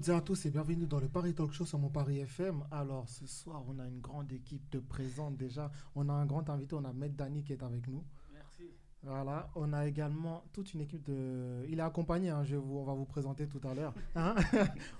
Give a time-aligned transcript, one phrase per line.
[0.00, 2.64] Toutes et à tous et bienvenue dans le Paris Talk Show sur mon Paris FM.
[2.70, 5.70] Alors ce soir, on a une grande équipe de présente déjà.
[5.94, 8.02] On a un grand invité, on a Med Dani qui est avec nous.
[8.32, 8.70] Merci.
[9.02, 11.66] Voilà, on a également toute une équipe de.
[11.68, 12.78] Il est accompagné, hein, je vous...
[12.78, 13.92] on va vous présenter tout à l'heure.
[14.14, 14.36] Hein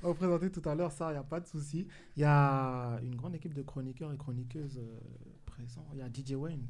[0.02, 1.86] on va vous présenter tout à l'heure, ça, il n'y a pas de souci.
[2.16, 5.00] Il y a une grande équipe de chroniqueurs et chroniqueuses euh,
[5.46, 5.86] présents.
[5.94, 6.66] Il y a DJ Wayne,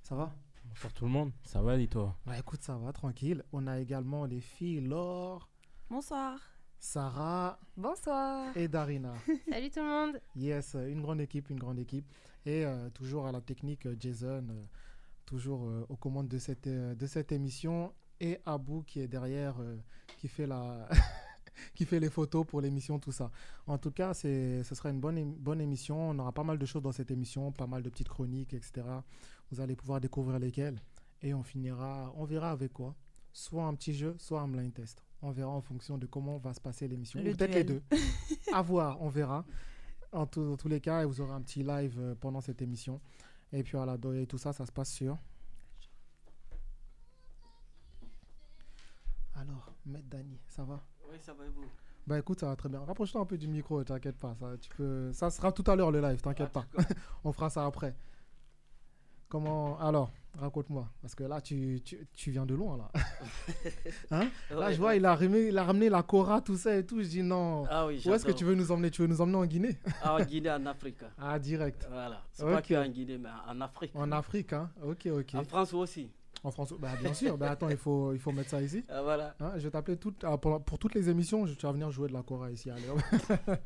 [0.00, 0.32] ça va?
[0.64, 3.42] Bonsoir tout le monde, ça va et toi Bah écoute, ça va, tranquille.
[3.52, 5.50] On a également les filles Laure,
[5.90, 6.53] Bonsoir.
[6.84, 8.54] Sarah Bonsoir.
[8.54, 9.14] et Darina.
[9.50, 10.20] Salut tout le monde.
[10.36, 12.04] Yes, une grande équipe, une grande équipe.
[12.44, 14.64] Et euh, toujours à la technique, euh, Jason, euh,
[15.24, 17.94] toujours euh, aux commandes de cette, de cette émission.
[18.20, 19.56] Et Abou qui est derrière,
[20.18, 20.86] qui, fait la
[21.74, 23.30] qui fait les photos pour l'émission, tout ça.
[23.66, 26.10] En tout cas, ce sera une bonne, bonne émission.
[26.10, 28.82] On aura pas mal de choses dans cette émission, pas mal de petites chroniques, etc.
[29.50, 30.78] Vous allez pouvoir découvrir lesquelles.
[31.22, 32.94] Et on finira, on verra avec quoi.
[33.32, 35.02] Soit un petit jeu, soit un blind test.
[35.26, 37.18] On verra en fonction de comment va se passer l'émission.
[37.22, 37.82] Le Ou peut-être les deux.
[38.52, 39.46] à voir, on verra.
[40.12, 43.00] En tout- dans tous les cas, vous aurez un petit live euh, pendant cette émission.
[43.50, 45.16] Et puis voilà, et tout ça, ça se passe sur.
[49.34, 50.84] Alors, Maître Dani, ça va?
[51.10, 51.64] Oui, ça va et vous?
[52.06, 52.84] Bah écoute, ça va très bien.
[52.84, 54.34] Rapproche-toi un peu du micro, t'inquiète pas.
[54.38, 55.10] Ça, tu peux...
[55.14, 56.66] ça sera tout à l'heure le live, t'inquiète pas.
[57.24, 57.96] On fera ça après.
[59.30, 59.78] Comment.
[59.80, 60.88] Alors, raconte-moi.
[61.00, 62.90] Parce que là, tu, tu, tu viens de loin, là.
[64.10, 64.28] hein?
[64.50, 67.02] Là, je vois, il a, ramené, il a ramené la Cora, tout ça et tout.
[67.02, 67.64] Je dis non.
[67.70, 68.90] Ah oui, Où est-ce que tu veux nous emmener?
[68.90, 69.78] Tu veux nous emmener en Guinée?
[70.02, 70.98] Ah, en Guinée, en Afrique.
[71.18, 71.86] Ah, direct.
[71.90, 72.22] Voilà.
[72.32, 72.66] C'est pas Ok.
[72.68, 73.92] que en Guinée, mais en Afrique.
[73.94, 75.34] En Afrique, hein Ok, ok.
[75.34, 76.10] En France aussi.
[76.42, 77.38] En France, bah, bien sûr.
[77.38, 78.84] bah, attends, il faut, il faut mettre ça ici.
[78.90, 79.34] Ah, voilà.
[79.40, 81.46] Hein, je vais t'appeler tout, ah, pour, pour toutes les émissions.
[81.46, 82.70] Je, tu vas venir jouer de la Cora ici.
[82.70, 82.82] Allez.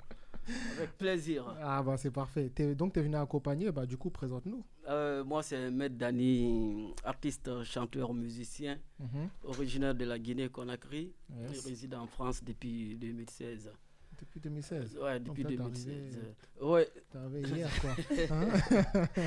[0.79, 1.45] Avec plaisir.
[1.63, 2.51] ah, bah, c'est parfait.
[2.75, 3.71] Donc, tu es venu accompagner.
[3.73, 4.65] Bah, du coup, présente-nous.
[4.89, 9.29] Euh, moi, c'est Maître Dani, artiste, chanteur, musicien, Mhm.
[9.45, 11.13] originaire de la Guinée-Conakry.
[11.31, 11.51] Yes.
[11.65, 13.71] Il réside en France depuis 2016.
[14.19, 14.97] Depuis 2016.
[14.97, 16.19] Ouais, depuis Donc là, t'es 2016.
[16.59, 17.91] arrivé- Ouais, T'es arrivé hier, quoi.
[18.31, 18.49] Hein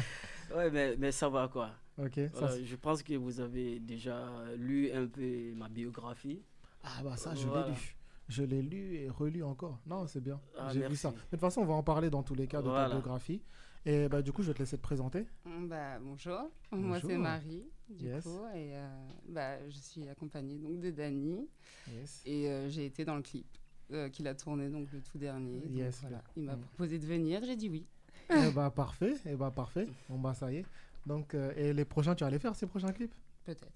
[0.57, 1.71] ouais mais, mais ça va quoi.
[1.97, 2.19] ok.
[2.33, 4.27] Voilà, c'est- je pense que vous avez déjà
[4.57, 6.41] lu un peu ma biographie.
[6.83, 7.67] ah, bah, ça, je Voilà.
[7.67, 7.95] l'ai lu.
[8.31, 9.77] Je l'ai lu et relu encore.
[9.85, 10.39] Non, c'est bien.
[10.57, 10.97] Ah, J'ai vu merci.
[10.97, 11.09] ça.
[11.11, 12.89] Mais De toute façon, on va en parler dans tous les cas de ta Voilà.
[12.95, 13.41] biographie.
[13.85, 15.25] Et bah, du coup, je vais te laisser te présenter.
[15.67, 16.49] Bah, bonjour.
[16.71, 17.17] moi c'est.
[17.17, 18.23] Marie, du Yes.
[18.23, 18.87] coup, et euh,
[19.27, 21.45] bah, je suis accompagnée donc de Dany,
[21.91, 22.21] Yes.
[22.25, 23.45] et euh, j'ai été dans le clip
[23.91, 25.59] euh, qu'il a tourné donc le tout dernier.
[25.59, 26.23] Donc, Yes, voilà.
[26.37, 26.61] Il m'a Mm.
[26.61, 27.85] proposé de venir, j'ai dit oui.
[28.29, 29.15] Eh bah, parfait.
[29.25, 29.87] Eh bah, parfait.
[30.07, 30.65] Bon, bah, ça y est.
[31.05, 33.13] Donc, euh, et les prochains, tu vas les faire, ces prochains clips?
[33.43, 33.67] Peut-être.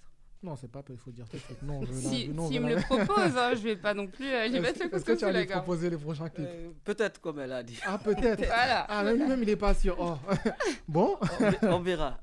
[0.46, 1.62] Non, c'est pas, il faut dire tout de suite.
[1.64, 4.48] Non, la- Si, non, me la- le propose, hein, je vais pas non plus euh,
[4.48, 5.60] lui Est-ce mettre le est-ce que couteau tu sous vas la lui gorge.
[5.62, 7.80] proposer les prochains clips Euh, Peut-être comme elle a dit.
[7.86, 8.40] Ah, peut-être.
[8.46, 8.86] Voilà.
[8.88, 9.96] Ah, même lui-même, il est pas sûr.
[10.00, 10.18] Oh.
[10.88, 12.20] bon, On ver- On verra.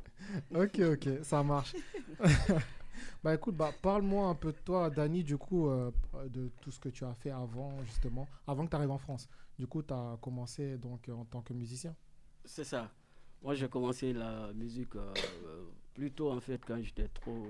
[0.55, 1.75] ok, ok, ça marche.
[3.25, 5.91] bah écoute, bah, parle-moi un peu de toi, Dani, du coup, euh,
[6.29, 9.29] de tout ce que tu as fait avant, justement, avant que tu arrives en France.
[9.59, 11.95] Du coup, tu as commencé donc en tant que musicien.
[12.45, 12.91] C'est ça.
[13.43, 15.13] Moi, j'ai commencé la musique euh,
[15.47, 17.45] euh, plutôt en fait quand j'étais trop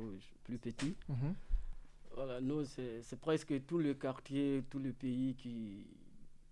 [0.44, 0.94] plus petit.
[1.08, 1.34] Mhm.
[2.14, 5.86] Voilà, nous, c'est presque tout le quartier, tout le pays qui,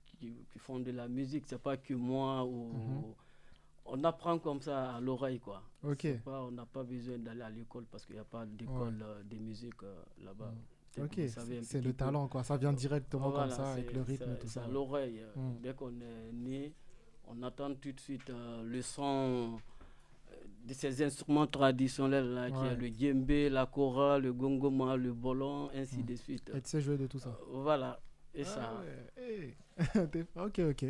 [0.06, 1.44] qui, qui font de la musique.
[1.47, 2.72] C'est pas que moi ou.
[2.72, 3.03] Mhm.
[3.92, 5.62] On apprend comme ça à l'oreille, quoi.
[5.82, 9.03] Ok, Pas, on n'a pas besoin d'aller à l'école parce qu'il n'y a pas d'école
[9.03, 10.53] euh, de musique euh, là-bas.
[10.94, 12.44] Peut-être ok, c'est le talent, quoi.
[12.44, 14.65] Ça vient directement Voilà, comme ça, avec le rythme c'est- tout c'est ça.
[14.65, 15.22] à l'oreille.
[15.62, 16.72] Dès qu'on est né,
[17.26, 19.59] on attend tout de suite euh, le son
[20.65, 25.71] de ces instruments traditionnels là, qui est le djembé, la kora, le gongoma, le bolon,
[25.74, 26.04] ainsi Mm.
[26.07, 26.51] de suite.
[26.54, 27.30] Et tu sais jouer de tout ça.
[27.30, 27.98] Euh, voilà.
[28.34, 28.71] Et ça.
[28.77, 29.57] Ah ouais, hey.
[30.36, 30.83] Ok, ok.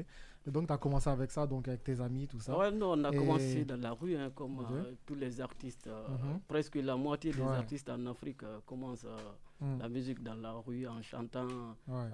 [0.46, 2.56] Et donc, tu as commencé avec ça, donc avec tes amis, tout ça.
[2.58, 5.87] Ouais, non, on a Et- commencé dans la rue, hein, comme euh, tous les artistes.
[5.87, 6.40] euh, Mhm.
[6.49, 7.49] Presque la moitié des Ouais.
[7.49, 9.06] artistes en Afrique commencent
[9.61, 9.78] Mm.
[9.78, 11.46] la musique dans la rue en chantant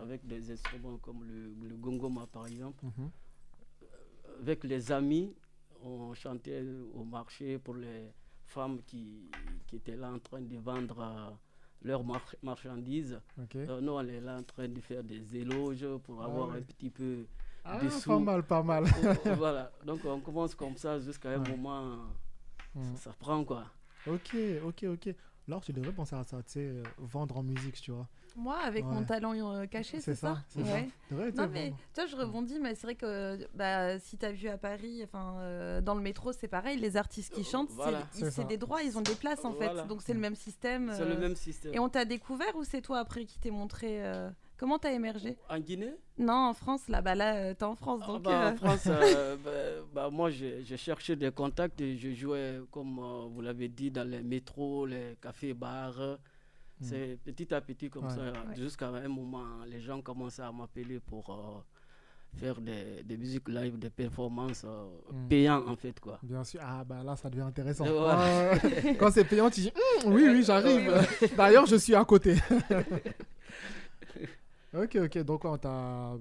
[0.00, 2.84] avec des instruments comme le, le gongoma, par exemple.
[2.84, 3.10] Mhm.
[4.40, 5.34] avec les amis,
[5.86, 8.12] on chantait au marché pour les
[8.44, 9.30] femmes qui,
[9.66, 11.30] qui étaient là en train de vendre euh,
[11.82, 13.20] leurs mar- marchandises.
[13.56, 16.58] Euh, nous, on est là en train de faire des éloges pour Ah avoir ouais.
[16.58, 17.26] un petit peu.
[17.64, 18.18] Ah, pas sous.
[18.20, 18.84] mal, pas mal.
[19.36, 19.72] voilà.
[19.84, 21.50] Donc, on commence comme ça jusqu'à un Ouais.
[21.50, 21.96] moment.
[22.74, 22.82] Mm.
[22.94, 23.64] Ça, ça prend quoi.
[24.06, 25.14] Ok, ok, ok.
[25.48, 28.08] Alors, tu devrais penser à ça, tu sais, euh, vendre en musique, tu vois.
[28.36, 28.92] Moi, avec Ouais.
[28.92, 30.72] mon talent euh, caché, c'est ça, c'est ça.
[30.74, 30.88] Ouais.
[31.10, 34.32] Devrais, tu Non mais vois, je rebondis, mais c'est vrai que bah, si tu as
[34.32, 37.76] vu à Paris, enfin euh, dans le métro, c'est pareil, les artistes qui chantent, c'est-
[37.76, 38.06] voilà.
[38.12, 38.44] ça.
[38.44, 39.82] des droits, ils ont des places en Voilà.
[39.82, 40.92] fait, donc c'est le même système.
[40.94, 41.74] C'est le euh, même système.
[41.74, 44.28] Et on t'a découvert ou c'est toi après qui t'es montré euh,
[44.58, 45.36] Comment t'as émergé?
[45.50, 45.94] En Guinée?
[46.16, 48.22] Non, en France, là, bah là, euh, t'es en France, Ah donc.
[48.22, 49.50] bah, euh, En France, euh, bah,
[49.92, 53.90] bah, moi, j'ai j'ai cherché des contacts et je jouais, comme euh, vous l'avez dit,
[53.90, 56.18] dans les métros, les cafés, bars.
[56.80, 58.10] C'est petit à petit comme Ouais.
[58.10, 58.56] ça, Ouais.
[58.56, 63.78] jusqu'à un moment, les gens commençaient à m'appeler pour euh, faire des, des musiques live,
[63.78, 65.28] des performances euh, Mm.
[65.28, 65.98] payantes, en fait.
[65.98, 66.18] Quoi.
[66.22, 66.60] Bien sûr.
[66.62, 67.86] Ah, bah là, ça devient intéressant.
[67.86, 68.52] Voilà.
[68.52, 68.58] Ah.
[68.98, 69.72] Quand c'est payant, tu dis
[70.04, 70.92] Hum, oui, oui, j'arrive.
[71.36, 72.36] D'ailleurs, je suis à côté.
[74.74, 75.18] ok, ok.
[75.24, 76.16] Donc, on t'a.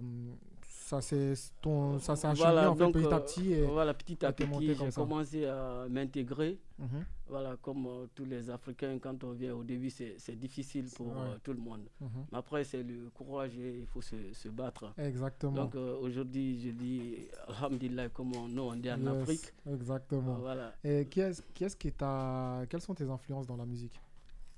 [0.87, 1.33] Ça s'est
[1.63, 1.97] ton...
[1.97, 3.53] ça s'est enchaîné Voilà, en fait, petit à euh, petit.
[3.53, 3.61] Et...
[3.63, 6.59] Voilà, petit à petit, j'ai commencé à m'intégrer.
[6.77, 11.07] Mhm, Voilà, comme euh, tous les Africains, quand on vient au début, c'est difficile pour
[11.07, 11.13] Ouais.
[11.17, 11.87] euh, tout le monde.
[11.99, 12.09] mhm.
[12.31, 14.93] Mais après, c'est le courage et il faut se, se battre.
[14.99, 15.53] Exactement.
[15.63, 17.15] Donc euh, aujourd'hui, je dis
[17.47, 19.53] Alhamdulillah, comme on, nous on dit en Yes, Afrique.
[19.67, 20.35] Exactement.
[20.35, 20.71] Voilà.
[20.83, 22.61] Et qui est-ce qui, est-ce qui t'a.
[22.69, 23.99] Quelles sont tes influences dans la musique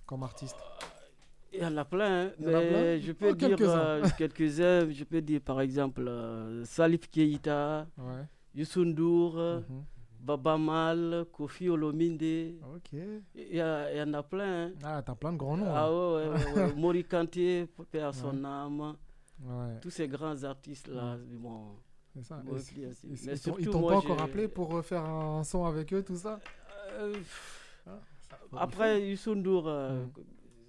[0.06, 0.58] comme artiste?
[1.54, 3.80] Il y en a plein, hein, en mais plein je peux Oh, dire quelques-uns.
[3.80, 4.90] euh, quelques-uns.
[4.92, 8.24] Je peux dire par exemple euh, Salif Keita, Ouais.
[8.54, 9.84] Youssou N'Dour, euh, mhm.
[10.20, 12.56] Baba Mal, Kofi Olomide.
[12.76, 12.90] Ok.
[13.36, 13.62] Il y, y
[14.02, 14.66] en a plein.
[14.68, 14.72] hein.
[14.84, 15.70] Ah, t'as plein de grands noms.
[15.70, 15.92] Ah là.
[15.92, 16.74] ouais, ouais, ouais.
[16.76, 18.96] Mori Kanté, à son âme.
[19.42, 21.76] Ouais, Tous ces grands artistes-là, bon,
[22.24, 22.42] ça.
[22.44, 23.08] moi Et aussi, c'est- aussi.
[23.08, 26.18] ils- Mais ils t'ont- ils pas encore appelé pour faire un son avec eux, tout
[26.18, 26.40] ça
[27.00, 27.14] Euh,
[27.86, 30.10] Ah, Après, Youssou N'Dour, euh, Mm.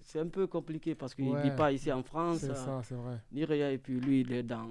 [0.09, 1.43] C'est un peu compliqué parce qu'il ne Ouais.
[1.43, 3.19] vit pas ici en France, C'est ça, c'est vrai.
[3.31, 4.67] ni rien, et puis lui, il est dans,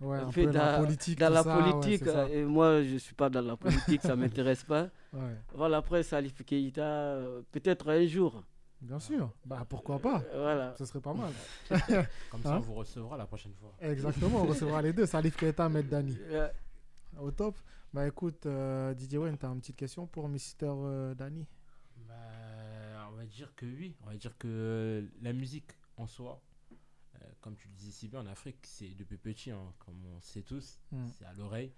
[0.00, 1.18] Ouais, un peu dans la politique.
[1.18, 4.22] dans la ça, politique, et moi, je ne suis pas dans la politique, ça ne
[4.22, 4.88] m'intéresse pas.
[5.12, 8.44] Ouais, Voilà, après, Salif Keita, euh, peut-être un jour.
[8.80, 9.30] bien sûr.
[9.44, 10.74] Bah, pourquoi pas Euh, Voilà.
[10.78, 11.30] Ce serait pas mal.
[12.30, 13.72] Comme ça, Hein on vous recevra la prochaine fois.
[13.80, 16.16] Exactement, on recevra les deux, Salif Keita, Med Dani.
[17.20, 17.56] Au top.
[17.92, 21.46] Bah écoute, euh, Didier Wen, t'as une petite question pour Mister euh, Dani?
[23.32, 23.94] Dire que oui.
[24.02, 26.40] On va dire que la musique en soi,
[26.72, 30.20] euh, comme tu le disais si bien, en Afrique, c'est depuis petit, hein, comme on
[30.20, 31.06] sait tous, Mm.
[31.18, 31.72] c'est à l'oreille.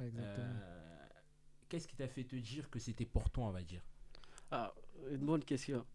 [0.00, 0.46] Exactement.
[0.62, 0.98] Euh,
[1.68, 3.82] Qu'est-ce qui t'a fait te dire que c'était pour toi, on va dire?
[4.50, 4.74] Ah,
[5.10, 5.86] une bonne question.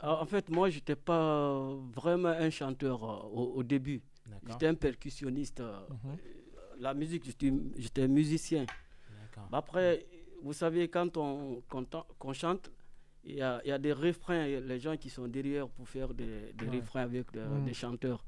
[0.00, 4.00] Ah, En fait, moi, je n'étais pas vraiment un chanteur euh, au, au début.
[4.48, 5.60] J'étais un percussionniste.
[5.60, 6.16] euh, Mhm.
[6.78, 8.64] La musique, j'étais j'étais musicien.
[9.52, 10.06] Après,
[10.42, 12.70] vous savez, quand on, quand on- chante,
[13.24, 16.52] il y a, y a des refrains, les gens qui sont derrière pour faire des,
[16.54, 16.76] des Ouais.
[16.80, 17.64] refrains avec de- Mm.
[17.64, 18.24] des chanteurs.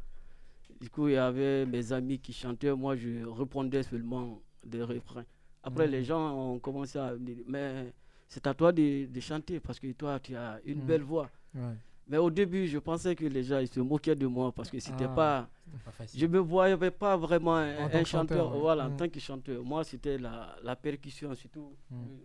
[0.81, 5.25] Du coup, il y avait mes amis qui chantaient, moi je répondais seulement des refrains.
[5.63, 5.91] Après, Mm.
[5.91, 7.93] les gens ont commencé à me dire, mais
[8.29, 10.87] c'est à toi de, de chanter parce que toi, tu as une Mm.
[10.87, 11.31] belle voix.
[11.55, 11.61] Ouais.
[12.09, 14.79] Mais au début, je pensais que les gens ils se moquaient de moi parce que
[14.81, 15.09] c'était Ah.
[15.15, 15.49] pas.
[15.97, 16.05] Pas.
[16.15, 18.61] Je me voyais pas vraiment un, chanteur, chanteur, ouais.
[18.61, 19.65] voilà, en tant que chanteur.
[19.65, 21.73] Moi, c'était la, la percussion, surtout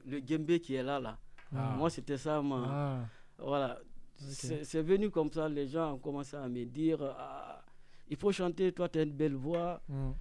[0.06, 1.18] le, le qui est là, là.
[1.56, 1.76] Ah.
[1.78, 3.06] Moi, c'était ça, Ah,
[3.38, 3.80] voilà.
[4.16, 7.64] C'est c'est venu comme ça, les gens ont commencé à me dire, Ah,
[8.10, 9.82] il faut chanter, toi, tu as une belle voix.
[9.88, 10.12] mm.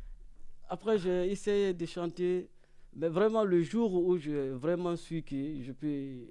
[0.69, 2.49] Après, j'ai essayé de chanter,
[2.95, 6.27] mais vraiment, le jour où j'ai vraiment su que je peux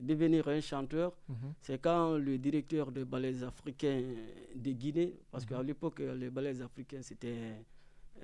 [0.00, 1.54] devenir un chanteur, Mhm.
[1.60, 4.02] c'est quand le directeur des ballets africains
[4.54, 5.48] de Guinée, parce Mhm.
[5.50, 7.64] qu'à l'époque, les ballets africains, c'était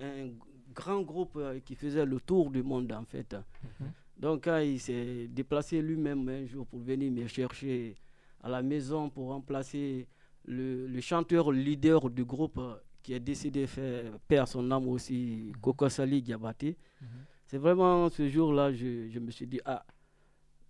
[0.01, 0.31] un
[0.75, 3.33] grand groupe euh, qui faisait le tour du monde, en fait.
[3.35, 3.93] Mhm.
[4.17, 7.97] Donc, quand il s'est déplacé lui-même un jour pour venir me chercher
[8.43, 10.07] à la maison pour remplacer
[10.45, 15.53] le, le chanteur leader du groupe euh, qui est décédé, faire perdre son âme aussi,
[15.61, 16.77] Koko Sali Diabaté.
[17.01, 17.07] Mhm.
[17.47, 19.85] C'est vraiment ce jour-là, je, je me suis dit, ah,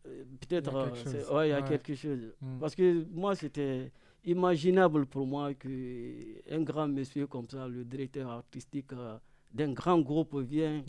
[0.06, 1.30] euh, peut-être, Il y a quelque euh, chose.
[1.30, 1.62] ouais, Ouais.
[1.68, 2.32] quelque chose.
[2.40, 2.58] Mm.
[2.58, 3.92] Parce que moi, c'était
[4.25, 9.16] imaginable pour moi qu'un grand monsieur comme ça, le directeur artistique euh,
[9.52, 10.82] d'un grand groupe, Ouais.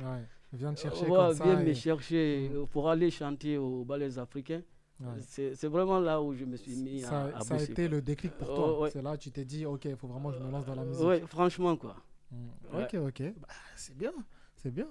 [0.54, 1.44] Viens te chercher ouais, comme ça.
[1.44, 2.56] vient me et- chercher Mm.
[2.56, 4.62] euh, pour aller chanter aux ballets africains.
[5.00, 5.20] Ouais.
[5.20, 7.88] C'est vraiment là où je me suis mis Ça, à, à ça a été quoi.
[7.88, 8.80] le déclic pour Oh, toi.
[8.82, 8.90] ouais.
[8.92, 10.76] C'est là que tu t'es dit, ok, il faut vraiment que je me lance dans
[10.76, 11.04] la musique.
[11.06, 11.96] Ouais, franchement, quoi.
[12.32, 12.38] Mm.
[12.78, 12.84] Ouais.
[12.84, 13.34] Ok, ok.
[13.40, 14.14] Bah, c'est bien.
[14.56, 14.88] C'est bien.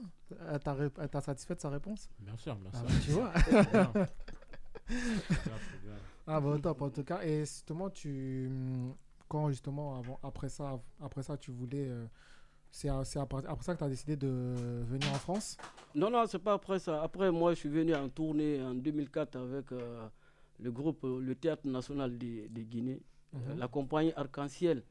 [0.50, 0.58] Elle
[1.08, 2.10] t'a satisfait de sa réponse?
[2.18, 2.86] Bien sûr, bien Ah, sûr.
[2.86, 3.92] bah, Tu vois C'est bien.
[4.88, 5.94] C'est bien, c'est bien.
[6.26, 7.22] Ah bah au top en tout cas.
[7.22, 8.50] Et justement, tu
[9.28, 12.04] quand justement avant, après ça, après ça, tu voulais, euh,
[12.72, 12.88] c'est
[13.18, 14.28] après, ça que tu as décidé de
[14.84, 15.56] venir en France?
[15.94, 17.02] Non, non, c'est pas après ça.
[17.02, 20.08] Après, moi, je suis venu en tournée en 2004 avec euh,
[20.58, 23.00] le groupe, euh, le Théâtre National de, de Guinée.
[23.34, 23.58] Mhm.
[23.58, 24.82] la compagnie Arc-en-Ciel.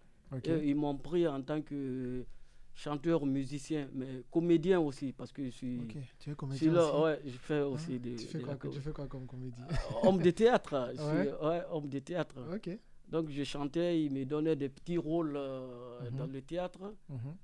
[0.46, 2.26] Et ils m'ont pris en tant que
[2.74, 5.80] chanteur, musicien, mais comédien aussi, parce que je suis.
[5.82, 8.00] Ok, tu es je comédien là, aussi ouais, je fais aussi Hein?
[8.02, 8.16] des.
[8.16, 9.62] tu, fais de quoi, la que- co- tu fais quoi comme comédie
[10.04, 10.92] homme de théâtre.
[10.96, 11.34] Je suis, Ouais.
[11.48, 12.36] ouais, homme de théâtre.
[12.52, 12.70] Ok.
[13.10, 16.18] Donc je chantais, ils me donnaient des petits rôles euh, Mhm.
[16.18, 16.80] dans le théâtre.
[17.10, 17.36] Mhm.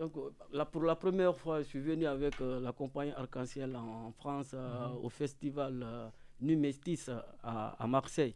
[0.00, 0.14] Donc
[0.50, 4.12] la, pour la première fois, je suis venu avec euh, la compagnie Arc-en-Ciel en, en
[4.12, 5.04] France euh, Mhm.
[5.04, 6.08] au festival euh,
[6.40, 7.04] Nu Mestis
[7.42, 8.34] à, à Marseille.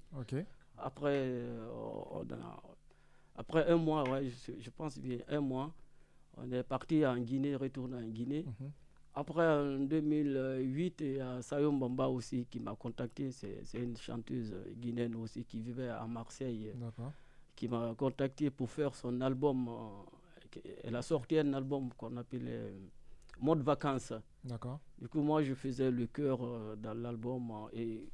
[0.76, 1.42] Après,
[2.12, 2.62] on a-
[3.36, 5.72] après un mois, ouais, je, je pense bien un mois,
[6.36, 8.44] on est parti en Guinée, retourné en Guinée.
[8.44, 8.70] Mhm.
[9.14, 13.30] Après, en 2008, il y a Sayom Bamba aussi qui m'a contacté.
[13.30, 16.74] C'est une chanteuse guinéenne aussi qui vivait à Marseille,
[17.56, 19.70] qui m'a contacté pour faire son album.
[20.82, 22.78] Elle a sorti un album qu'on appelait euh,
[23.40, 24.12] Mode Vacances.
[24.44, 24.80] D'accord.
[25.00, 28.08] Du coup, moi, je faisais le chœur euh, dans l'album euh, et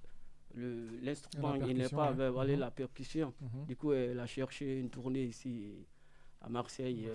[1.03, 2.61] l'instrument, il n'est pas avec Mhm.
[2.61, 3.33] la percussion.
[3.41, 3.67] Mhm.
[3.67, 5.73] Du coup, elle a cherché une tournée ici
[6.41, 7.09] à Marseille.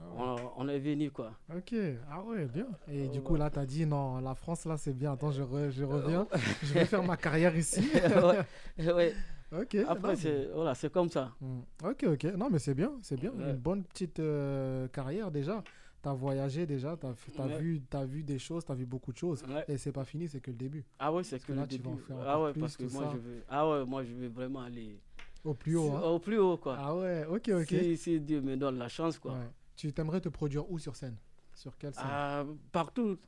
[0.00, 0.40] Ah ouais.
[0.56, 1.32] on, on est venu, quoi.
[1.52, 1.74] Ok,
[2.08, 2.68] ah ouais, bien.
[2.88, 5.12] Et Euh, du coup, là, tu as dit non, la France, là, c'est bien.
[5.14, 6.28] Attends, je, re- je reviens.
[6.62, 7.80] je vais faire ma carrière ici.
[8.78, 9.14] Ouais, ouais.
[9.52, 9.76] Ok.
[9.88, 11.32] Après, c'est voilà, comme ça.
[11.40, 11.60] Hmm.
[11.84, 12.24] Ok, ok.
[12.36, 13.30] Non, mais c'est bien, c'est bien.
[13.32, 13.50] Ouais.
[13.50, 15.62] Une bonne petite euh, carrière déjà.
[16.02, 17.58] Tu as voyagé déjà, tu as, Ouais.
[17.58, 19.42] vu, t'as vu des choses, tu as vu beaucoup de choses.
[19.48, 19.64] Ouais.
[19.66, 20.84] Et c'est pas fini, c'est que le début.
[20.98, 22.06] Ah ouais, c'est que, que là, le tu vas en début.
[22.06, 23.10] faire ah ouais, plus, parce que moi, ça.
[23.14, 23.42] je veux.
[23.48, 25.00] Ah ouais, moi, je veux vraiment aller
[25.44, 25.90] Au plus haut.
[25.90, 26.02] hein.
[26.02, 26.76] au plus haut, quoi.
[26.78, 27.66] Ah ouais, ok, ok.
[27.66, 29.34] Si, si Dieu me donne la chance, quoi.
[29.74, 31.16] Tu t'aimerais te produire où sur scène?
[31.54, 32.04] Sur quelle scène?
[32.08, 33.18] Ah, partout.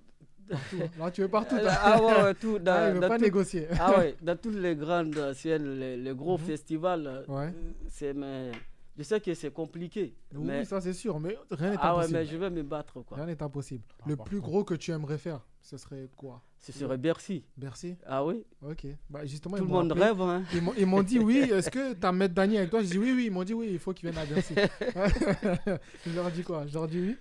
[0.50, 0.76] Partout.
[1.00, 1.11] hein.
[1.11, 1.57] Tu veux partout.
[1.59, 1.73] Ah, toi.
[1.83, 2.59] ah ouais, ouais, tout.
[2.59, 3.66] Dans, Ah, il veut dans pas tout- négocier.
[3.78, 6.45] Ah ouais, dans toutes les grandes scènes, les, les gros Mhm.
[6.45, 7.52] festivals, euh, Ouais.
[7.88, 8.50] c'est mais
[8.99, 10.14] je sais que c'est compliqué.
[10.35, 12.19] Oui, mais ça c'est sûr, mais rien n'est ah ouais, impossible.
[12.19, 13.16] mais je vais me battre quoi.
[13.16, 13.85] Rien n'est impossible.
[14.00, 14.50] Ah, le plus contre.
[14.50, 16.42] gros que tu aimerais faire, ce serait quoi?
[16.59, 17.42] Ce serait Bercy.
[17.57, 17.97] Bercy?
[18.04, 18.87] Ah oui, Ok.
[19.09, 20.04] Bah, justement, tout le monde appelé.
[20.07, 20.42] rêve hein.
[20.52, 22.83] Ils m'ont- Ils m'ont dit oui, est-ce que tu as Maître Dany avec toi?
[22.83, 23.25] Je dis oui, oui.
[23.26, 24.54] Ils m'ont dit oui, il faut qu'il vienne à Bercy.
[26.07, 26.66] je leur dit quoi?
[26.66, 27.16] Je leur dit oui.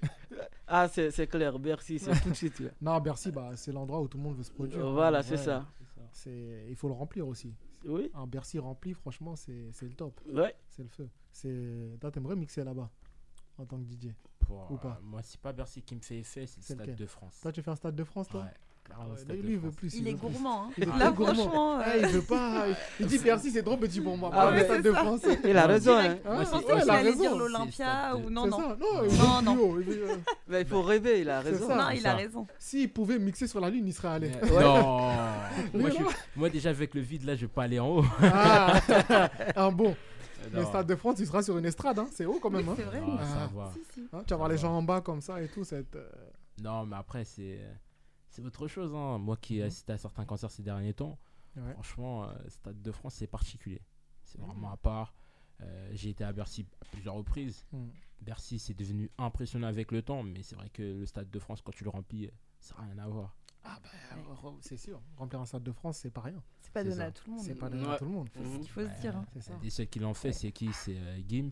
[0.72, 2.60] Ah c'est c'est clair, Bercy c'est tout de suite.
[2.60, 2.70] là.
[2.82, 4.90] Non, Bercy, bah, c'est l'endroit où tout le monde veut se produire.
[4.92, 5.66] Voilà, c'est ça.
[6.14, 7.54] C'est- Il faut le remplir aussi.
[7.86, 10.20] Oui, Un Bercy rempli, franchement, c'est c'est le top.
[10.32, 10.54] ouais.
[10.70, 11.10] C'est le feu.
[11.32, 11.98] C'est...
[12.02, 12.90] Toi, t'aimerais mixer là-bas
[13.58, 14.98] en tant que DJ Pour, Ou pas?
[15.00, 16.96] euh, Moi, c'est pas Bercy qui me fait effet, c'est le Stade lequel?
[16.96, 17.40] de France.
[17.42, 18.42] Toi, tu fais un stade de France, toi?
[18.42, 18.54] Ouais,
[18.92, 19.94] Ah ouais, lui, lui, il veut plus.
[19.96, 20.30] Il est veut plus.
[20.32, 20.64] gourmand.
[20.64, 20.70] hein.
[20.78, 21.80] Il est Là, franchement.
[21.80, 22.66] Ah, euh, il veut pas.
[23.00, 24.30] Il dit Bercy, c'est trop petit pour moi.
[24.34, 25.22] Ah Ah, ouais, stade de France.
[25.46, 25.98] Il a raison.
[25.98, 26.02] hein.
[26.04, 26.22] Direct.
[26.26, 27.22] Ah, Moi, Je pensais ouais, qu'il il a allait raison.
[27.22, 28.60] dire l'Olympia ou non, non.
[28.60, 28.76] Non,
[29.08, 29.80] il Non.
[29.80, 30.16] Il euh,
[30.48, 31.68] Mais il faut rêver, il a raison.
[31.68, 31.76] ça.
[31.76, 32.48] Non, il a raison.
[32.58, 34.28] S'il pouvait mixer sur la lune, il serait allé.
[34.44, 34.64] Ouais.
[35.74, 35.90] Non
[36.36, 38.06] moi, déjà, avec le vide, là, je vais pas aller en haut.
[38.22, 38.80] Ah,
[39.56, 39.96] ah bon.
[40.54, 42.00] Le stade de France, il sera sur une estrade.
[42.00, 42.08] hein.
[42.12, 42.62] C'est haut quand même.
[42.68, 42.76] Oui, hein.
[42.78, 43.02] c'est vrai.
[43.02, 43.26] Non, Ah.
[43.26, 43.72] ça va.
[43.74, 44.08] Si, si.
[44.14, 45.64] Hein, tu vas voir les gens en bas comme ça et tout.
[45.64, 46.10] cette, euh,
[46.64, 47.60] Non, mais après, c'est
[48.30, 48.94] c'est autre chose.
[48.96, 49.18] hein.
[49.18, 49.68] Moi qui ai Mhm.
[49.68, 51.18] assisté à certains concerts ces derniers temps,
[51.56, 51.74] Ouais.
[51.74, 53.82] franchement, euh, Stade de France, c'est particulier.
[54.24, 55.14] C'est vraiment à part.
[55.62, 57.66] Euh, J'ai été à Bercy à plusieurs reprises.
[57.74, 57.90] Mhm.
[58.22, 61.62] Bercy, c'est devenu impressionnant avec le temps, mais c'est vrai que le Stade de France,
[61.62, 63.36] quand tu le remplis, euh, ça n'a rien à voir.
[63.66, 63.90] Ah, bah,
[64.62, 65.02] c'est sûr.
[65.18, 66.42] Remplir un stade de France, c'est pas rien.
[66.62, 67.06] C'est pas donné ça.
[67.08, 67.44] à tout le monde.
[67.46, 68.30] C'est pas donné à tout le monde.
[68.34, 69.18] C'est ce qu'il faut se dire.
[69.18, 69.26] hein.
[69.34, 69.54] C'est ça.
[69.62, 70.72] Des seuls qui l'ont fait, c'est qui?
[70.72, 71.50] C'est euh, Gims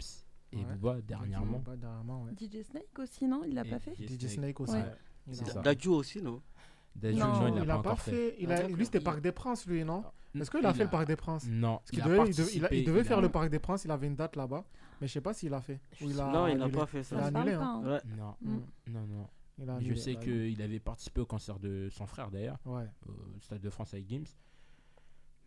[0.53, 0.63] et Ouais.
[0.77, 1.59] Booba dernièrement.
[1.59, 2.31] Pas dernièrement, ouais.
[2.33, 3.43] DJ Snake aussi, non?
[3.43, 3.93] Il l'a Et pas fait?
[3.95, 4.73] DJ Snake aussi.
[4.75, 4.95] Ouais.
[5.27, 5.61] Il C'est a- ça.
[5.61, 6.41] Dadju aussi, non?
[7.03, 8.35] Non, non, il il l'a a pas encore fait.
[8.39, 8.99] Il a, lui, c'était.
[8.99, 10.03] Parc des Princes, lui, non
[10.35, 12.35] Est-ce qu'il a fait le Parc des Princes Non, Parce qu'il il a devait, il
[12.35, 14.35] devait- il a- il il faire a- le Parc des Princes, il avait une date
[14.35, 14.65] là-bas.
[14.99, 15.79] Mais je sais pas s'il l'a fait.
[16.01, 17.23] Ou il a Non, il n'a pas fait Il a ça.
[17.23, 17.81] Ça me annulé, hein.
[17.85, 17.87] hein.
[17.87, 17.99] Ouais.
[18.17, 18.59] Non, Mm.
[18.87, 19.27] non, non.
[19.59, 22.85] Il a Mais je sais qu'il avait participé au concert de son frère d'ailleurs, Ouais.
[23.07, 24.25] au Stade de France avec Gims.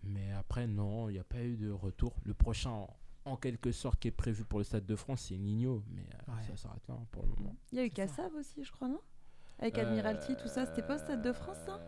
[0.02, 2.14] Mais après, non, il n'y a pas eu de retour.
[2.24, 2.86] Le prochain,
[3.24, 5.82] en, quelque sorte, qui est prévu pour le Stade de France, c'est Nino.
[5.90, 6.42] Mais euh, Ouais.
[6.48, 7.54] ça s'arrête là hein, pour le moment.
[7.72, 7.90] Il y a eu.
[7.90, 9.00] Kassav aussi, je crois, non?
[9.60, 11.78] Avec Admiralty, tout ça, c'était pas au Stade de France, ça?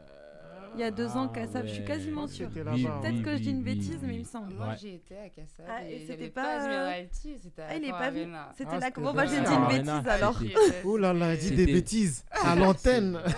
[0.75, 2.49] Il y a deux ans, ah Kassav, je suis quasiment sûre.
[2.55, 4.55] Oui, Peut-être oui, que je dis une bêtise, oui, mais il me semble.
[4.55, 4.76] Moi, Ouais.
[4.81, 8.11] j'ai été à Kassab Ah, et c'était pas, Admiralty, c'était Ah, il est à pas
[8.11, 8.26] vu.
[8.57, 8.91] C'était Ah, là.
[8.97, 10.41] Bon, bah, j'ai dit une Arena, bêtise alors.
[10.87, 13.19] Oh là là, dis des bêtises à l'antenne.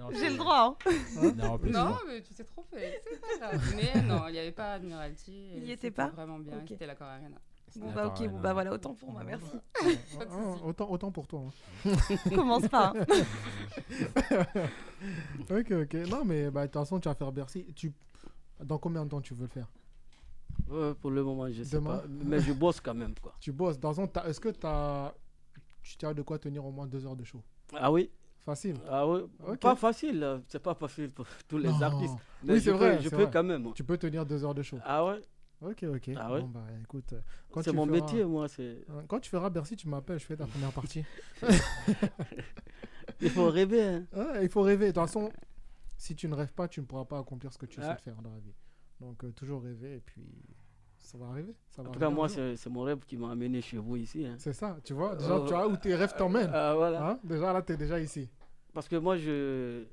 [0.00, 0.78] Non, J'ai le droit.
[0.86, 1.32] hein.
[1.36, 1.70] Non, plus,
[2.08, 3.00] mais tu t'es trompé.
[3.76, 5.52] Mais non, il n'y avait pas Admiralty.
[5.56, 6.54] Il y était pas vraiment bien.
[6.66, 7.36] C'était la Arena.
[7.76, 8.32] Bon, bah, ok, Arena.
[8.32, 9.46] bon, bah voilà, autant pour moi, merci.
[9.80, 9.84] Ah,
[10.20, 11.44] ah, autant, autant pour toi.
[12.34, 12.92] Commence pas.
[12.96, 13.04] hein.
[14.30, 14.46] hein.
[15.50, 15.94] Ok, ok.
[16.10, 17.64] Non, mais bah, de toute façon, tu vas faire Bercy.
[17.74, 17.92] Tu...
[18.62, 19.66] Dans combien de temps tu veux le faire?
[20.68, 22.04] Ouais, pour le moment, je sais Demain pas.
[22.08, 23.32] Mais je bosse quand même, quoi.
[23.40, 23.78] Tu bosses.
[23.78, 24.06] Dans un...
[24.06, 25.12] t'as- Est-ce que t'as...
[25.98, 27.42] tu as de quoi tenir au moins deux heures de show?
[27.74, 28.10] Ah oui
[28.44, 28.76] Facile.
[28.88, 29.58] Ah oui, Ok.
[29.60, 31.82] pas facile, euh, c'est pas facile pour tous les Non.
[31.82, 32.14] artistes.
[32.42, 33.30] Mais Oui, c'est vrai, Je peux vrai.
[33.30, 33.70] quand même.
[33.74, 34.78] Tu peux tenir deux heures de show.
[34.82, 35.20] Ah ouais,
[35.62, 36.10] Ok, ok.
[36.16, 38.48] Ah ouais Bon, bah, écoute, euh, quand c'est tu mon feras- métier, moi.
[38.48, 41.04] c'est Hein, Quand tu feras Bercy, tu m'appelles, je fais ta première partie.
[43.20, 43.82] Il faut rêver.
[43.82, 44.04] hein.
[44.14, 44.86] Ah, il faut rêver.
[44.86, 45.30] De toute façon,
[45.98, 47.84] si tu ne rêves pas, tu ne pourras pas accomplir ce que tu Ouais.
[47.86, 48.54] souhaites faire dans la vie.
[49.00, 50.24] Donc, euh, toujours rêver et puis
[50.98, 51.54] ça va arriver.
[51.70, 54.24] Ça En tout cas, moi, c'est c'est mon rêve qui m'a amené chez vous ici.
[54.26, 54.36] hein.
[54.38, 55.16] C'est ça, tu vois.
[55.16, 56.50] Déjà, Euh, tu vois où tes rêves t'emmènent.
[56.52, 57.06] Ah, voilà.
[57.10, 58.30] Hein déjà, là, tu es déjà ici.
[58.72, 59.84] Parce que moi, je,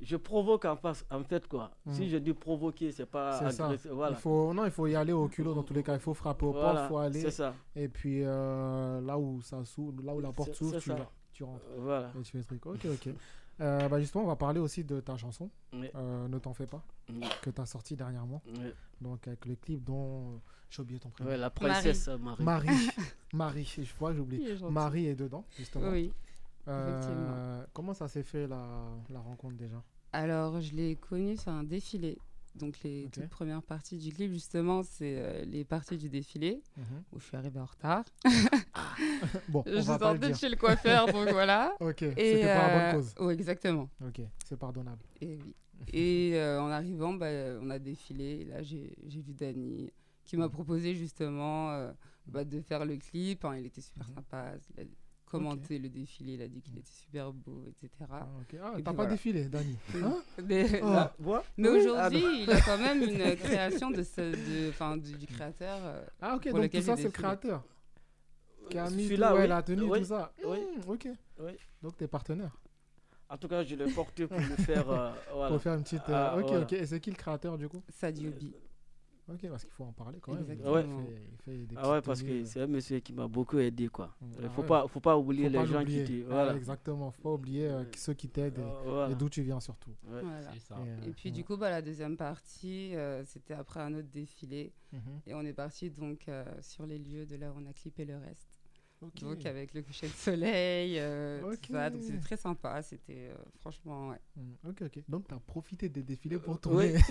[0.00, 1.70] je provoque en, face, en fait quoi.
[1.90, 2.08] Si Mhm.
[2.08, 3.66] je dis provoquer, c'est pas C'est ça.
[3.66, 3.88] agresser.
[3.90, 4.16] Voilà.
[4.16, 5.94] Il faut, non, il faut y aller au culot dans tous les cas.
[5.94, 7.20] Il faut frapper au Voilà, porte, il faut aller.
[7.20, 7.54] C'est ça.
[7.76, 10.78] Et puis euh, là où ça s'ouvre, là où la porte s'ouvre,
[11.32, 11.64] tu rentres.
[11.72, 12.10] Euh, Voilà.
[12.18, 12.66] Et tu fais le truc.
[12.66, 13.08] Ok, ok.
[13.60, 15.48] Euh, bah justement, on va parler aussi de ta chanson.
[15.72, 15.88] Oui.
[15.94, 16.82] Euh, ne t'en fais pas,
[17.40, 18.42] que tu as sorti dernièrement.
[18.48, 18.72] Oui.
[19.00, 21.30] Donc avec le clip dont j'ai oublié ton prénom.
[21.30, 22.42] Ouais, la princesse euh, Marie.
[22.42, 22.68] Marie.
[23.32, 24.56] Marie, je crois que j'ai oublié.
[24.70, 25.88] Marie est dedans, justement.
[25.90, 26.12] Oui.
[26.68, 29.82] Euh, comment ça s'est fait la, la rencontre déjà?
[30.12, 32.18] Alors, je l'ai connu sur un défilé.
[32.54, 37.02] Donc, les toutes premières parties du clip, justement, c'est euh, les parties du défilé Mhm.
[37.12, 38.04] où je suis arrivée en retard.
[39.48, 41.74] Bon, je sortais chez le coiffeur, donc voilà.
[41.80, 43.14] Ok, c'était pour la euh, bonne cause.
[43.20, 43.88] Oui, exactement.
[44.06, 45.02] Ok, c'est pardonnable.
[45.20, 45.54] Et oui.
[45.92, 47.26] Et euh, en arrivant, bah,
[47.60, 48.40] on a défilé.
[48.40, 49.92] Et là, j'ai vu Dany
[50.24, 51.92] qui m'a proposé justement euh,
[52.26, 53.44] bah, de faire le clip.
[53.44, 54.14] Hein, il était super Mhm.
[54.14, 54.52] sympa.
[54.76, 54.84] Il a
[55.24, 56.34] commenté le défilé.
[56.34, 57.90] Il a dit qu'il était super beau, etc.
[58.10, 58.46] Ah, ok.
[58.52, 59.10] Ah, Et t'as puis pas voilà.
[59.10, 60.86] défilé, Dani Hein Mais, Oh.
[60.92, 61.36] là- Oui,
[61.68, 65.78] aujourd'hui, ah, il a quand même une création de ce, de, enfin, du, du créateur.
[65.82, 67.64] euh, Ah, ok, pour donc tout ça, c'est le créateur
[68.70, 69.48] qui a Euh, mis celui-là, tout, ouais, oui.
[69.48, 69.98] la tenue, Oui.
[70.00, 70.32] tout ça.
[70.46, 70.58] Oui.
[70.86, 71.08] Ok.
[71.40, 71.52] Oui.
[71.82, 72.56] Donc, t'es partenaire
[73.28, 74.88] En tout cas, je l'ai porté pour le faire.
[74.90, 75.48] euh, voilà.
[75.50, 76.08] pour faire une petite.
[76.08, 76.60] euh, Ah, ok, voilà.
[76.62, 76.72] ok.
[76.72, 77.82] Et c'est qui le créateur du coup?
[77.90, 78.54] Sadiobi.
[79.26, 80.42] Ok, parce qu'il faut en parler quand même.
[80.50, 80.78] Exactement.
[81.00, 83.26] Il fait, il fait des Ah ouais, parce tenues, que c'est un monsieur qui m'a
[83.26, 84.14] beaucoup aidé, quoi.
[84.20, 84.26] Mm.
[84.38, 84.68] Il Ah faut, ouais.
[84.68, 86.04] pas, faut pas oublier Faut les pas gens qui l'oublier.
[86.04, 86.24] te.
[86.26, 86.56] Ah, Voilà.
[86.56, 89.10] exactement, faut pas oublier euh, ceux qui t'aident et, Euh, voilà.
[89.12, 89.92] et d'où tu viens surtout.
[90.08, 90.20] Ouais.
[90.20, 90.52] Voilà.
[90.52, 90.76] C'est ça.
[90.84, 93.94] Et, euh, Et puis mm, du coup, bah, la deuxième partie, euh, c'était après un
[93.94, 94.72] autre défilé.
[94.92, 95.00] mhm.
[95.26, 98.04] Et on est parti donc euh, sur les lieux de là où on a clippé
[98.04, 98.53] le reste.
[99.06, 99.20] Ok.
[99.22, 101.60] Donc avec le coucher de soleil, euh, Ok.
[101.62, 101.90] tout ça.
[101.90, 102.82] Donc c'était très sympa.
[102.82, 104.20] C'était euh, franchement, ouais.
[104.36, 105.02] Mm, Ok, ok.
[105.08, 106.60] Donc, tu as profité des défilés pour oui.
[106.60, 106.94] tourner.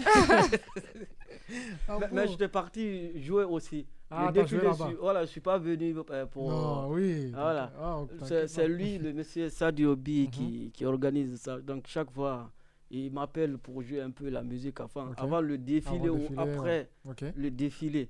[1.87, 3.85] Ah mais, bon mais j'étais parti jouer aussi.
[4.09, 6.49] Ah, le défilé, je, voilà, je suis pas venu euh, pour.
[6.49, 7.31] Non, oui.
[7.31, 7.67] voilà.
[7.77, 10.29] donc, ah, C'est lui, le monsieur Sadiobi, Mhm.
[10.31, 11.59] qui, qui organise ça.
[11.59, 12.51] Donc chaque fois,
[12.91, 16.39] il m'appelle pour jouer un peu la musique avant, avant le défilé Avant ou défilé,
[16.39, 16.89] après
[17.35, 18.09] le défilé.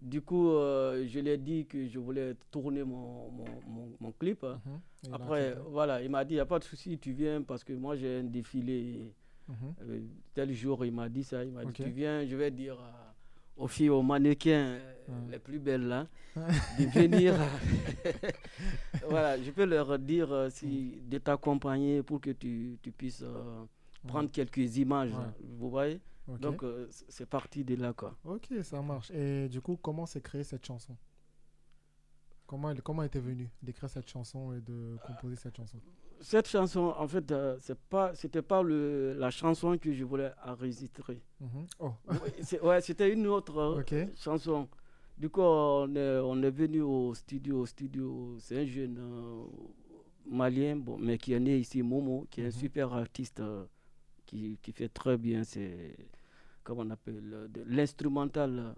[0.00, 4.12] Du coup, euh, je lui ai dit que je voulais tourner mon, mon, mon, mon
[4.12, 4.42] clip.
[4.42, 4.80] Mhm.
[5.04, 7.42] Il a Après, voilà, il m'a dit, il n'y a pas de souci, tu viens
[7.42, 9.12] parce que moi j'ai un défilé
[9.48, 9.74] Mhm.
[9.82, 10.00] euh,
[10.32, 11.44] tel jour, il m'a dit ça.
[11.44, 13.14] Il m'a dit, tu viens, je vais dire à-
[13.56, 15.32] aux filles, aux mannequins euh, Ouais.
[15.32, 16.06] les plus belles là,
[16.78, 17.34] de venir.
[19.08, 23.64] voilà, je peux leur dire euh, si, de t'accompagner pour que tu, tu puisses euh,
[24.06, 25.10] prendre quelques images.
[25.12, 25.44] Ouais.
[25.58, 26.00] Vous voyez
[26.38, 28.16] Donc, euh, c'est parti de là, quoi.
[28.24, 29.10] Ok, ça marche.
[29.10, 30.96] Et du coup, comment s'est créée cette chanson?
[32.46, 35.78] Comment elle, comment était venue d'écrire cette chanson et de composer cette chanson?
[36.20, 40.32] Cette chanson, en fait, euh, c'est pas, c'était pas le, la chanson que je voulais
[40.44, 41.22] enregistrer.
[41.40, 41.66] Mhm.
[41.78, 41.92] Oh,
[42.62, 43.94] ouais, c'était une autre euh, Ok.
[44.16, 44.68] chanson.
[45.16, 47.60] Du coup, on est, on est venu au studio.
[47.60, 49.44] Au studio, c'est un jeune euh,
[50.26, 52.52] malien, bon, mais qui est né ici, Momo, qui est un Mhm.
[52.52, 53.64] super artiste, euh,
[54.30, 55.96] qui, qui fait très bien, c'est,
[56.62, 58.74] comment on appelle, l'instrumental.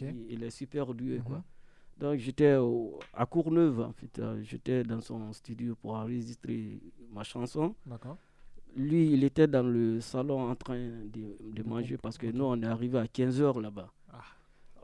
[0.00, 1.42] il, il est super doué, quoi.
[1.98, 2.56] Donc, j'étais
[3.14, 4.18] à Courneuve, en fait.
[4.18, 8.18] euh, j'étais dans son studio pour enregistrer ma chanson D'accord.
[8.76, 10.76] lui, il était dans le salon en train
[11.14, 13.90] de, manger parce que nous, on est arrivé à 15h là-bas.
[14.12, 14.20] Ah.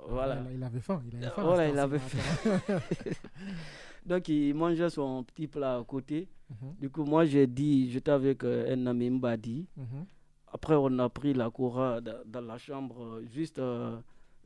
[0.08, 0.42] Voilà.
[0.54, 1.02] Il, avait faim.
[1.06, 1.42] Il avait Euh, faim.
[1.42, 2.16] voilà, il avait heure-ci,
[4.04, 6.28] Donc, il mangeait son petit plat à côté.
[6.50, 6.74] Mhm.
[6.80, 9.66] Du coup, moi, j'ai dit, j'étais avec euh, un ami Mbadi.
[9.76, 10.06] Mhm.
[10.52, 13.96] Après, on a pris la cora da- dans, la chambre, euh, juste euh,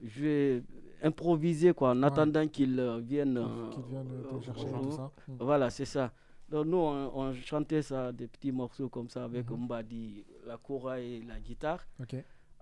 [0.02, 0.62] jouer,
[1.02, 2.06] improviser, quoi, en Ouais.
[2.06, 3.34] attendant qu'il euh, vienne.
[3.72, 4.08] Qu'il euh, vienne
[4.40, 5.10] te chercher tout ça.
[5.28, 5.36] Mhm.
[5.40, 6.12] Voilà, c'est ça.
[6.48, 9.50] Donc, nous, on, on chantait ça, des petits morceaux comme ça, avec.
[9.50, 11.80] Mbadi, la kora et la guitare.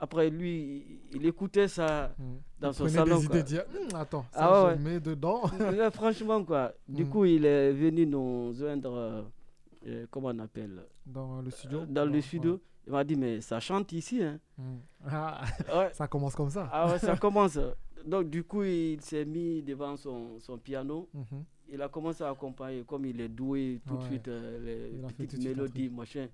[0.04, 2.24] Après, lui, il, écoutait ça Mhm.
[2.60, 3.18] dans Il son salon.
[3.20, 3.36] des quoi.
[3.36, 5.40] idées, dire, Hum, attends, ça Ah ouais, je mets dedans.
[5.94, 6.72] Franchement, quoi.
[6.86, 7.08] Du Mm.
[7.08, 9.22] coup, il est venu nous joindre, euh,
[9.86, 11.80] euh, comment on appelle Dans le studio.
[11.80, 12.20] Euh, Dans le Ouais.
[12.20, 12.60] studio.
[12.86, 14.22] Il m'a dit, mais ça chante ici.
[14.22, 14.38] Hein.
[14.58, 14.78] Mhm.
[15.08, 15.40] Ah,
[15.74, 15.90] Ouais.
[15.94, 16.68] ça commence comme ça.
[16.70, 17.58] Ah ouais, ça commence.
[18.06, 21.08] Donc, du coup, il s'est mis devant son, son piano.
[21.14, 21.44] Mhm.
[21.72, 25.42] Il a commencé à accompagner, comme il est doué, tout de suite, euh, les petites
[25.42, 26.26] mélodies, machin.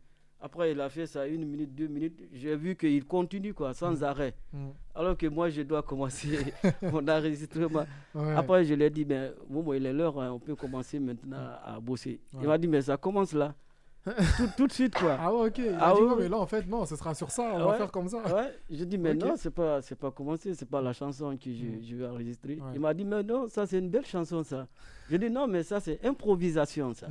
[0.42, 2.18] Après, il a fait ça une minute, deux minutes.
[2.32, 4.04] J'ai vu qu'il continue, quoi, sans Mm.
[4.04, 4.34] arrêt.
[4.54, 4.70] Mhm.
[4.94, 6.38] Alors que moi, je dois commencer
[6.82, 7.84] mon enregistrement.
[8.14, 8.34] Ouais.
[8.34, 11.36] Après, je lui ai dit, mais Momo, il est l'heure, hein, on peut commencer maintenant
[11.64, 12.20] à bosser.
[12.32, 12.40] Ouais.
[12.42, 13.54] Il m'a dit, mais ça commence là.
[14.06, 15.18] tout, tout de suite, quoi.
[15.20, 15.58] Ah ouais, ok.
[15.58, 17.66] Il Ah a dit, ouais, mais là, en fait, non, ce sera sur ça, on
[17.66, 18.22] va faire comme ça.
[18.34, 21.52] Ouais, je dis, mais non, c'est pas, c'est pas commencé, c'est pas la chanson que
[21.52, 21.82] je, Mm.
[21.82, 22.58] je vais enregistrer.
[22.72, 24.66] Il m'a dit, mais non, ça c'est une belle chanson, ça.
[25.10, 27.08] Je dis, non, mais ça c'est improvisation, ça.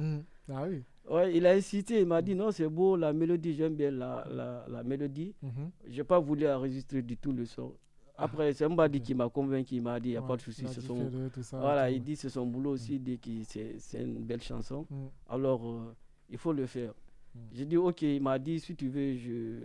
[0.52, 0.84] Ah oui.
[1.10, 4.26] Ouais, il a incité, il m'a dit, non, c'est beau, la mélodie, j'aime bien la,
[4.30, 5.34] la, la mélodie.
[5.42, 5.72] Mhm.
[5.88, 7.74] J'ai pas voulu enregistrer du tout le son.
[8.16, 10.42] Après, c'est Mbadi qui m'a convaincu, il m'a dit, il n'y a Ouais, pas de
[10.42, 11.10] souci, son...
[11.54, 14.86] Voilà, il dit c'est son boulot aussi, il dit que c'est une belle chanson.
[14.90, 14.96] Mm.
[15.30, 15.96] Alors, euh,
[16.30, 16.94] il faut le faire.
[17.34, 17.40] Mm.
[17.54, 19.60] J'ai dit, ok, il m'a dit, si tu veux, je...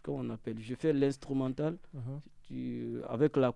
[0.00, 1.76] Comment on appelle Je fais l'instrumental.
[2.44, 3.52] Tu- Avec la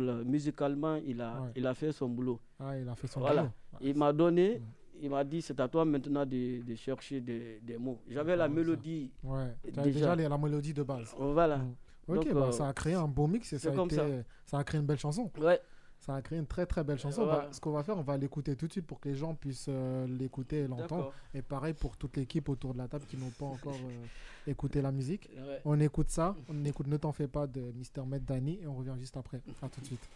[0.00, 1.48] là, musicalement, il a, Ouais.
[1.56, 2.40] il a fait son boulot.
[2.60, 3.42] Ah, il a fait son Voilà.
[3.42, 3.52] boulot.
[3.82, 4.62] Il m'a donné, Mm.
[5.00, 7.98] Il m'a dit, c'est à toi maintenant de, de chercher des, des mots.
[8.08, 9.10] J'avais la Ah, mélodie.
[9.22, 10.14] Ouais, Déjà.
[10.14, 11.14] déjà la mélodie de base.
[11.18, 11.58] Voilà.
[11.58, 11.74] Mm.
[12.06, 14.06] Ok, Donc, bah, euh, ça a créé un beau mix et ça a, été- ça.
[14.44, 15.30] ça a créé une belle chanson.
[15.40, 15.58] Ouais.
[16.04, 17.24] Ça a créé une très très belle chanson.
[17.24, 19.34] Bah, ce qu'on va faire, on va l'écouter tout de suite pour que les gens
[19.34, 21.14] puissent euh, l'écouter et l'entendre.
[21.32, 24.06] Et pareil pour toute l'équipe autour de la table qui n'ont pas encore euh,
[24.46, 25.30] écouté la musique.
[25.34, 25.62] Ouais.
[25.64, 28.04] On écoute ça, on écoute Ne t'en fais pas de Mr.
[28.06, 29.40] Med Danny et on revient juste après.
[29.62, 30.06] À tout de suite.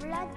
[0.00, 0.30] Black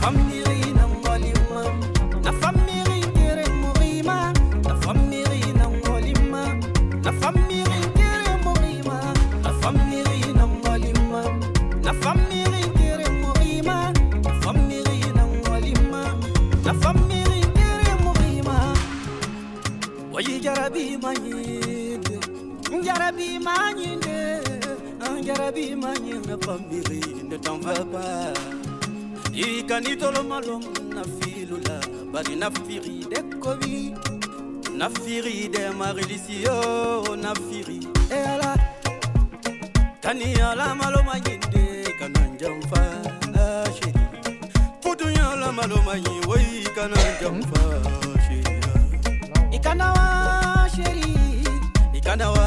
[0.00, 0.71] famille
[29.82, 30.62] ikanitolo malom
[30.94, 31.80] na filula
[32.12, 33.90] bari na firi de kobi
[34.78, 36.54] na firi de marilisio
[37.16, 38.54] na firi e ala
[40.00, 41.64] tani ala maloma yinde
[41.98, 42.82] kananjamfa
[43.74, 44.04] shiri.
[44.82, 47.62] Putu ala maloma yi wai kananjamfa
[48.26, 48.60] shiri.
[49.56, 51.14] Ikanawa shiri
[51.98, 52.46] ikanawa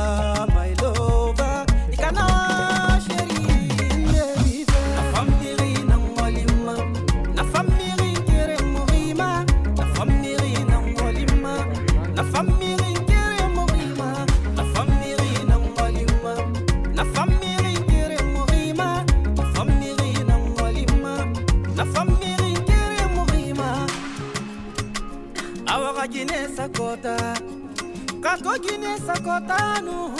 [28.55, 30.11] kako gine sakota nu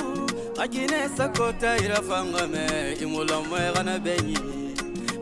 [0.59, 4.37] agine sakota irafanga me imulamo gana benyi.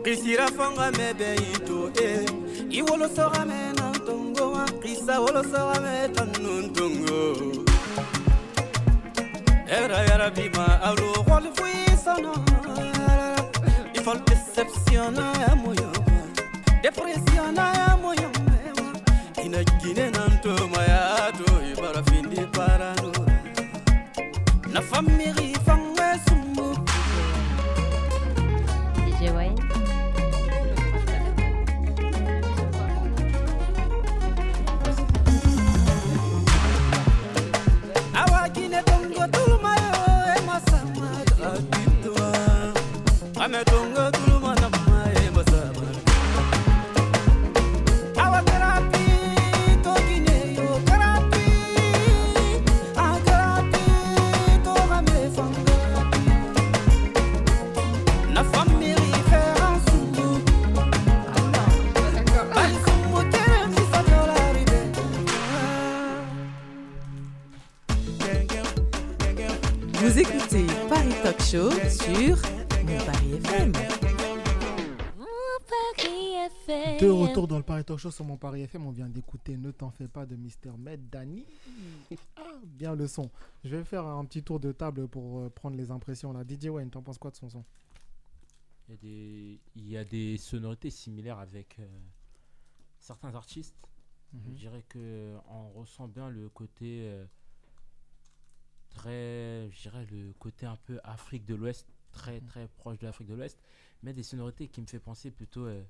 [0.04, 2.26] Kisira fanga me benyi to e
[2.70, 7.64] iwolo soga me nantongo wa kisa wolo soga me tanuntongo
[9.68, 12.34] era yara bima alo wol fuisana
[13.94, 15.90] ifal deception ya moyo.
[16.82, 17.33] Depression
[78.12, 80.76] sur mon Paris FM, on vient d'écouter Ne t'en fais pas de Mr.
[80.78, 81.44] Med Danny.
[82.36, 83.30] Ah, bien le son.
[83.64, 86.44] Je vais faire un petit tour de table pour euh, prendre les impressions là.
[86.46, 87.64] DJ Wayne, t'en penses quoi de son son?
[88.88, 91.86] Il y a des, il y a des sonorités similaires avec euh,
[93.00, 93.74] certains artistes.
[94.34, 94.54] Je Mhm.
[94.56, 97.24] dirais que on ressent bien le côté euh,
[98.90, 102.46] très, je dirais le côté un peu Afrique de l'Ouest, très Mhm.
[102.46, 103.58] très proche de l'Afrique de l'Ouest,
[104.02, 105.82] mais des sonorités qui me fait penser plutôt euh,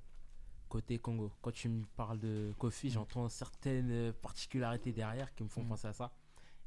[0.75, 1.31] côté Congo.
[1.41, 5.69] Quand tu me parles de Kofi, j'entends certaines euh, particularités derrière qui me font Mhm.
[5.69, 6.11] penser à ça.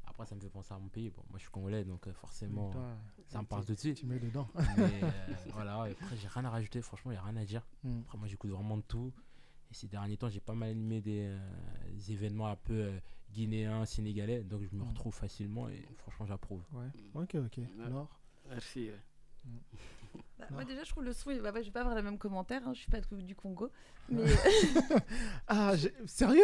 [0.07, 1.11] Après, ça me fait penser à mon pays.
[1.11, 3.97] Bon, moi, je suis congolais, donc euh, forcément, Toi, ça me parle tout de suite.
[3.97, 4.47] Tu mets dedans.
[4.77, 6.81] Mais euh, voilà, et après, j'ai rien à rajouter.
[6.81, 7.67] Franchement, il n'y a rien à dire.
[7.83, 7.99] Mm.
[8.01, 9.13] Après, moi, j'écoute vraiment de tout.
[9.69, 11.39] Et ces derniers temps, j'ai pas mal animé des, euh,
[11.91, 12.99] des événements un peu euh,
[13.31, 14.41] guinéens, sénégalais.
[14.43, 14.87] Donc, je me Mm.
[14.89, 16.63] retrouve facilement et franchement, j'approuve.
[16.73, 16.87] Ouais.
[17.13, 17.59] Ok, ok.
[17.85, 18.09] Alors,
[18.49, 18.89] Merci.
[20.39, 22.17] Bah, moi déjà je trouve le son, bah, ouais, je vais pas avoir le même
[22.17, 23.69] commentaire, hein, je suis pas du Congo,
[24.09, 24.23] mais
[25.47, 25.73] Ah,
[26.05, 26.41] sérieux?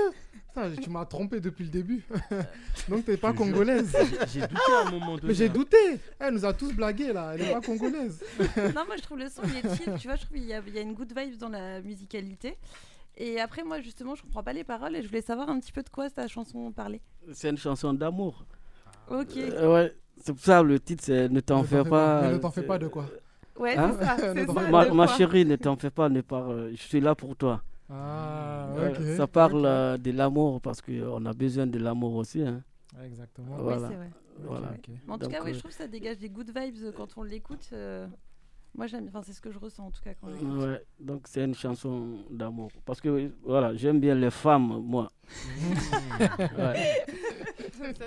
[0.49, 2.03] Putain, Tu m'as trompé depuis le début.
[2.89, 3.95] Donc t'es pas Je congolaise.
[4.33, 5.53] J'ai- douté à un moment donné, Mais j'ai hein.
[5.53, 5.77] douté.
[6.19, 7.31] Elle nous a tous blagué là.
[7.35, 8.23] Elle est pas congolaise.
[8.57, 10.53] non moi je trouve le son il est chill, tu vois, je trouve il y
[10.53, 12.57] a, il y a une good vibe dans la musicalité.
[13.17, 15.71] Et après moi justement je comprends pas les paroles et je voulais savoir un petit
[15.71, 17.01] peu de quoi ta chanson parlait.
[17.33, 18.45] C'est une chanson d'amour.
[19.09, 19.37] Ok.
[19.37, 22.21] Euh, ouais, c'est pour ça le titre c'est Ne t'en fais pas.
[22.21, 23.09] pas- ne t'en fais pas de quoi
[23.57, 24.05] Ouais, Hein c'est
[24.45, 27.61] ça, ma, chérie, ne t'en fais pas, ne par- euh, je suis là pour toi.
[27.89, 29.17] Ah, Euh, ok.
[29.17, 32.41] Ça parle euh, de l'amour parce qu'on a besoin de l'amour aussi.
[32.41, 32.61] Hein.
[33.05, 33.55] Exactement.
[33.57, 33.87] Oui, Voilà.
[33.89, 34.09] c'est vrai.
[34.43, 34.67] Voilà.
[35.07, 36.75] Mais en tout Donc, cas, oui, euh, je trouve que ça dégage des good vibes
[36.83, 37.69] euh, quand on l'écoute.
[37.71, 38.07] euh,
[38.75, 39.05] Moi, j'aime.
[39.07, 40.27] Enfin, c'est ce que je ressens en tout cas quand.
[40.27, 42.69] Ouais, donc c'est une chanson d'amour.
[42.85, 45.09] Parce que voilà, j'aime bien les femmes, moi.
[46.57, 47.05] Ouais.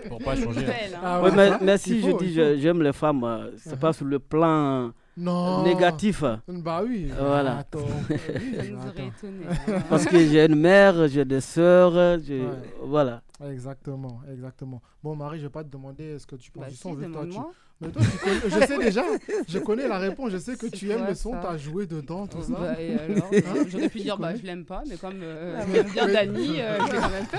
[0.09, 0.61] Pour pas changer.
[0.67, 1.01] Belle, hein.
[1.03, 4.05] Ah Ouais, ouais, mais, si faut, je dis j'aime les femmes, euh, c'est pas sur
[4.07, 5.63] le plan Non.
[5.65, 6.23] négatif.
[6.49, 7.11] Bah oui.
[7.19, 7.59] Voilà.
[7.59, 7.81] Attends.
[9.89, 12.75] Parce que j'ai une mère, j'ai des sœurs, j'ai- Ouais.
[12.83, 13.23] voilà.
[13.51, 14.81] Exactement, exactement.
[15.03, 16.95] Bon, Marie, je vais pas te demander ce que tu penses Bah du si, son.
[16.95, 17.39] vu que toi, tu...
[17.81, 19.05] Mais toi, tu connais- je sais déjà,
[19.49, 21.87] je connais la réponse, je sais que tu aimes le son, ça tu as joué
[21.87, 22.53] dedans, tout ça.
[22.55, 25.21] Bah, et alors, Hein euh, J'aurais pu Tu dire, bah, je l'aime pas, mais comme
[25.23, 27.39] euh, Ah, j'aime bien mais- Dani, euh, je l'ai quand même fait.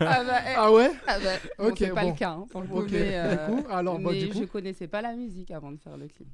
[0.00, 2.10] ah, bah, eh, Ah ouais ah bah, bon, Ok, c'est pas bon.
[2.10, 4.28] le cas, hein, pour le coup, Ok, mais, du euh, coup, alors, bah, mais du
[4.30, 6.28] coup- je connaissais pas la musique avant de faire le clip.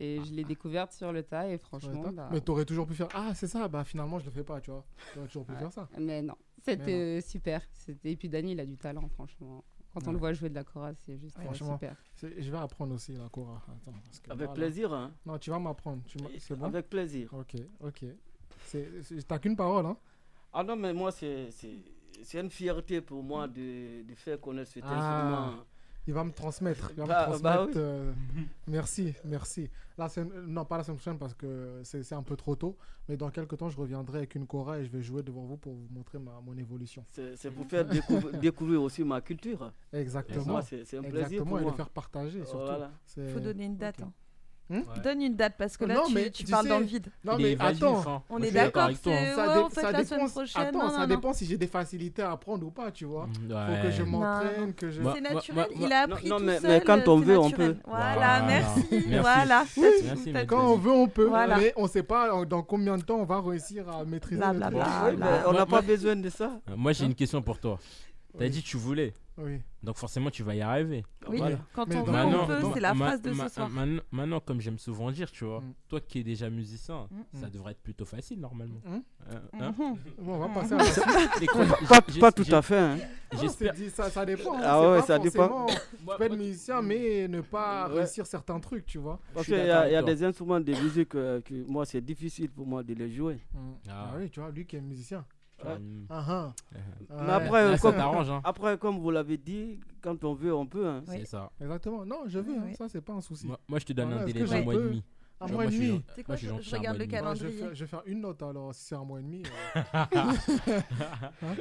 [0.00, 3.08] Et je l'ai découverte sur le tas, et franchement, bah, Mais t'aurais toujours pu faire
[3.14, 4.84] Ah, c'est ça, bah finalement, je le fais pas, tu vois.
[5.14, 5.58] T'aurais toujours pu ouais.
[5.58, 5.88] faire ça.
[5.98, 6.34] Mais non,
[6.66, 7.62] Mais c'était euh, super.
[7.72, 9.62] C'était- Et puis Dani, il a du talent, franchement.
[9.94, 11.96] Quand on le voit jouer de la chorale, c'est juste euh, Franchement, super.
[12.22, 13.62] je vais apprendre aussi la Cora.
[13.68, 14.92] Attends, parce que Avec plaisir.
[14.92, 15.12] Hein.
[15.26, 16.02] Non, tu vas m'apprendre.
[16.38, 16.66] C'est bon?
[16.66, 17.32] Avec plaisir.
[17.34, 18.04] Ok, ok.
[19.28, 19.96] T'as qu'une parole, hein?
[20.52, 21.78] Ah non, mais moi, c'est c'est-
[22.22, 25.64] c'est une fierté pour moi de, de faire connaître cet Ah, instrument.
[26.08, 26.90] Il va me transmettre.
[26.92, 27.64] Il va Bah- me bah transmettre.
[27.66, 27.72] oui.
[27.76, 28.12] euh,
[28.66, 29.70] merci, merci.
[30.08, 32.76] Semaine- non, pas la semaine prochaine parce que c'est un peu trop tôt.
[33.08, 35.56] Mais dans quelques temps, je reviendrai avec une Cora et je vais jouer devant vous
[35.56, 37.04] pour vous montrer ma, mon évolution.
[37.10, 39.72] C'est pour faire découvrir, découvrir aussi ma culture.
[39.92, 40.60] Exactement.
[40.62, 41.70] C'est un plaisir Exactement, pour et moi.
[41.70, 42.64] le faire partager surtout.
[42.66, 42.90] Voilà.
[43.06, 44.02] C'est- Faut donner une date.
[44.02, 44.12] hein.
[44.70, 46.84] Hmm Donne une date parce que là, Non, tu, mais tu tu parles dans le
[46.86, 47.08] vide.
[47.24, 47.98] Non, mais attends.
[48.08, 48.22] hein.
[48.30, 48.94] On Moi, est d'accord hein.
[49.04, 50.62] Ça, ouais, dé- on fait ça la semaine dépend, prochaine.
[50.62, 53.26] attends, non, ça non, dépend si j'ai des facilités à apprendre ou pas, tu vois.
[53.26, 53.92] Mm, Faut que ouais.
[53.92, 55.02] je m'entraîne, que je.
[55.14, 55.66] C'est naturel.
[55.78, 56.70] il a appris non, tout mais- seul.
[56.70, 57.76] mais quand on c'est veut, on peut.
[57.86, 58.42] Voilà, Voilà.
[58.46, 58.86] merci.
[59.08, 60.30] Merci.
[60.30, 60.46] Voilà.
[60.46, 61.26] Quand on veut, on peut.
[61.26, 61.58] Voilà.
[61.58, 65.52] Mais on sait pas euh, dans combien de temps on va réussir à maîtriser on
[65.52, 66.60] n'a pas besoin de ça.
[66.70, 67.78] Euh, Moi, j'ai une question pour toi.
[68.38, 69.12] T'as dit que tu voulais.
[69.38, 69.60] Oui.
[69.82, 71.04] Donc forcément, tu vas y arriver.
[71.26, 71.56] Oui, Voilà.
[71.72, 72.60] quand on on peut.
[72.74, 73.70] C'est la ma- phrase de ma- ce soir.
[73.70, 75.74] Maintenant, maintenant, comme j'aime souvent dire, tu vois, Mm.
[75.88, 77.38] toi qui es déjà musicien, Mm.
[77.40, 78.80] ça devrait être plutôt facile normalement.
[78.84, 78.98] Mm.
[79.30, 79.96] Euh, hein Mhm.
[80.24, 80.84] Bon, on va passer à la
[82.12, 82.20] suite.
[82.20, 82.78] Pas, tout à fait.
[82.78, 82.98] Hein.
[83.40, 83.74] J'espère.
[83.90, 84.54] ça, ça dépend.
[84.62, 85.66] Ah ouais, ça dépend.
[85.66, 85.76] Tu
[86.18, 88.00] peux être musicien, mais ne pas Ouais.
[88.00, 89.18] réussir certains trucs, tu vois.
[89.32, 92.66] Parce qu'il y a, y des instruments de musique euh, que moi, c'est difficile pour
[92.66, 93.38] moi de les jouer.
[93.54, 93.58] Mm.
[93.88, 94.10] Ah.
[94.12, 95.24] Ah oui, tu vois, lui qui est musicien.
[95.64, 95.78] Ouais.
[96.08, 96.52] Ah, ah.
[96.74, 96.78] euh,
[97.10, 97.22] Ouais.
[97.26, 98.40] Mais après, là, comme, hein.
[98.44, 100.86] après, comme vous l'avez dit, quand on veut, on peut.
[100.86, 101.02] Hein.
[101.08, 101.16] Oui.
[101.20, 101.50] C'est ça.
[101.60, 102.04] Exactement.
[102.04, 102.74] Non, je veux, Oui, hein, oui.
[102.74, 103.46] ça, c'est pas un souci.
[103.46, 105.04] Moi, moi, je te donne Voilà, un délai d'un mois et demi.
[105.44, 105.86] Un mois et demi.
[105.86, 107.06] gen- C'est quoi, moi, je regarde le.
[107.06, 107.52] Bah, je, vais calendrier.
[107.52, 109.42] faire, je vais faire une note alors, si c'est un mois et demi.
[109.76, 109.80] euh.
[111.42, 111.54] Hein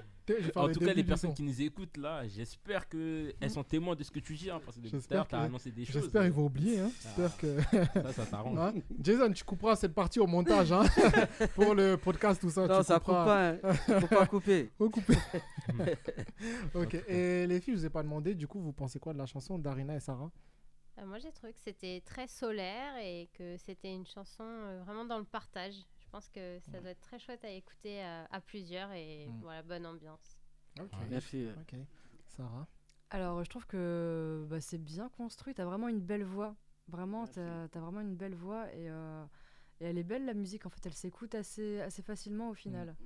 [0.56, 1.36] En tout cas, les personnes son.
[1.36, 4.50] qui nous écoutent là, j'espère qu'elles sont témoins de ce que tu dis.
[4.50, 6.04] hein, parce que depuis tout à J'espère que- annoncé des choses.
[6.04, 6.80] J'espère qu'ils vont oublier.
[6.80, 6.90] Hein.
[6.94, 7.00] Ah.
[7.04, 7.58] J'espère que.
[8.02, 8.58] Ça, ça t'arrange.
[8.58, 8.74] Hein?
[9.02, 10.84] Jason, tu couperas cette partie au montage hein,
[11.56, 12.66] pour le podcast, tout ça.
[12.68, 13.54] Non, tu ça coupe couperas.
[13.56, 13.70] pas.
[13.70, 13.74] Hein.
[13.74, 14.70] Faut pas couper.
[14.78, 15.16] Faut couper.
[16.76, 17.04] ok.
[17.08, 19.26] Et les filles, je vous ai pas demandé, du coup, vous pensez quoi de la
[19.26, 20.32] chanson d'Arina et Sarah?
[20.98, 25.06] Euh, moi, j'ai trouvé que c'était très solaire et que c'était une chanson euh, vraiment
[25.06, 25.76] dans le partage.
[26.00, 29.40] Je pense que ça doit être très chouette à écouter à, à plusieurs et Mm.
[29.42, 30.38] voilà, bonne ambiance.
[30.80, 30.92] Ok.
[31.10, 31.48] Merci.
[31.62, 31.76] Ok.
[32.28, 32.68] Sarah
[33.10, 35.54] Alors, je trouve que bah, c'est bien construit.
[35.54, 36.56] T'as vraiment une belle voix.
[36.88, 39.24] Vraiment, t'as as vraiment une belle voix et, euh,
[39.80, 40.66] et elle est belle la musique.
[40.66, 42.96] En fait, elle s'écoute assez, assez facilement au final.
[42.98, 43.06] C'est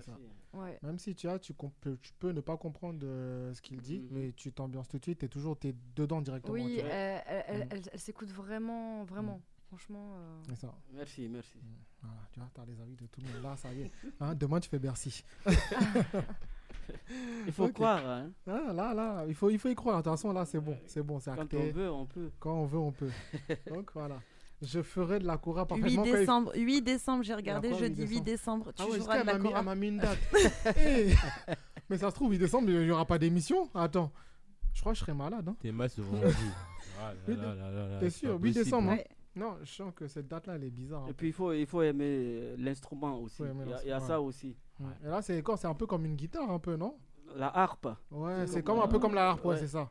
[0.00, 0.12] ça.
[0.54, 0.78] Ouais.
[0.82, 4.00] Même si tu as, tu, comp- tu peux ne pas comprendre euh, ce qu'il dit,
[4.00, 4.08] Mhm.
[4.10, 6.54] mais tu t'ambiances tout de suite et toujours t'es dedans directement.
[6.54, 6.90] Oui, tu vois.
[6.90, 7.68] elle, elle- elle- Mm.
[7.70, 9.40] elle- elle s'écoute vraiment, vraiment.
[9.68, 10.12] Franchement.
[10.16, 10.74] euh, C'est ça.
[10.94, 11.58] Merci, merci.
[12.00, 13.42] Voilà, tu vois, t'as les avis de tout le monde.
[13.42, 13.90] Là, ça y est.
[14.20, 15.22] Hein, demain, tu fais Bercy.
[17.46, 17.74] Il faut Ok.
[17.74, 18.06] croire.
[18.06, 18.30] Hein.
[18.46, 19.98] Ah, là, là, il faut, il faut y croire.
[19.98, 20.76] De toute façon, là, c'est bon.
[20.86, 21.58] C'est bon, c'est Quand acté.
[21.58, 22.30] on veut, on peut.
[22.38, 23.10] Quand on veut, on peut.
[23.74, 24.20] Donc, voilà.
[24.60, 26.02] Je ferai de la Cora 8 parfaitement.
[26.02, 28.72] quand il- décembre, 8 décembre, j'ai Il regardé jeudi 8 8 décembre.
[28.72, 29.60] Tu Ah ouais, joueras de la elle m'a mis- Cora.
[29.60, 30.18] elle m'a mis une date.
[30.76, 31.14] Eh,
[31.88, 33.70] Mais ça se trouve, 8 décembre, il n'y aura pas d'émission.
[33.74, 34.10] Attends,
[34.74, 35.48] je crois que je serai malade.
[35.48, 35.56] Hein.
[35.60, 36.34] T'es mal ce vendredi.
[37.00, 37.12] Ah
[38.00, 38.64] T'es sûr, pas 8 possible.
[38.64, 38.90] décembre.
[38.90, 38.96] hein.
[38.96, 39.06] Ouais.
[39.36, 41.04] Non, je sens que cette date-là, elle est bizarre.
[41.06, 41.14] Et hein.
[41.16, 43.42] puis, il faut, il faut aimer l'instrument aussi.
[43.44, 44.56] Aimer Il y a, il y a l'instrument, ça aussi.
[44.80, 44.86] Ouais.
[45.04, 45.56] Et là, c'est quoi?
[45.56, 46.96] C'est un peu comme une guitare, un peu, non?
[47.36, 47.86] La harpe.
[48.10, 49.60] Ouais, C'est comme comme un peu comme la harpe, ouais, ouais.
[49.60, 49.90] c'est ça.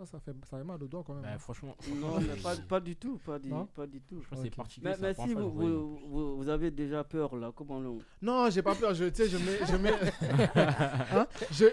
[0.00, 1.24] Ah, ça, fait, ça fait mal au doigt quand même.
[1.24, 1.38] Bah, hein.
[1.38, 4.20] franchement, Non, mais pas, pas du tout, pas du, pas du tout.
[4.22, 4.54] franchement, c'est Ok.
[4.56, 4.88] particulier.
[4.90, 7.50] Mais, c'est la mais première si vous, je vous, vous, vous avez déjà peur là,
[7.52, 7.98] comment on...
[8.22, 8.94] Non, j'ai pas peur.
[8.94, 9.90] Je, tu sais, je, mets, je, mets
[10.54, 11.64] Hein je,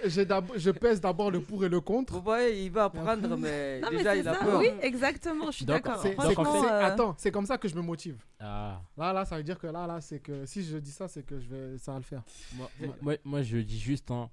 [0.58, 2.14] je pèse d'abord le pour et le contre.
[2.14, 4.44] Vous voyez, il va apprendre, mais Non, mais déjà il a ça.
[4.44, 4.60] peur.
[4.60, 6.04] Oui, exactement, je suis d'accord.
[6.04, 8.18] Euh, Attends, c'est comme ça que je me motive.
[8.40, 11.08] Ah, Là, là, ça veut dire que là, là, c'est que si je dis ça,
[11.08, 12.24] c'est que je vais, ça va le faire.
[12.56, 14.32] moi, moi- moi, moi, je dis juste, hein,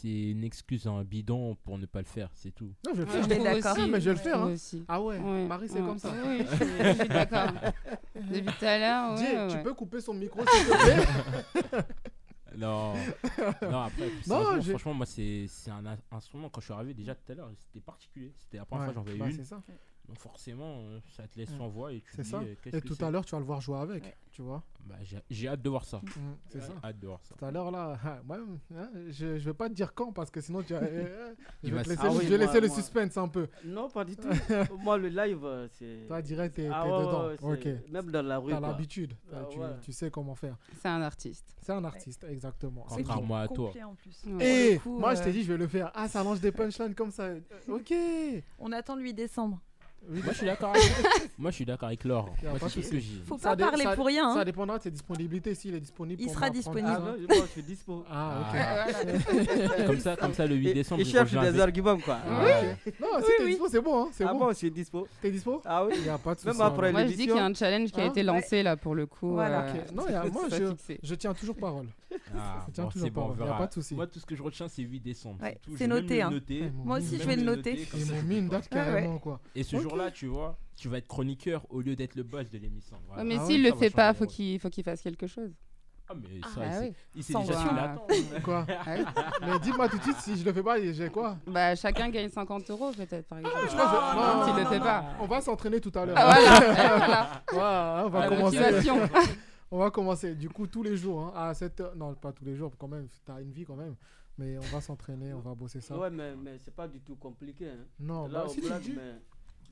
[0.00, 2.72] c'est une excuse en bidon pour ne pas le faire, c'est tout.
[2.86, 3.22] Non, je vais le Ouais, faire.
[3.22, 3.72] je Mais trouve d'accord.
[3.72, 4.52] aussi, Ah, mais je vais le je faire, hein.
[4.52, 4.84] aussi.
[4.88, 5.86] Ah ouais, Ouais, Marie, c'est ouais.
[5.86, 6.12] comme ça.
[6.26, 7.48] Oui, je suis, je suis d'accord.
[8.14, 9.62] Depuis tout à l'heure, ouais, Dis, ouais, tu ouais.
[9.62, 11.82] peux couper son micro, s'il te plaît
[12.56, 12.94] Non,
[13.62, 16.48] non après, Non, franchement, moi, c'est c'est un in- instrument.
[16.48, 18.32] Quand je suis arrivé déjà tout à l'heure, c'était particulier.
[18.38, 19.62] C'était la première Ouais, fois que j'en bah, voyais c'est une.
[20.08, 21.56] Donc, forcément, euh, ça te laisse Ouais.
[21.58, 22.38] sans voix et tu te dis, ça.
[22.38, 24.14] euh, Et que tout à l'heure, tu vas le voir jouer avec, Ouais.
[24.30, 24.62] tu vois.
[24.84, 25.96] Bah, j'ai- J'ai hâte de voir ça.
[25.98, 26.10] Mm,
[26.48, 26.72] c'est ça.
[26.84, 27.34] Hâte de voir ça.
[27.36, 28.36] Tout à l'heure, là, ouais,
[28.76, 31.68] hein, je, je vais pas te dire quand parce que sinon, tu vas- euh, je
[31.68, 33.26] Il vais va te se- laisser, Ah oui, je vais moi- laisser le suspense un
[33.26, 33.48] peu.
[33.64, 34.28] Non, pas du tout.
[34.78, 36.04] Moi, le live, c'est.
[36.06, 37.30] Toi, direct, t'es, Ah dedans.
[37.48, 38.52] ouais, Même dans la rue.
[38.52, 39.14] T'as l'habitude.
[39.32, 39.66] Ah tu, ouais.
[39.82, 40.56] tu sais comment faire.
[40.80, 41.56] C'est un artiste.
[41.60, 42.86] C'est un artiste, exactement.
[42.88, 43.72] c'est Contrairement à toi.
[43.84, 44.24] en plus.
[44.40, 45.90] Et coup, moi, je t'ai dit, je vais le faire.
[45.96, 47.30] Ah, ça lance des punchlines comme ça.
[47.66, 47.92] Ok.
[48.60, 49.60] On attend le 8 décembre.
[50.08, 50.82] Oui, Moi, je suis d'accord avec,
[51.38, 52.30] moi, je suis d'accord avec Laure.
[52.42, 53.22] Y a Moi, pas de ce que j'ai.
[53.26, 54.32] Faut pas dé- parler ça- pour rien.
[54.32, 54.44] Ça hein.
[54.44, 55.54] dépendra de ses disponibilités.
[55.54, 56.20] S'il est disponible.
[56.22, 56.88] Il pour sera disponible.
[56.90, 57.00] Ah ça.
[57.00, 58.04] non, moi, je suis dispo.
[58.10, 58.58] Ah, ok.
[58.60, 58.86] Ah,
[59.66, 59.84] voilà.
[59.86, 61.98] Comme ça, comme ça, le 8 Il- décembre, Il je cherche reviens des avec- arguments,
[61.98, 62.18] quoi.
[62.28, 62.42] Ah,
[62.86, 62.94] ok.
[63.00, 63.50] Non, si Oui, t'es oui.
[63.50, 64.02] dispo, c'est bon.
[64.04, 64.38] hein, C'est Ah bon.
[64.38, 65.08] bon, je suis dispo?
[65.20, 65.60] T'es dispo?
[65.64, 65.94] Ah oui.
[65.96, 66.56] Il n'y a pas de souci.
[66.56, 68.08] Même après Moi, je dis qu'il y a un challenge qui a Hein?
[68.10, 69.32] été lancé là pour le coup.
[69.32, 69.62] Voilà.
[69.64, 69.92] euh, Ok.
[69.94, 71.00] Non, y a- moi, c'est je, fixé.
[71.02, 71.86] je tiens toujours parole.
[72.34, 73.32] Ah, Je tiens bon, c'est bon, on.
[73.32, 73.58] Il n'y a verra.
[73.58, 73.94] pas de souci.
[73.94, 75.42] Moi, tout ce que je retiens, c'est 8 décembre.
[75.42, 76.30] Ouais, c'est Je noté, hein.
[76.74, 77.72] mon Moi aussi, je vais le noter.
[77.94, 78.84] Ils ça, m'ont je mis une date Ah ouais.
[78.84, 79.40] carrément, quoi.
[79.54, 82.58] Et ce jour-là, tu vois, tu vas être chroniqueur au lieu d'être le boss de
[82.58, 82.96] l'émission.
[83.08, 83.22] Voilà.
[83.22, 85.26] Ouais, mais Ah s'il ouais, le Ça fait pas, faut qu'il faut qu'il fasse quelque
[85.26, 85.50] chose.
[86.08, 86.86] Ah, mais ça, Ah il, oui.
[86.86, 88.06] sait- il sait Sans déjà qu'il attend.
[88.44, 88.94] Quoi Ah.
[89.44, 92.28] Mais dis-moi tout de suite, si je le fais pas, j'ai quoi Bah, chacun gagne
[92.28, 93.56] 50 euros peut-être par exemple.
[93.62, 94.84] Je pense que- non, S'il non, le fait non.
[94.84, 95.04] pas.
[95.20, 96.14] On va s'entraîner tout à l'heure.
[96.16, 96.60] Ah, voilà,
[96.96, 97.42] voilà.
[97.52, 98.56] Voilà, on va La commencer.
[98.58, 99.00] motivation.
[99.70, 100.34] On va commencer.
[100.34, 101.96] Du coup, tous les jours, hein, à 7 heures.
[101.96, 103.08] Non, pas tous les jours, quand même.
[103.24, 103.96] T'as une vie quand même.
[104.38, 105.98] Mais on va s'entraîner, on va bosser ça.
[105.98, 107.70] Ouais, mais, mais c'est pas du tout compliqué.
[107.70, 107.86] Hein.
[107.98, 108.92] Non, Là, bah, on si tu blague, dis.
[108.94, 109.14] mais,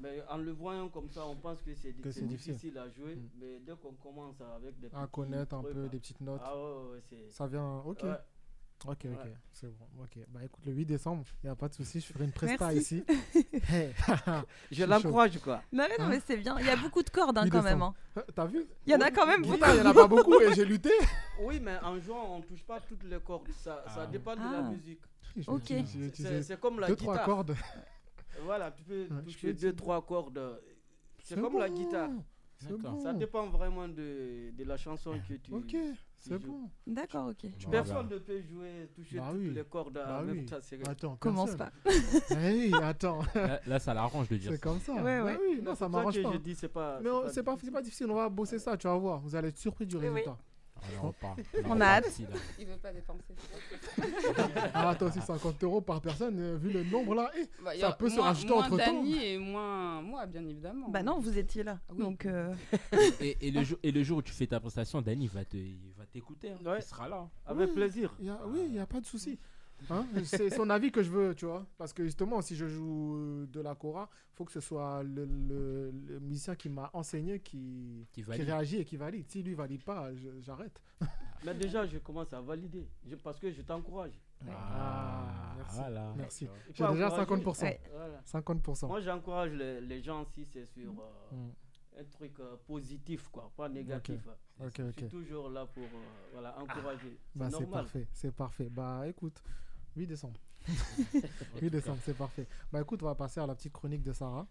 [0.01, 2.27] mais en le voyant comme ça, on pense que c'est difficile.
[2.27, 2.79] difficile.
[2.79, 3.15] à jouer.
[3.15, 3.29] Mm.
[3.41, 6.41] Mais dès qu'on commence avec des À connaître un peu des petites notes.
[6.43, 7.27] Ah ouais, ouais.
[7.31, 7.83] Ça vient.
[7.85, 8.05] Ok.
[8.87, 9.25] Ok, ok.
[9.25, 9.35] Ouais.
[9.51, 9.87] C'est bon.
[10.03, 10.19] Ok.
[10.29, 12.01] Bah écoute, le 8 décembre, il n'y a pas de souci.
[12.01, 12.79] Je ferai une presta Merci.
[12.79, 13.05] ici.
[13.71, 13.95] Hey,
[14.71, 15.63] Je l'encourage, quoi.
[15.73, 16.59] Non, mais, non, Hein mais c'est bien.
[16.61, 17.81] Il y a beaucoup de cordes hein, quand même.
[17.81, 17.95] hein.
[18.35, 18.67] T'as vu?
[18.87, 19.57] Il y en a quand même beaucoup.
[19.69, 20.91] Il n'y en a pas beaucoup et j'ai lutté.
[21.41, 23.49] Oui, mais en jouant, on touche pas toutes les cordes.
[23.53, 24.07] Ça, ça Ah.
[24.07, 24.53] dépend de Ah.
[24.53, 25.01] la musique.
[25.37, 25.73] J'ai Ok.
[26.47, 27.15] C'est comme la Deux, guitare.
[27.15, 27.57] trois cordes.
[28.43, 30.61] Voilà, tu peux toucher peux deux, trois cordes.
[31.23, 32.11] C'est comme la guitare.
[32.69, 33.01] Bon.
[33.01, 35.53] Ça dépend vraiment de, de la chanson que tu.
[35.53, 35.75] Ok,
[36.29, 36.71] c'est bon.
[36.87, 37.51] D'accord, ok.
[37.65, 39.51] Bon, Personne ne peut jouer, toucher Bah toutes oui.
[39.51, 40.45] les cordes Bah en même oui.
[40.47, 40.57] temps.
[40.63, 41.71] c'est- Attends, Commence pas.
[42.31, 43.21] Eh oui, attends.
[43.35, 44.63] Là, là, ça l'arrange de dire C'est ça.
[44.63, 44.95] comme ça.
[44.95, 45.39] Ouais, Bah ouais.
[45.41, 46.33] oui, Non, ça m'arrange pas.
[46.33, 47.01] je dis, c'est pas.
[47.03, 49.21] Mais c'est pas, pas difficile, on va bosser ça, tu vas voir.
[49.21, 50.23] Vous allez être surpris du Oui, oui.
[51.66, 52.20] On a hâte.
[52.59, 53.23] Il veut pas dépenser.
[54.75, 57.31] Ah, attends, aussi 50 euros par personne, euh, vu le nombre là.
[57.38, 58.77] eh, Bah, Ça a peut se moins- rajouter moins entre-temps.
[59.03, 60.88] Dany et moins moi, bien évidemment.
[60.88, 61.79] Bah non, vous étiez là.
[61.88, 62.03] Ah oui.
[62.03, 62.55] Donc, euh,
[63.20, 65.57] Et, et le jour, et le jour où tu fais ta prestation, Danny va te,
[65.57, 66.51] il va t'écouter.
[66.51, 66.59] hein.
[66.64, 66.79] Ouais.
[66.79, 67.29] Il sera là.
[67.47, 67.75] Avec Oui.
[67.75, 68.14] plaisir.
[68.20, 69.38] y a- oui, il n'y a pas de souci.
[69.91, 71.67] Hein, c'est son avis que je veux, tu vois.
[71.77, 75.25] Parce que justement, si je joue de la Cora, il faut que ce soit le,
[75.27, 79.27] le- le musicien qui m'a enseigné qui, Qui réagit et qui valide.
[79.29, 80.11] Si lui valide pas,
[80.41, 80.81] j'arrête.
[81.45, 82.89] Mais déjà, je commence à valider.
[83.07, 84.19] Je- parce que je t'encourage.
[84.51, 85.77] Ah, merci.
[85.77, 86.13] Voilà.
[86.17, 86.49] Merci.
[86.73, 87.43] J'ai déjà encourager.
[87.45, 87.63] 50%.
[87.65, 87.81] Ouais.
[87.93, 88.21] Voilà.
[88.25, 88.87] 50%.
[88.89, 91.51] Moi, j'encourage les, les gens si c'est sur euh, Mm.
[91.99, 94.21] Un truc euh, positif, quoi, pas négatif.
[94.61, 94.95] Ok, Je ok.
[94.99, 97.19] suis toujours là pour euh, voilà, encourager.
[97.35, 98.69] Bah, c'est parfait, c'est parfait.
[98.71, 99.43] Bah écoute,
[99.97, 100.41] 8 décembre.
[101.61, 102.47] 8 décembre, c'est parfait.
[102.73, 104.47] Bah écoute, on va passer à la petite chronique de Sarah.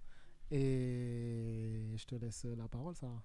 [0.52, 3.22] Et je te laisse la parole, Sarah.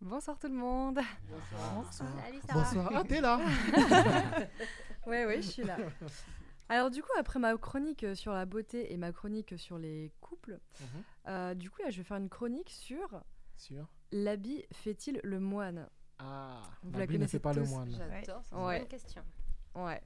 [0.00, 0.98] Bonsoir tout le monde.
[1.30, 1.92] Bonsoir.
[1.92, 2.60] Salut Sarah.
[2.64, 2.90] Bonsoir.
[2.94, 3.38] Ah, t'es là
[5.06, 5.76] Ouais, ouais, je suis là.
[6.68, 10.58] Alors du coup, après ma chronique sur la beauté et ma chronique sur les couples,
[10.80, 10.86] Mhm.
[11.28, 13.22] euh, du coup là, je vais faire une chronique sur
[13.62, 13.86] Sûr.
[14.10, 15.88] l'habit fait-il le moine?
[16.18, 17.90] Ah, Vous la Nabil ne fait pas le moine.
[17.96, 18.78] J'adore, c'est une Ouais.
[18.80, 19.22] bonne question.
[19.74, 20.00] Ouais.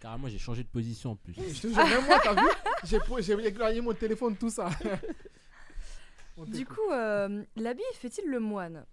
[0.00, 1.34] Carrément, j'ai changé de position en plus.
[1.34, 2.48] Je te jure, même moi, t'as vu?
[2.84, 4.68] J'ai éloigné mon téléphone, tout ça.
[6.48, 8.84] Du coup, euh, l'habit fait-il le moine?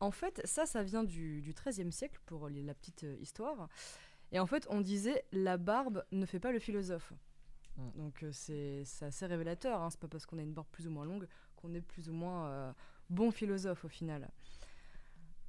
[0.00, 3.68] En fait, ça, ça vient du, du XIIIe siècle pour les- la petite euh, histoire.
[4.32, 7.12] Et en fait, on disait la barbe ne fait pas le philosophe.
[7.76, 7.90] Mm.
[7.96, 9.80] Donc euh, c'est c'est assez révélateur.
[9.80, 9.88] Hein.
[9.90, 11.26] C'est pas parce qu'on a une barbe plus ou moins longue
[11.56, 12.72] qu'on est plus ou moins euh,
[13.10, 14.30] bon philosophe au final.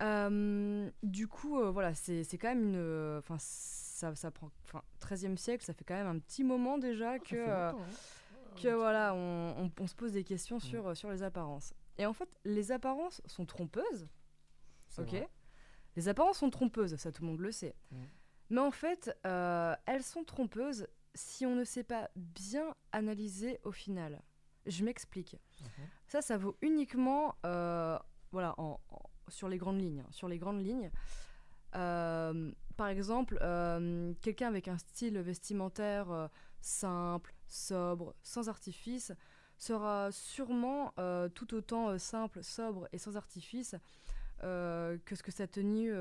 [0.01, 2.75] Euh, du coup, euh, voilà, c'est quand même une.
[2.75, 4.49] euh, Enfin, ça, ça prend.
[4.63, 7.35] Enfin, 13e siècle, ça fait quand même un petit moment déjà que.
[7.35, 8.55] Euh, longtemps, hein.
[8.61, 11.73] que voilà, on, on- on se pose des questions sur, euh, sur les apparences.
[11.97, 14.07] Et en fait, les apparences sont trompeuses.
[14.97, 15.09] Ok.
[15.09, 15.29] vrai.
[15.95, 17.75] Les apparences sont trompeuses, ça tout le monde le sait.
[17.91, 17.95] Mm.
[18.49, 23.71] Mais en fait, euh, elles sont trompeuses si on ne sait pas bien analyser au
[23.71, 24.21] final.
[24.65, 25.35] Je m'explique.
[26.07, 27.97] Ça, ça vaut uniquement euh,
[28.31, 30.03] voilà, en- en- sur les grandes lignes.
[30.11, 30.91] Sur les grandes lignes.
[31.75, 39.13] Euh, par exemple, euh, quelqu'un avec un style vestimentaire simple, sobre, sans artifice,
[39.57, 40.93] sera sûrement
[41.35, 43.75] tout autant simple, sobre et sans artifice
[44.41, 45.93] que ce que sa tenue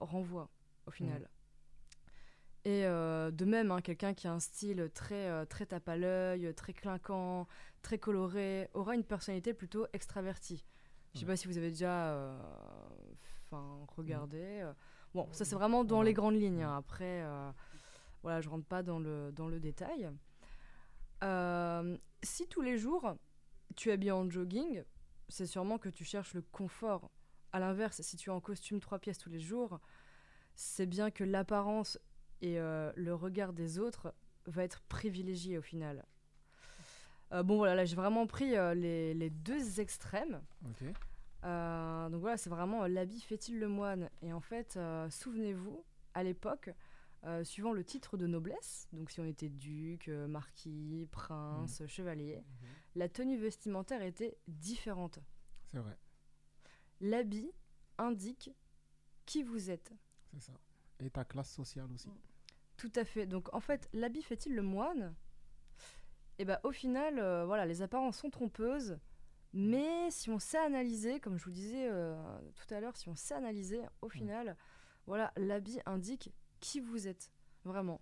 [0.00, 0.48] renvoie
[0.86, 1.28] au final.
[2.66, 5.96] Et euh, de même, hein, quelqu'un qui a un style très, euh, très tape à
[5.96, 7.46] l'œil, très clinquant,
[7.80, 10.64] très coloré, aura une personnalité plutôt extravertie.
[11.14, 11.32] Je sais Ouais.
[11.34, 12.36] pas si vous avez déjà euh,
[13.96, 14.40] regardé.
[14.64, 14.72] euh.
[15.14, 16.64] Bon, ça c'est vraiment dans les grandes lignes.
[16.64, 16.76] hein.
[16.76, 17.52] Après, euh,
[18.24, 20.10] voilà, je rentre pas dans le, dans le détail.
[22.24, 23.14] Si tous les jours
[23.76, 24.82] tu es habillé en jogging,
[25.28, 27.12] c'est sûrement que tu cherches le confort.
[27.52, 29.78] À l'inverse, si tu es en costume trois pièces tous les jours,
[30.56, 31.98] c'est bien que l'apparence
[32.40, 34.14] et euh, le regard des autres
[34.46, 36.04] va être privilégié au final.
[37.32, 40.40] Euh, bon voilà, là j'ai vraiment pris euh, les, les deux extrêmes.
[40.64, 40.84] Ok.
[41.44, 44.10] Euh, donc voilà, c'est vraiment l'habit fait-il le moine?
[44.22, 44.78] Et en fait,
[45.10, 45.84] souvenez-vous,
[46.14, 46.70] à l'époque,
[47.42, 52.42] suivant le titre de noblesse, donc si on était duc, marquis, prince, chevalier,
[52.94, 55.18] la tenue vestimentaire était différente.
[55.72, 55.96] C'est vrai.
[57.00, 57.50] L'habit
[57.98, 58.50] indique
[59.24, 59.92] qui vous êtes.
[60.32, 60.52] C'est ça.
[61.00, 62.10] Et ta classe sociale aussi.
[62.76, 63.26] Tout à fait.
[63.26, 65.14] Donc en fait, l'habit fait-il le moine?
[66.38, 68.98] Et ben au final, euh, voilà, les apparences sont trompeuses.
[69.52, 72.14] Mais si on sait analyser, comme je vous disais euh,
[72.54, 74.56] tout à l'heure, si on sait analyser, au final,
[75.06, 76.30] voilà, l'habit indique
[76.60, 77.30] qui vous êtes.
[77.64, 78.00] Vraiment.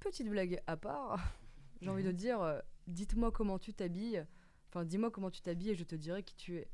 [0.00, 1.18] Petite blague à part,
[1.82, 4.24] j'ai envie de dire, euh, dites-moi comment tu t'habilles.
[4.68, 6.70] Enfin, dis-moi comment tu t'habilles et je te dirai qui tu es.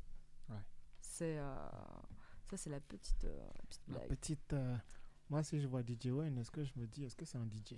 [0.49, 0.61] Ouais.
[1.01, 1.53] C'est euh,
[2.45, 3.27] ça, c'est la petite,
[3.67, 4.09] petite La blague.
[4.09, 4.55] petite.
[5.29, 7.45] Moi, si je vois DJ Wayne, est-ce que je me dis, est-ce que c'est un
[7.47, 7.75] DJ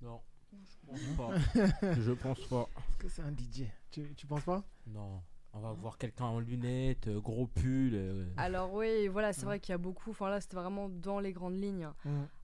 [0.00, 0.20] Non.
[0.52, 1.92] Je pense pas.
[2.00, 2.68] Je pense pas.
[2.90, 4.64] Est-ce que c'est un DJ tu, tu penses pas?
[4.86, 5.20] Non.
[5.52, 7.90] On va voir quelqu'un en lunettes, euh, gros pull.
[7.94, 10.10] euh, Alors oui, voilà, c'est vrai qu'il y a beaucoup.
[10.10, 11.88] Enfin là, c'était vraiment dans les grandes lignes.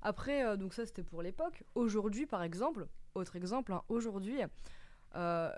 [0.02, 1.64] Après, euh, donc ça, c'était pour l'époque.
[1.74, 4.40] Aujourd'hui, par exemple, autre exemple, hein, aujourd'hui,
[5.16, 5.50] euh,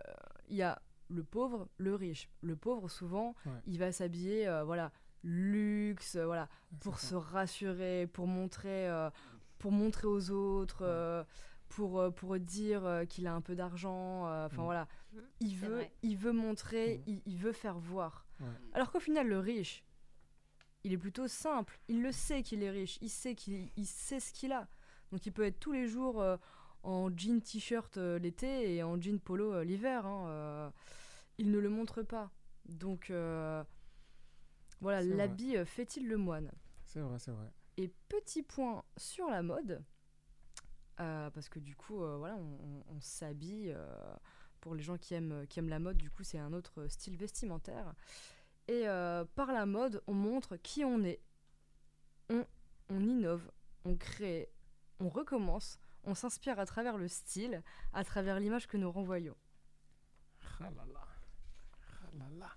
[0.48, 2.30] il y a le pauvre, le riche.
[2.40, 3.52] Le pauvre, souvent, Ouais.
[3.66, 4.90] il va s'habiller, euh, voilà,
[5.22, 6.48] luxe, euh, voilà,
[6.80, 7.08] pour ça.
[7.08, 9.10] se rassurer, pour montrer, euh,
[9.58, 10.82] pour montrer aux autres.
[10.82, 11.24] euh,
[11.68, 14.64] pour, pour dire euh, qu'il a un peu d'argent, euh, enfin Mhm.
[14.64, 14.88] voilà,
[15.40, 15.92] il c'est veut, vrai.
[16.02, 18.26] il veut montrer, il, il veut faire voir.
[18.40, 18.46] Ouais.
[18.74, 19.82] Alors qu'au final, le riche,
[20.84, 21.78] il est plutôt simple.
[21.88, 22.98] Il le sait qu'il est riche.
[23.00, 24.68] Il sait qu'il il sait ce qu'il a.
[25.12, 26.36] Donc il peut être tous les jours euh,
[26.82, 30.04] en jean t-shirt euh, l'été et en jean polo euh, l'hiver.
[30.04, 30.70] hein, euh,
[31.38, 32.30] il ne le montre pas.
[32.66, 33.64] Donc euh,
[34.82, 36.52] voilà, l'habit euh, fait-il le moine?
[36.84, 37.50] C'est vrai, c'est vrai.
[37.78, 39.82] Et petit point sur la mode,
[41.00, 42.58] euh, parce que du coup, euh, voilà, on,
[42.90, 43.72] on- on s'habille.
[43.74, 44.14] euh,
[44.60, 47.16] pour les gens qui aiment, qui aiment la mode, du coup, c'est un autre style
[47.16, 47.94] vestimentaire.
[48.68, 48.84] Et
[49.34, 51.20] par la mode, on montre qui on est.
[52.30, 52.46] On,
[52.88, 53.50] on innove,
[53.84, 54.52] on crée,
[55.00, 57.60] on recommence, on s'inspire à travers le style,
[57.92, 59.36] à travers l'image que nous renvoyons.
[60.60, 61.08] Ah là là.
[62.04, 62.50] Ah là là.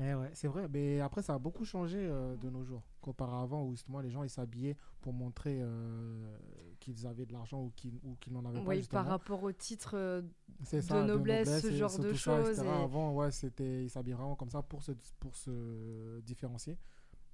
[0.00, 0.68] Eh ouais, c'est vrai.
[0.68, 2.82] Mais après, ça a beaucoup changé euh, de nos jours.
[3.00, 6.36] Qu'auparavant, où justement, les gens ils s'habillaient pour montrer euh,
[6.78, 8.68] qu'ils avaient de l'argent ou qu'ils ou qu'ils n'en avaient pas.
[8.68, 12.60] Oui, par rapport au titre euh, de, ça, noblesse, ce et genre de choses.
[12.60, 16.78] et- Avant, ouais, c'était, ils s'habillaient vraiment comme ça pour se, pour se différencier.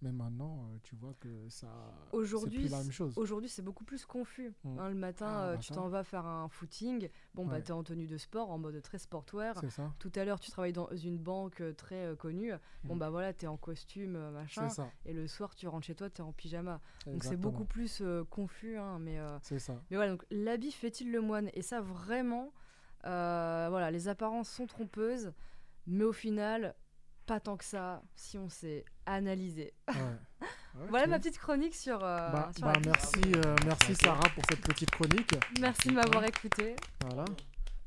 [0.05, 1.66] Mais maintenant, euh, tu vois que ça.
[2.12, 3.16] Aujourd'hui, plus la même chose.
[3.16, 4.52] Aujourd'hui, c'est beaucoup plus confus.
[4.62, 4.78] Mm.
[4.78, 7.09] Hein, le matin, Ah, euh, tu t'en vas faire un footing.
[7.34, 7.62] Bon, bah, Ouais.
[7.62, 9.59] t'es en tenue de sport, en mode très sportwear.
[9.70, 9.94] Ça.
[9.98, 12.52] Tout à l'heure, tu travailles dans une banque euh, très euh, connue.
[12.84, 12.98] Bon, Mm.
[12.98, 14.68] bah voilà, t'es en costume, machin.
[14.68, 14.90] Ça.
[15.07, 16.82] Et le soir, tu rentres chez toi, t'es en pyjama.
[17.07, 18.76] Donc, c'est beaucoup plus euh, confus.
[18.76, 19.80] hein, mais, C'est ça.
[19.90, 21.48] mais voilà, donc l'habit fait-il le moine?
[21.55, 22.52] Et ça, vraiment,
[23.02, 25.32] voilà, les apparences sont trompeuses.
[25.86, 26.74] Mais au final,
[27.24, 29.72] pas tant que ça, si on sait analyser.
[29.88, 29.94] Ouais.
[30.88, 34.42] voilà ma petite chronique sur, euh, Bah, sur bah, la- merci, euh, merci Sarah pour
[34.50, 35.34] cette petite chronique.
[35.61, 36.76] Merci de m'avoir écouté.
[37.07, 37.24] Voilà.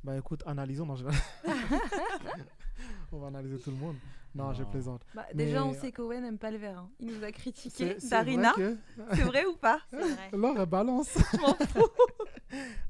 [0.03, 0.85] Bah écoute, analysons.
[0.85, 1.05] Non, je...
[3.11, 3.95] On va analyser tout le monde.
[4.35, 4.69] Non, je Non.
[4.69, 5.01] plaisante.
[5.15, 6.77] Bah, Mais- Déjà, on sait qu'Owen n'aime pas le verre.
[6.79, 6.89] hein.
[6.99, 7.95] Il nous a critiqué.
[8.09, 9.79] Darina, vrai que- c'est vrai ou pas?
[9.89, 10.29] C'est vrai.
[10.33, 11.17] Laure, elle balance.
[11.33, 11.87] Je m'en fous.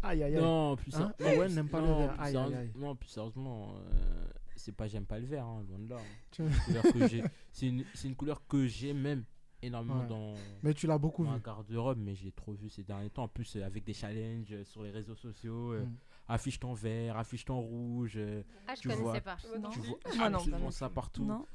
[0.04, 0.42] Aïe, aïe, aïe.
[0.42, 1.14] Non, plus Hein?
[1.22, 2.14] Owen n'aime pas le non, verre.
[2.14, 2.72] plus Aïe, aïe, aïe.
[2.76, 4.28] Non, plus sérieusement, euh,
[4.58, 5.98] c'est pas j'aime pas le vert, hein, loin de là.
[6.32, 7.68] Tu- C'est une couleur que j'ai- C'est
[8.08, 9.24] une, couleur que j'ai même.
[9.62, 10.08] énormément Ouais.
[10.08, 11.38] dans Mais tu l'as beaucoup dans vu.
[11.38, 13.24] un garde-robe, mais je l'ai trop vu ces derniers temps.
[13.24, 15.72] En plus, euh, avec des challenges euh, sur les réseaux sociaux.
[15.74, 15.96] euh, Mm.
[16.30, 18.14] Affiche ton vert, affiche ton rouge.
[18.18, 19.38] euh, Ah, je tu connaissais vois, pas.
[19.58, 19.70] Non.
[19.70, 20.38] Tu vois Moi non.
[20.38, 21.24] absolument ça partout.
[21.26, 21.46] Non.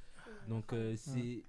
[0.48, 1.44] Donc euh, c'est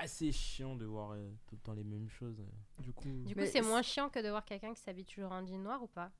[0.00, 2.38] assez chiant de voir euh, tout le temps les mêmes choses.
[2.40, 2.82] euh.
[2.82, 3.08] Du coup.
[3.26, 5.82] Du coup, c'est moins chiant que de voir quelqu'un qui s'habille toujours en jean noir
[5.82, 6.10] ou pas?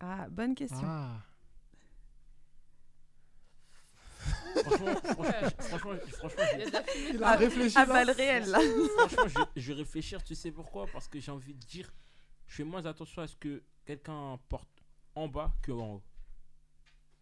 [0.00, 0.80] Ah, bonne question.
[0.82, 1.20] Ah.
[4.54, 7.10] Franchement, franchement, franchement, franchement, Il a je- de la fumée.
[7.14, 7.78] Il a réfléchi.
[7.78, 7.92] À là.
[7.92, 8.58] balle réelle, là.
[9.08, 10.22] franchement, je, je vais réfléchir.
[10.24, 10.86] Tu sais pourquoi?
[10.92, 11.92] Parce que j'ai envie de dire,
[12.46, 14.68] je fais moins attention à ce que quelqu'un porte
[15.14, 16.02] en bas que en haut.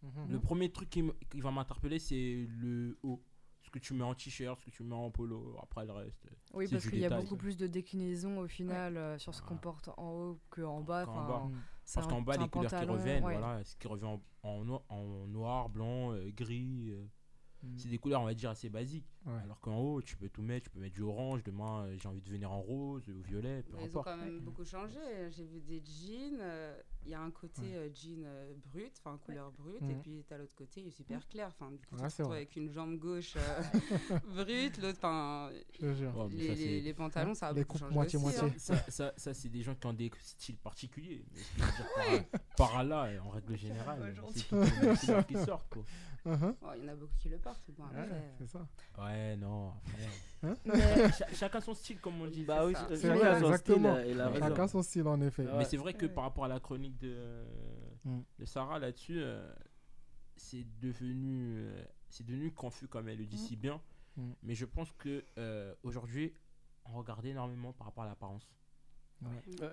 [0.02, 0.32] Mhm.
[0.32, 3.22] Le premier truc qui, me- qui va m'interpeller, c'est le haut.
[3.62, 5.56] Ce que tu mets en t-shirt, ce que tu mets en polo.
[5.62, 6.28] Après le reste.
[6.52, 9.18] Oui, c'est parce du qu'il y a détail, beaucoup plus de déclinaisons au final euh,
[9.18, 11.06] sur ce qu'on porte en haut qu'en bas.
[11.06, 11.50] Qu'en enfin, bas.
[11.93, 13.39] Parce qu'en bas, les couleurs qui reviennent, ouais.
[13.39, 16.91] voilà, ce qui revient en, en noir, en noir, blanc, euh, gris.
[16.91, 17.05] euh,
[17.64, 17.78] Mm.
[17.78, 19.07] C'est des couleurs, on va dire, assez basiques.
[19.24, 19.32] Ouais.
[19.43, 22.09] Alors qu'en haut, tu peux tout mettre, tu peux mettre du orange, demain euh, j'ai
[22.09, 24.05] envie de venir en rose ou violet, peu Ils ont importe.
[24.07, 24.99] quand même beaucoup changé.
[25.30, 26.43] J'ai vu des jeans.
[27.07, 30.38] Il y a un côté euh, jean euh, brut, enfin couleur brute, et puis t'as
[30.38, 31.48] l'autre côté il est super clair.
[31.48, 32.36] Enfin, du coup, Ouais, tu te retrouves vrai.
[32.38, 33.62] avec une jambe gauche euh,
[34.44, 35.84] brute, l'autre, enfin, te
[36.36, 38.40] les, ça, les- c'est- les pantalons, ça a Les beaucoup changé moitié-moitié.
[38.42, 38.76] aussi, hein.
[38.78, 41.24] Ça, ça, ça, c'est des gens qui ont des styles particuliers.
[41.32, 42.26] Mais ce que je veux dire
[42.57, 45.68] par, par là, en règle générale, c'est qui sortent.
[45.68, 45.84] Quoi.
[46.24, 46.56] Mhm.
[46.62, 47.70] Oh, Il y en a beaucoup qui le portent.
[47.76, 48.66] Bon, Ouais, après, c'est ça.
[48.98, 49.72] Ouais, non.
[50.42, 50.54] Hein?
[50.64, 50.74] Mais-
[51.34, 52.44] chacun son style, comme on dit.
[52.44, 52.96] Bah oui, c'est son
[53.56, 54.38] style, euh.
[54.40, 55.44] Chacun son style, en effet.
[55.46, 55.58] Ouais.
[55.58, 57.44] Mais c'est vrai que par rapport à la chronique de,
[58.04, 58.20] Mm.
[58.38, 59.50] de Sarah là-dessus, euh,
[60.36, 63.80] c'est devenu, euh, c'est devenu confus comme elle le dit si bien.
[64.16, 64.30] Mm.
[64.42, 66.32] Mais je pense que euh, aujourd'hui,
[66.86, 68.46] on regarde énormément par rapport à l'apparence.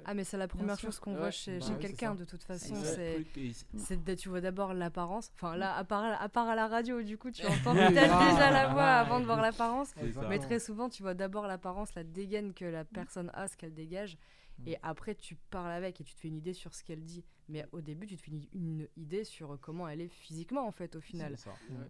[0.05, 2.15] Ah, mais c'est la première chose qu'on Ouais, voit chez, bah chez ouais, c'est quelqu'un
[2.15, 2.75] de toute façon.
[2.75, 5.31] C'est tu vois d'abord l'apparence.
[5.35, 8.51] Enfin, là, à part, à part à la radio, du coup, tu entends peut-être déjà
[8.51, 9.93] la voix avant de voir l'apparence.
[10.29, 13.73] Mais très souvent, tu vois d'abord l'apparence, la dégaine que la personne a, ce qu'elle
[13.73, 14.17] dégage.
[14.59, 14.67] Mm.
[14.67, 17.23] Et après, tu parles avec et tu te fais une idée sur ce qu'elle dit.
[17.49, 20.95] Mais au début, tu te fais une, idée sur comment elle est physiquement, en fait,
[20.95, 21.35] au final.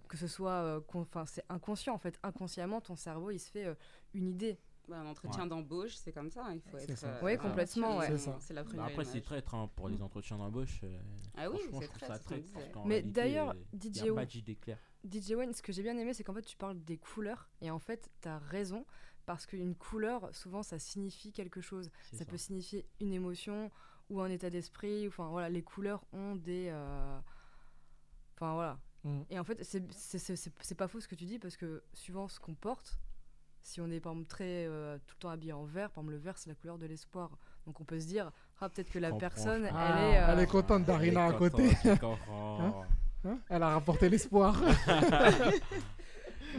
[0.08, 0.52] Que ce soit.
[0.52, 2.20] euh, Enfin, c'est inconscient, en fait.
[2.24, 3.76] Inconsciemment, ton cerveau, il se fait euh,
[4.14, 4.58] une idée.
[4.92, 6.46] Un entretien d'embauche, c'est comme ça.
[6.46, 7.04] hein, Il faut être.
[7.04, 8.18] euh, vraiment complètement, ouais.
[8.40, 10.80] C'est la Bah première après, c'est traître hein, pour les entretiens d'embauche.
[10.84, 11.00] euh,
[11.36, 12.50] Ah oui, c'est je trouve traître, ça traître.
[12.86, 14.80] Mais d'ailleurs, DJ claire.
[15.10, 17.50] DJ Wayne, ce que j'ai bien aimé, c'est qu'en fait, tu parles des couleurs.
[17.62, 18.86] Et en fait, tu as raison.
[19.28, 21.92] Parce qu'une couleur, souvent, ça signifie quelque chose.
[22.12, 22.26] Ça, ça.
[22.26, 23.70] peut signifier une émotion
[24.10, 25.08] ou un état d'esprit.
[25.08, 26.68] Enfin, voilà, les couleurs ont des.
[26.70, 27.20] euh,
[28.36, 28.80] Enfin, voilà.
[29.04, 29.22] Mm.
[29.30, 31.56] Et en fait, c'est- c'est c'est- c'est- c'est pas faux ce que tu dis parce
[31.58, 33.00] que suivant ce qu'on porte,
[33.64, 36.14] si on est par exemple très euh, tout le temps habillé en vert, par exemple,
[36.14, 37.30] le vert c'est la couleur de l'espoir.
[37.66, 39.70] Donc on peut se dire, ah, peut-être que la personne.
[39.74, 40.18] Ah, elle est.
[40.18, 41.70] euh, elle est contente d'Arina à côté.
[42.00, 42.84] Comprends.
[43.24, 44.56] Hein Elle a rapporté l'espoir.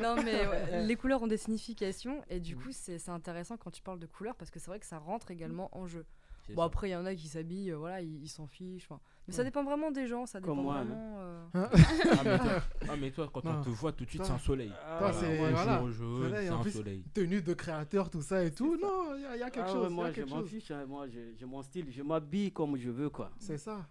[0.00, 3.70] Non, mais ouais, les couleurs ont des significations et du coup, c'est c'est intéressant quand
[3.70, 6.07] tu parles de couleurs parce que c'est vrai que ça rentre également en jeu.
[6.51, 6.66] Bon, ça.
[6.66, 8.88] après, il y en a qui s'habillent, euh, voilà, ils s'en fichent.
[9.28, 10.84] Mais ça dépend vraiment des gens, ça Comme dépend moi, hein.
[10.84, 11.18] vraiment.
[11.20, 13.59] euh, Ah, mais toi, ah, mais toi, quand Non.
[13.59, 14.72] on te voit tout de suite, c'est un soleil.
[14.99, 15.80] Toi, c'est- voilà.
[15.80, 17.05] un plus, soleil.
[17.14, 18.76] Tenue de créateur, tout ça et tout.
[18.76, 19.84] Non, il y, a- il y a quelque Ah chose.
[19.84, 20.70] ouais, moi, a je m'en fiche.
[20.72, 21.86] hein, Moi, j'ai mon style.
[21.90, 23.30] Je m'habille comme je veux, quoi.
[23.38, 23.86] C'est ça.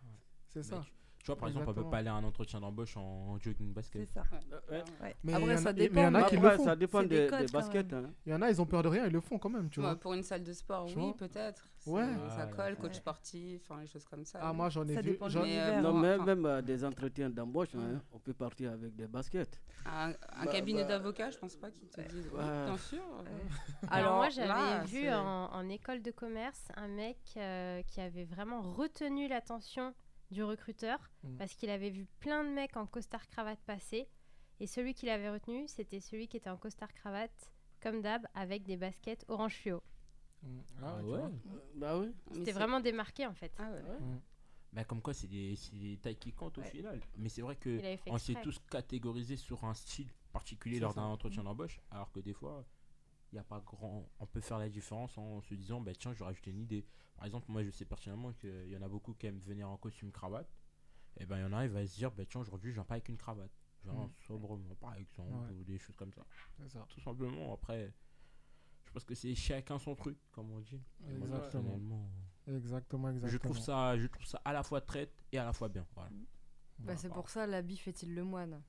[0.49, 0.83] C'est Mais ça.
[1.23, 3.73] Tu, vois, par exemple, on peut pas aller à un entretien d'embauche en, en jogging
[3.73, 4.07] basket.
[4.07, 4.23] C'est ça.
[4.69, 4.83] Ouais.
[5.01, 5.15] Ouais.
[5.23, 6.51] Mais Après, il y en ça a- dépend, Mais il y en a qui Après,
[6.51, 6.63] le font.
[6.65, 7.93] ça dépend des, codes, baskets.
[7.93, 8.09] hein.
[8.25, 9.79] Il y en a, ils ont peur de rien, ils le font quand même, tu
[9.79, 9.95] Ouais, vois.
[9.95, 11.67] pour une salle de sport, Tu oui, peut-être.
[11.87, 12.05] Ouais.
[12.35, 12.93] Ça colle, coach Ouais.
[12.93, 14.39] sportif, enfin, les choses comme ça.
[14.41, 15.17] Ah, moi, j'en ai Ça vu.
[15.27, 15.81] j'en- euh.
[15.81, 19.59] Non, mais enfin, même euh, des entretiens d'embauche, hein, on peut partir avec des baskets.
[19.85, 22.29] Un, un Bah, cabinet bah, d'avocats, je pense pas qu'ils te disent.
[22.31, 23.01] Bien sûr.
[23.89, 29.27] Alors, moi, j'avais vu en école de commerce un mec euh, qui avait vraiment retenu
[29.27, 29.93] l'attention
[30.31, 31.37] du recruteur Mm.
[31.37, 34.07] parce qu'il avait vu plein de mecs en costard cravate passer
[34.59, 38.63] et celui qu'il avait retenu, c'était celui qui était en costard cravate comme d'hab avec
[38.63, 39.81] des baskets orange fluo.
[40.43, 40.59] Mm.
[40.81, 41.31] Ah ouais vois.
[41.75, 42.13] Bah oui.
[42.31, 43.51] Mais C'était vraiment démarqué en fait.
[43.59, 43.81] Ah ouais.
[44.73, 47.01] Bah, comme quoi, c'est des, c'est des tailles qui comptent au final.
[47.17, 51.43] Mais c'est vrai que on s'est tous catégorisés sur un style particulier lors d'un entretien
[51.43, 52.65] d'embauche, alors que des fois,
[53.31, 54.09] il y a pas grand.
[54.19, 56.85] On peut faire la différence en se disant, bah tiens, je vais rajouter une idée.
[57.15, 59.77] Par exemple, moi, je sais pertinemment qu'il y en a beaucoup qui aiment venir en
[59.77, 60.49] costume cravate.
[61.17, 62.83] Et ben, il y en a, il va se dire, bah tiens, aujourd'hui, je viens
[62.85, 63.51] pas avec une cravate.
[63.83, 64.11] Je viens Mm.
[64.27, 65.55] sobrement, par exemple, Ouais.
[65.59, 66.25] ou des choses comme ça.
[66.89, 67.53] Tout simplement.
[67.53, 67.93] Après,
[68.85, 70.81] je pense que c'est chacun son truc, comme on dit.
[70.99, 71.39] Moi, Exactement.
[71.41, 72.09] personnellement,
[72.47, 73.31] Exactement, exactement.
[73.31, 75.85] Je trouve ça, je trouve ça à la fois traite et à la fois bien.
[75.95, 76.09] Voilà.
[76.85, 78.61] Bah, c'est pour ça l'habit fait-il le moine?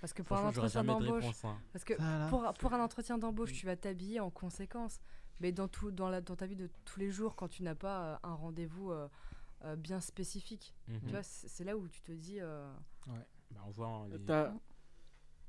[0.00, 1.60] Parce que pour un entretien de d'embauche, hein.
[1.72, 1.94] parce que
[2.30, 5.00] pour, pour un entretien d'embauche, tu vas t'habiller en conséquence.
[5.40, 7.74] Mais dans tout, dans la, dans ta vie de tous les jours, quand tu n'as
[7.74, 9.08] pas euh, un rendez-vous euh,
[9.64, 11.00] euh, bien spécifique, Mhm.
[11.00, 12.40] tu vois, c'est c'est là où tu te dis.
[12.40, 12.70] euh,
[13.06, 13.14] Bah,
[13.66, 14.18] on voit hein, les-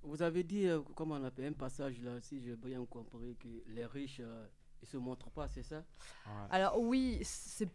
[0.03, 3.47] Vous avez dit, euh, comment on appelle, un passage là, si j'ai bien compris, que
[3.67, 4.21] les riches,
[4.81, 5.83] euh, il se montre pas, c'est ça?
[6.49, 7.69] Alors oui, c'est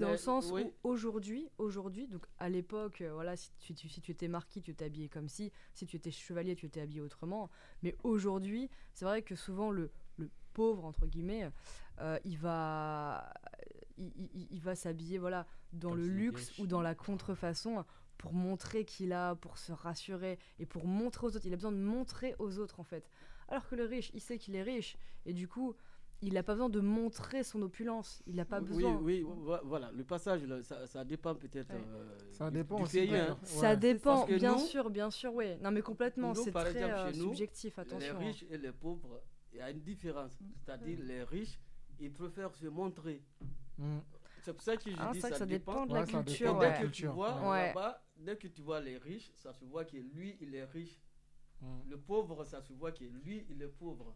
[0.00, 0.62] dans le sens oui.
[0.62, 4.62] où aujourd'hui, aujourd'hui, donc à l'époque, euh, voilà, si tu, tu- si tu étais marquis,
[4.62, 7.50] tu t'es habillé comme si, si tu étais chevalier, tu t'es habillé autrement.
[7.82, 11.50] Mais aujourd'hui, c'est vrai que souvent le, le pauvre entre guillemets,
[12.00, 13.32] euh, il va,
[13.98, 17.84] il, il- il va s'habiller voilà dans Comme le luxe ou dans la contrefaçon
[18.18, 21.46] pour montrer qu'il a, pour se rassurer et pour montrer aux autres.
[21.46, 23.10] Il a besoin de montrer aux autres en fait.
[23.48, 24.96] Alors que le riche, il sait qu'il est riche
[25.26, 25.74] et du coup,
[26.22, 28.22] il n'a pas besoin de montrer son opulence.
[28.26, 28.96] Il n'a pas Oui, besoin.
[29.02, 31.74] oui, vo- voilà, le passage, là, ça, ça dépend peut-être.
[31.74, 33.38] euh, Ça du- dépend du aussi, pays, hein.
[33.42, 35.56] Ça dépend, bien nous, sûr, bien sûr, oui.
[35.62, 37.98] Non, mais complètement, c'est très exemple, euh, chez nous, subjectif, attention.
[37.98, 38.28] Les hein.
[38.30, 40.38] riches et les pauvres, il y a une différence.
[40.64, 41.58] C'est-à-dire, les riches,
[42.00, 43.22] ils préfèrent se montrer.
[43.78, 43.98] Mm.
[44.42, 46.22] C'est pour ça que je Ah, dis c'est vrai que ça dépend de la ça
[46.22, 46.54] culture.
[46.54, 47.72] dépend de Dès que tu culture, vois
[48.16, 50.98] dès que tu vois les riches, ça se voit que lui, il est riche.
[51.60, 51.66] Mm.
[51.90, 54.14] Le pauvre, ça se voit que lui, il est pauvre.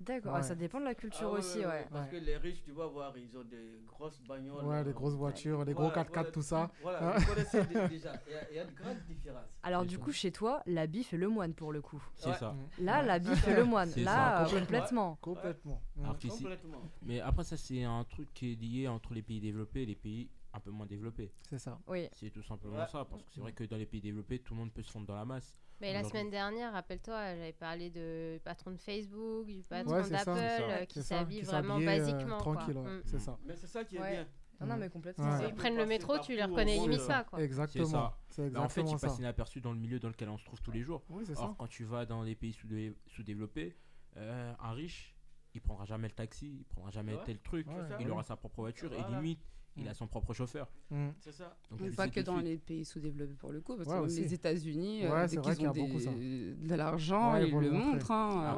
[0.00, 0.38] D'accord, Ouais.
[0.38, 1.70] ah, ça dépend de la culture Ah ouais, aussi, ouais, ouais.
[1.72, 4.64] ouais, Parce que les riches, tu vas voir, ils ont des grosses bagnoles.
[4.64, 6.70] Ouais, les euh, grosses voitures, les gros voilà, 4x4, voilà, tout ça.
[6.82, 8.12] Voilà, vous connaissez dé- déjà.
[8.28, 9.44] Il y a- il y, a une grande différence.
[9.64, 10.00] Alors, du ça.
[10.02, 12.00] coup, chez toi, l'habit fait le moine pour le coup.
[12.14, 12.36] C'est Ouais.
[12.36, 12.54] ça.
[12.78, 13.88] Là, l'habit fait le moine.
[13.88, 14.54] C'est Là, ça.
[14.56, 15.16] euh, Complètement.
[15.20, 15.82] complètement.
[15.82, 15.82] Complètement.
[16.04, 16.82] Alors qu'ici- Complètement.
[17.02, 19.96] Mais après, ça, c'est un truc qui est lié entre les pays développés et les
[19.96, 21.32] pays un peu moins développés.
[21.50, 21.76] C'est ça.
[21.88, 22.08] Oui.
[22.12, 22.86] C'est tout simplement Ouais.
[22.86, 23.04] ça.
[23.04, 25.06] Parce que c'est vrai que dans les pays développés, tout le monde peut se fondre
[25.06, 25.56] dans la masse.
[25.80, 30.30] Mais la semaine dernière, rappelle-toi, j'avais parlé de patron de Facebook, du patron Ouais, d'Apple,
[30.36, 32.38] euh, qui s'habille vraiment euh, basiquement.
[32.38, 33.02] Tranquille, ouais, Mm.
[33.04, 33.38] c'est ça.
[33.46, 34.10] Mais c'est ça qui est Ouais.
[34.12, 34.28] bien.
[34.60, 35.24] Non, non, mais complètement.
[35.38, 35.48] Ouais.
[35.48, 37.40] Ils prennent le métro, tu leur partout connais au limite pas, quoi.
[37.40, 37.86] Exactement.
[38.38, 39.18] Mais en fait, exactement il passe ça.
[39.20, 41.04] inaperçu dans le milieu dans lequel on se trouve tous les jours.
[41.10, 41.44] Oui, c'est ça.
[41.44, 42.66] Or, quand tu vas dans les pays sous-
[43.06, 43.76] sous-développés,
[44.16, 45.14] euh, un riche,
[45.54, 47.22] il prendra jamais le taxi, il prendra jamais Ouais.
[47.24, 47.68] tel truc.
[47.68, 48.12] Ouais, il ouais.
[48.12, 49.40] aura sa propre voiture et limite,
[49.76, 49.88] il Mm.
[49.88, 50.68] a son propre chauffeur.
[50.90, 51.08] Mm.
[51.20, 51.56] C'est ça.
[51.70, 54.12] Donc, Mais tu pas que dans les pays sous-développés pour le coup, parce Ouais, que
[54.12, 57.42] même les États-Unis, euh, Ouais, dès qu'ils qu'il y a ont des- de l'argent, Ouais,
[57.44, 58.10] ils ils vont le montrent.
[58.10, 58.56] hein.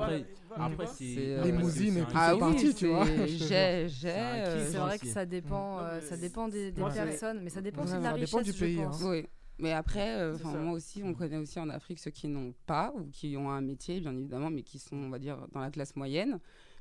[0.57, 1.17] Après, c'est.
[1.19, 3.05] Euh, Limousine et Ah parti, tu vois.
[3.27, 3.89] j'ai, j'ai.
[3.89, 7.93] C'est euh, vrai que ça dépend, euh, ça dépend des, personnes, mais ça dépend aussi
[7.95, 8.87] de ça la dépend richesse, du pays, hein.
[8.91, 9.03] pense.
[9.03, 9.27] Oui.
[9.59, 13.05] Mais après, euh, moi aussi, on connaît aussi en Afrique ceux qui n'ont pas ou
[13.13, 15.95] qui ont un métier, bien évidemment, mais qui sont, on va dire, dans la classe
[15.97, 16.39] moyenne,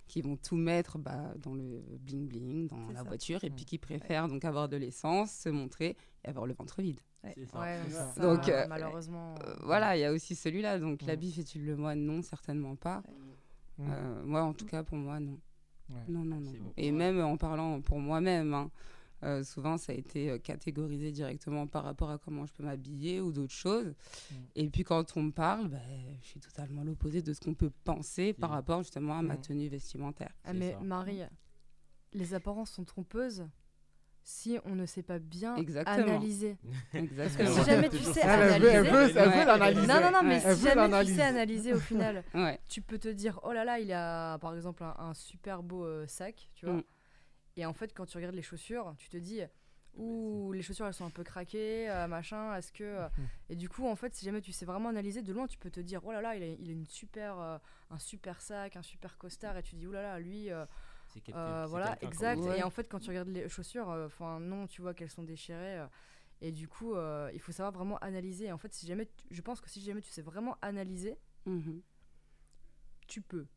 [0.09, 3.03] qui vont tout mettre bah, dans le bling bling, dans la ça.
[3.03, 5.95] voiture, et puis qui préfèrent donc avoir de l'essence, se montrer
[6.25, 6.99] et avoir le ventre vide.
[7.23, 7.59] Ouais, C'est ça.
[7.59, 7.77] ouais.
[8.21, 9.35] Donc, euh, malheureusement.
[9.45, 10.79] Euh, voilà, il y a aussi celui-là.
[10.79, 11.07] Donc Mm.
[11.07, 13.01] l'habit fait-il le moine Non, certainement pas.
[13.79, 15.37] Euh, moi, en tout cas, pour moi, non.
[15.89, 15.95] Ouais.
[16.07, 16.51] Non, non, non.
[16.77, 18.69] Et même en parlant pour moi-même, hein,
[19.23, 23.19] euh, souvent ça a été euh, catégorisé directement par rapport à comment je peux m'habiller
[23.21, 23.93] ou d'autres choses.
[24.31, 24.35] Mm.
[24.55, 25.77] Et puis quand on me parle, bah,
[26.21, 28.53] je suis totalement l'opposé de ce qu'on peut penser par Mm.
[28.53, 29.41] rapport justement à ma Mm.
[29.41, 30.31] tenue vestimentaire.
[30.45, 30.79] Ah, mais ça.
[30.79, 31.21] Marie,
[32.13, 33.45] les apparences sont trompeuses
[34.21, 35.97] si on ne sait pas bien Exactement.
[36.07, 36.57] analyser.
[36.93, 37.45] Exactement.
[37.55, 39.13] Parce que si jamais tu sais Elle, elle veut, elle analyser.
[39.13, 39.87] veut, elle veut l'analyser.
[39.87, 40.41] Non, non, non, mais.
[40.45, 42.59] Elle si jamais tu sais analyser au final, Ouais.
[42.69, 45.83] tu peux te dire oh là là, il a par exemple un, un super beau
[45.85, 46.75] euh, sac, tu vois.
[46.75, 46.83] Mm.
[47.59, 49.41] Et en fait, quand tu regardes les chaussures, tu te dis
[49.95, 52.83] ouh, les chaussures elles sont un peu craquées, euh, machin, est-ce que.
[52.83, 53.21] euh, Mm.
[53.49, 55.69] Et du coup, en fait, si jamais tu sais vraiment analyser de loin, tu peux
[55.69, 57.57] te dire oh là là, il a, il a une super, euh,
[57.89, 60.49] un super sac, un super costard, et tu dis oh là là, lui.
[61.07, 61.19] C'est
[61.67, 62.39] voilà, exact.
[62.41, 62.59] Ouais.
[62.59, 65.83] Et en fait, quand tu regardes les chaussures, enfin non, tu vois qu'elles sont déchirées.
[66.41, 66.93] et du coup,
[67.33, 68.45] il faut savoir vraiment analyser.
[68.45, 71.17] Et en fait, si jamais, tu- je pense que si jamais tu sais vraiment analyser,
[71.45, 71.81] Mhm.
[73.07, 73.47] tu peux.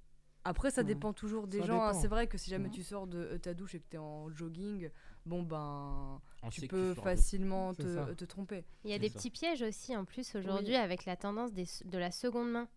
[0.44, 1.82] Après, ça dépend toujours des Ça gens.
[1.82, 1.88] hein.
[1.90, 2.00] dépend.
[2.00, 3.98] C'est vrai que si jamais tu sors de euh, ta douche et que tu es
[4.00, 4.90] en jogging,
[5.24, 8.06] bon ben, On tu que peux sors de- facilement C'est ça.
[8.06, 8.64] te, te tromper.
[8.84, 9.18] Il y a C'est des ça.
[9.18, 12.68] petits pièges aussi en plus aujourd'hui avec la tendance des, de la seconde main.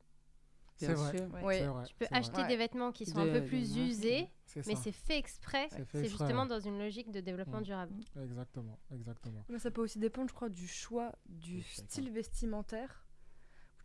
[0.78, 1.18] C'est Bien vrai.
[1.18, 1.34] sûr.
[1.44, 1.60] Ouais.
[1.60, 1.84] C'est vrai.
[1.88, 2.20] Tu peux c'est vrai.
[2.20, 2.48] acheter Ouais.
[2.50, 4.82] des vêtements qui sont un peu plus usés, C'est mais ça.
[4.84, 5.68] c'est fait exprès.
[5.72, 6.50] C'est fait C'est exprès, justement ouais.
[6.50, 7.64] dans une logique de développement Mm.
[7.64, 7.94] durable.
[8.22, 9.44] Exactement, exactement.
[9.50, 13.05] Mais ça peut aussi dépendre, je crois, du choix du style vestimentaire.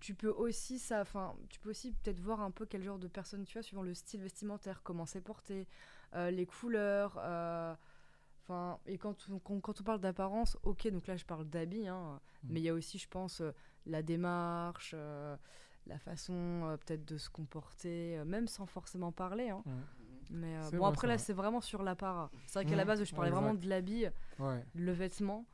[0.01, 3.07] Tu peux aussi ça, enfin, tu peux aussi peut-être voir un peu quel genre de
[3.09, 5.67] personne tu as suivant le style vestimentaire, comment c'est porté,
[6.15, 7.17] euh, les couleurs.
[7.19, 7.75] euh,
[8.43, 12.21] Enfin, et quand on, quand, on parle d'apparence, ok, donc là je parle d'habits, hein,
[12.43, 12.47] Mm.
[12.53, 13.53] mais il y a aussi, je pense, euh,
[13.87, 14.95] la démarche,
[15.87, 19.51] la façon peut-être de se comporter, même sans forcément parler.
[19.51, 19.63] hein.
[19.67, 19.71] Mm.
[20.31, 22.31] Mais euh, bon, vrai, après là, c'est vraiment sur l'apparat.
[22.47, 22.79] C'est vrai qu'à Mm.
[22.79, 24.07] la base, je parlais vraiment de l'habit,
[24.39, 24.65] Ouais.
[24.75, 25.45] le vêtement,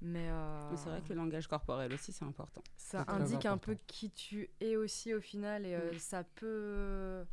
[0.00, 0.28] mais.
[0.30, 2.62] euh, Mais C'est vrai que le langage corporel aussi, c'est important.
[2.76, 7.24] ça indique un peu qui tu es aussi au final et euh, ça peut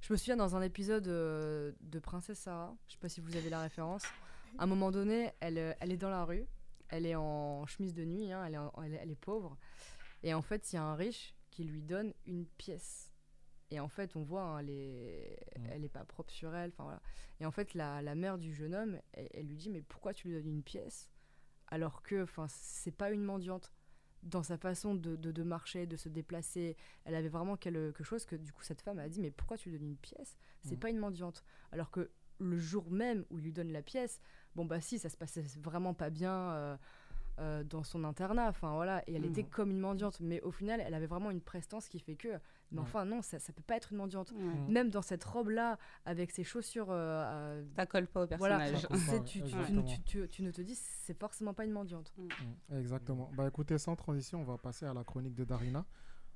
[0.00, 3.34] je me souviens dans un épisode euh, de Princesse Sarah je sais pas si vous
[3.36, 4.04] avez la référence
[4.58, 6.46] à un moment donné elle, euh, elle est dans la rue
[6.88, 9.56] elle est en chemise de nuit hein, elle, est en- elle, est, elle est pauvre
[10.22, 13.10] et en fait il y a un riche qui lui donne une pièce
[13.70, 15.66] et en fait on voit hein, elle est Mm.
[15.72, 17.02] elle est pas propre sur elle enfin voilà
[17.40, 20.14] et en fait la, la mère du jeune homme elle, elle lui dit mais pourquoi
[20.14, 21.10] tu lui donnes une pièce?
[21.70, 23.72] Alors que c'est pas une mendiante
[24.24, 26.76] dans sa façon de, de- de marcher, de se déplacer.
[27.04, 29.70] Elle avait vraiment quelque chose que du coup cette femme a dit mais pourquoi tu
[29.70, 30.36] lui donnes une pièce?
[30.62, 30.80] C'est Mhm.
[30.80, 31.44] pas une mendiante.
[31.70, 32.10] Alors que
[32.40, 34.20] le jour même où il lui donne la pièce,
[34.56, 36.76] bon bah si ça se passait vraiment pas bien euh,
[37.38, 38.48] euh, dans son internat.
[38.48, 39.50] Enfin voilà et elle était Mhm.
[39.50, 40.18] comme une mendiante.
[40.20, 42.40] Mais au final elle avait vraiment une prestance qui fait que
[42.70, 42.84] mais Ouais.
[42.84, 44.32] enfin non ça ça peut pas être une mendiante.
[44.32, 44.54] Ouais.
[44.68, 46.88] Même dans cette robe là avec ses chaussures.
[46.90, 48.86] euh, Ça colle pas au voilà, personnage.
[49.08, 49.82] Ouais, tu, tu- tu- exactement.
[49.84, 52.12] tu- tu- tu ne te dis c'est forcément pas une mendiante.
[52.18, 53.30] Mm, Exactement.
[53.36, 55.84] Bah écoutez, sans transition, on va passer à la chronique de Darina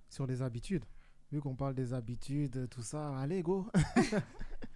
[0.08, 0.84] sur les habitudes.
[1.30, 3.66] Vu qu'on parle des habitudes, tout ça, allez, go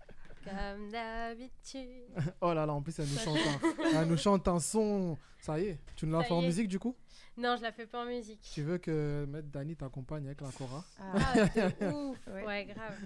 [0.51, 2.07] Comme d'habitude.
[2.41, 5.19] Oh là là, en plus, elle nous, chante un, elle nous chante un son.
[5.41, 6.97] Ça y est, tu nous l'as fait en musique du coup?
[7.37, 8.41] Non, je la fais pas en musique.
[8.55, 10.85] Tu veux que Maître Dani t'accompagne avec la Cora?
[10.99, 12.19] Ah, de ouf.
[12.47, 12.97] Ouais, grave.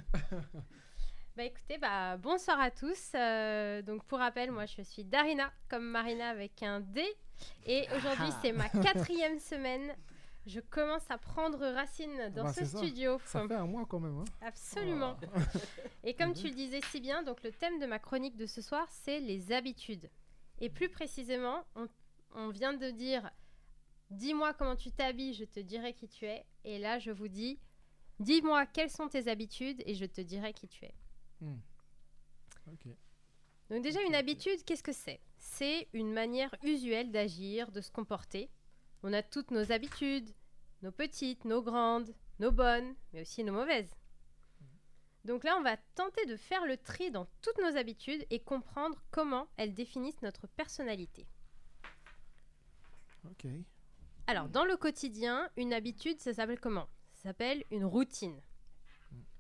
[1.37, 3.13] Bah écoutez, bah, bonsoir à tous.
[3.15, 7.03] Euh, donc pour rappel, moi je suis Darina, comme Marina avec un D.
[7.67, 8.39] Et aujourd'hui Ah.
[8.43, 9.95] c'est ma quatrième semaine.
[10.47, 12.79] Je commence à prendre racine dans Bah, ce ça.
[12.79, 13.19] studio.
[13.27, 14.19] Ça fait un mois quand même.
[14.19, 15.17] Hein Absolument.
[16.05, 18.63] Et comme tu le disais si bien, donc le thème de ma chronique de ce
[18.63, 20.09] soir, c'est les habitudes.
[20.59, 21.89] Et plus précisément, on,
[22.35, 23.31] on vient de dire
[24.11, 26.45] dis-moi comment tu t'habilles, je te dirai qui tu es.
[26.65, 27.59] Et là, je vous dis
[28.19, 30.95] dis-moi quelles sont tes habitudes et je te dirai qui tu es.
[31.41, 31.59] Hmm.
[32.73, 32.87] Ok.
[33.71, 35.21] Donc déjà, une habitude, qu'est-ce que c'est?
[35.37, 38.51] C'est une manière usuelle d'agir, de se comporter.
[39.03, 40.31] On a toutes nos habitudes,
[40.83, 43.95] nos petites, nos grandes, nos bonnes, mais aussi nos mauvaises.
[45.25, 49.03] Donc là, on va tenter de faire le tri dans toutes nos habitudes et comprendre
[49.11, 51.27] comment elles définissent notre personnalité.
[53.27, 53.47] Ok.
[54.27, 56.89] Alors, dans le quotidien, une habitude, ça s'appelle comment?
[57.13, 58.41] Ça s'appelle une routine.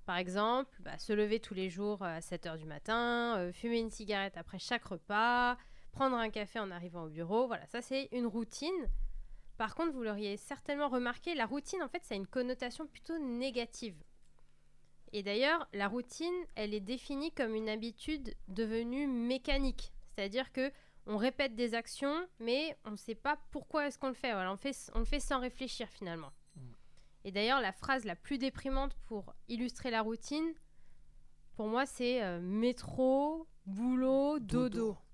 [0.04, 3.90] Par exemple, bah, se lever tous les jours à 7h du matin, euh, fumer une
[3.90, 5.56] cigarette après chaque repas,
[5.92, 7.46] prendre un café en arrivant au bureau.
[7.46, 8.90] Voilà, ça c'est une routine.
[9.60, 13.18] Par contre, vous l'auriez certainement remarqué, la routine, en fait, ça a une connotation plutôt
[13.18, 14.02] négative.
[15.12, 19.92] Et d'ailleurs, la routine, elle est définie comme une habitude devenue mécanique.
[20.08, 20.72] C'est-à-dire que
[21.04, 24.32] on répète des actions, mais on ne sait pas pourquoi est-ce qu'on le fait.
[24.32, 24.74] Voilà, on, fait.
[24.94, 26.32] on le fait sans réfléchir finalement.
[27.24, 30.54] Et d'ailleurs, la phrase la plus déprimante pour illustrer la routine,
[31.52, 34.96] pour moi, c'est euh, métro, boulot, dodo.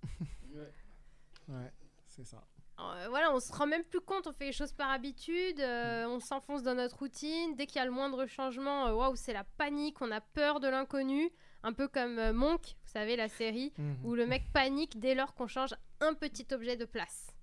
[1.48, 1.72] Ouais,
[2.08, 2.44] c'est ça.
[2.78, 6.06] Euh, voilà, on se rend même plus compte, on fait les choses par habitude, euh,
[6.08, 7.54] on s'enfonce dans notre routine.
[7.56, 10.60] Dès qu'il y a le moindre changement, euh, waouh, c'est la panique, on a peur
[10.60, 11.30] de l'inconnu.
[11.62, 14.04] Un peu comme euh, Monk, vous savez, la série, Mhm.
[14.04, 17.34] où le mec panique dès lors qu'on change un petit objet de place.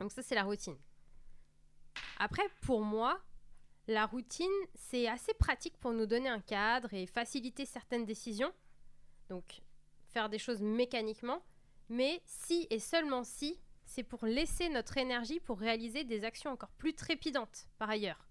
[0.00, 0.76] Donc ça, c'est la routine.
[2.18, 3.20] Après, pour moi,
[3.86, 8.52] la routine, c'est assez pratique pour nous donner un cadre et faciliter certaines décisions.
[9.28, 9.62] Donc,
[10.08, 11.40] faire des choses mécaniquement.
[11.88, 13.60] Mais si et seulement si,
[13.96, 18.28] c'est pour laisser notre énergie pour réaliser des actions encore plus trépidantes, par ailleurs.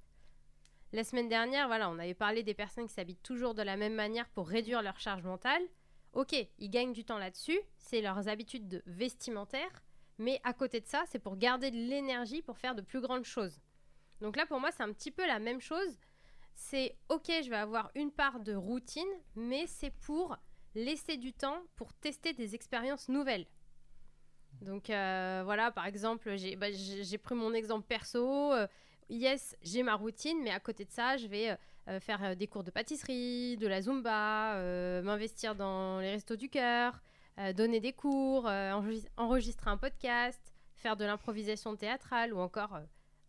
[0.93, 3.95] La semaine dernière, voilà, on avait parlé des personnes qui s'habitent toujours de la même
[3.95, 5.63] manière pour réduire leur charge mentale.
[6.13, 9.81] Ok, ils gagnent du temps là-dessus, c'est leurs habitudes de vestimentaires,
[10.19, 13.25] mais à côté de ça, c'est pour garder de l'énergie pour faire de plus grandes
[13.25, 13.59] choses.
[14.21, 15.97] Donc là, pour moi, c'est un petit peu la même chose.
[16.53, 19.03] C'est ok, je vais avoir une part de routine,
[19.35, 20.37] mais c'est pour
[20.75, 23.47] laisser du temps pour tester des expériences nouvelles.
[24.61, 28.53] Donc euh, voilà, par exemple, j'ai bah, j'ai- pris mon exemple perso.
[28.53, 28.67] euh,
[29.09, 32.63] yes, j'ai ma routine, mais à côté de ça, je vais euh, faire des cours
[32.63, 34.55] de pâtisserie, de la zumba,
[35.03, 37.01] m'investir dans les restos du cœur,
[37.55, 40.41] donner des cours, enregis- enregistrer un podcast,
[40.73, 42.79] faire de l'improvisation théâtrale ou encore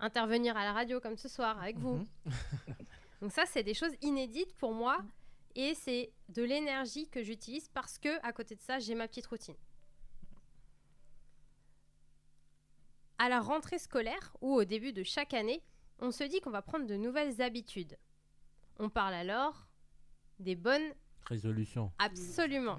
[0.01, 2.07] intervenir à la radio comme ce soir avec vous.
[3.21, 4.99] Donc ça, c'est des choses inédites pour moi
[5.55, 9.27] et c'est de l'énergie que j'utilise parce que à côté de ça, j'ai ma petite
[9.27, 9.55] routine.
[13.19, 15.63] À la rentrée scolaire ou au début de chaque année,
[16.01, 17.97] on se dit qu'on va prendre de nouvelles habitudes.
[18.79, 19.67] On parle alors
[20.39, 20.93] des bonnes
[21.27, 21.91] Résolution.
[21.99, 22.79] Absolument.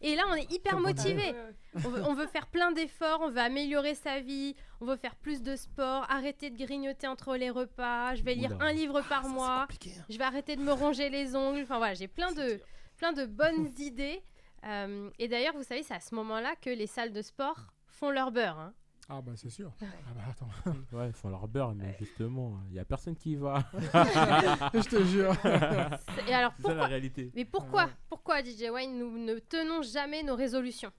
[0.00, 1.34] Et là, on est hyper motivé.
[1.76, 5.16] On veut, on veut faire plein d'efforts, on veut améliorer sa vie, on veut faire
[5.16, 8.14] plus de sport, arrêter de grignoter entre les repas.
[8.14, 8.66] Je vais lire Oula.
[8.66, 9.66] un livre par mois.
[10.10, 11.62] Je vais arrêter de me ronger les ongles.
[11.62, 12.60] Enfin voilà, j'ai plein de,
[12.98, 14.22] plein de bonnes idées.
[14.64, 18.10] Euh, et d'ailleurs, vous savez, c'est à ce moment-là que les salles de sport font
[18.10, 18.58] leur beurre.
[18.58, 18.74] hein.
[19.08, 19.70] Ah bah c'est sûr.
[19.82, 20.48] Ah bah attends.
[20.92, 23.62] Ouais, ils font leur beurre, mais justement, il n'y a personne qui y va.
[24.74, 25.34] Je te jure.
[26.28, 27.30] Et alors C'est ça la réalité.
[27.34, 30.92] Mais pourquoi Pourquoi DJ Wayne nous ne tenons jamais nos résolutions?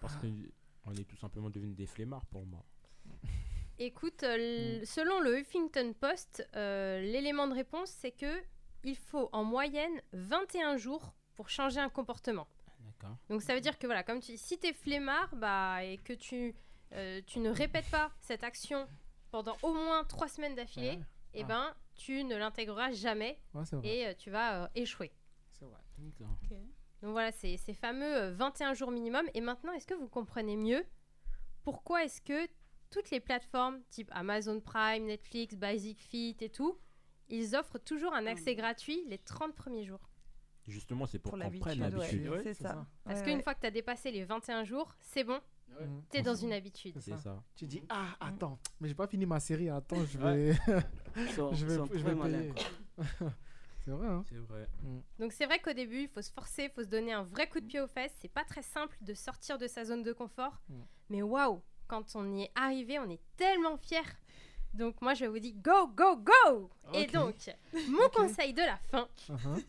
[0.00, 2.64] Parce qu'on est tout simplement devenus des flemmards pour moi.
[3.78, 8.42] Écoute, euh, l- selon le Huffington Post, euh, l'élément de réponse, c'est que
[8.84, 12.46] il faut en moyenne 21 jours pour changer un comportement.
[12.80, 13.16] D'accord.
[13.30, 15.98] Donc ça veut dire que voilà, comme tu dis, si tu es flemmard bah, et
[15.98, 16.54] que tu,
[17.26, 18.86] tu ne répètes pas cette action
[19.30, 21.00] pendant au moins trois semaines d'affilée, Ouais.
[21.34, 21.46] et Ah.
[21.46, 23.88] ben tu ne l'intégreras jamais Ouais, c'est vrai.
[23.88, 25.12] et euh, tu vas euh, échouer.
[25.50, 25.78] C'est vrai.
[27.02, 29.26] Donc voilà, c'est ces fameux euh, 21 jours minimum.
[29.34, 30.84] Et maintenant, est-ce que vous comprenez mieux
[31.64, 32.48] pourquoi est-ce que
[32.90, 36.78] toutes les plateformes type Amazon Prime, Netflix, Basic Fit et tout,
[37.28, 40.10] ils offrent toujours un accès gratuit les 30 premiers jours?
[40.68, 42.86] Justement, c'est pour, Pour qu'on prenne l'habitude, ouais, ça.
[43.04, 43.42] Parce Ouais, qu'une ouais.
[43.42, 45.40] fois que tu as dépassé les 21 jours, c'est bon,
[45.80, 46.02] Mhm.
[46.10, 46.96] t'es dans une habitude.
[47.00, 47.42] C'est ça.
[47.56, 49.68] Tu dis ah attends, mais j'ai pas fini ma série.
[49.70, 50.36] Attends, je Ouais.
[50.36, 50.52] vais,
[51.34, 52.52] sont- je vais, je vais payer.
[53.84, 54.06] c'est vrai.
[54.08, 54.68] Hein C'est vrai.
[55.18, 57.48] Donc c'est vrai qu'au début, il faut se forcer, il faut se donner un vrai
[57.48, 58.14] coup de pied aux fesses.
[58.20, 60.60] C'est pas très simple de sortir de sa zone de confort.
[60.68, 60.74] Mm.
[61.10, 64.00] Mais waouh, quand on y est arrivé, on est tellement fiers.
[64.74, 67.34] Donc moi, je vous dis go, go, go Et donc,
[67.88, 69.62] mon conseil de la fin Uh-huh.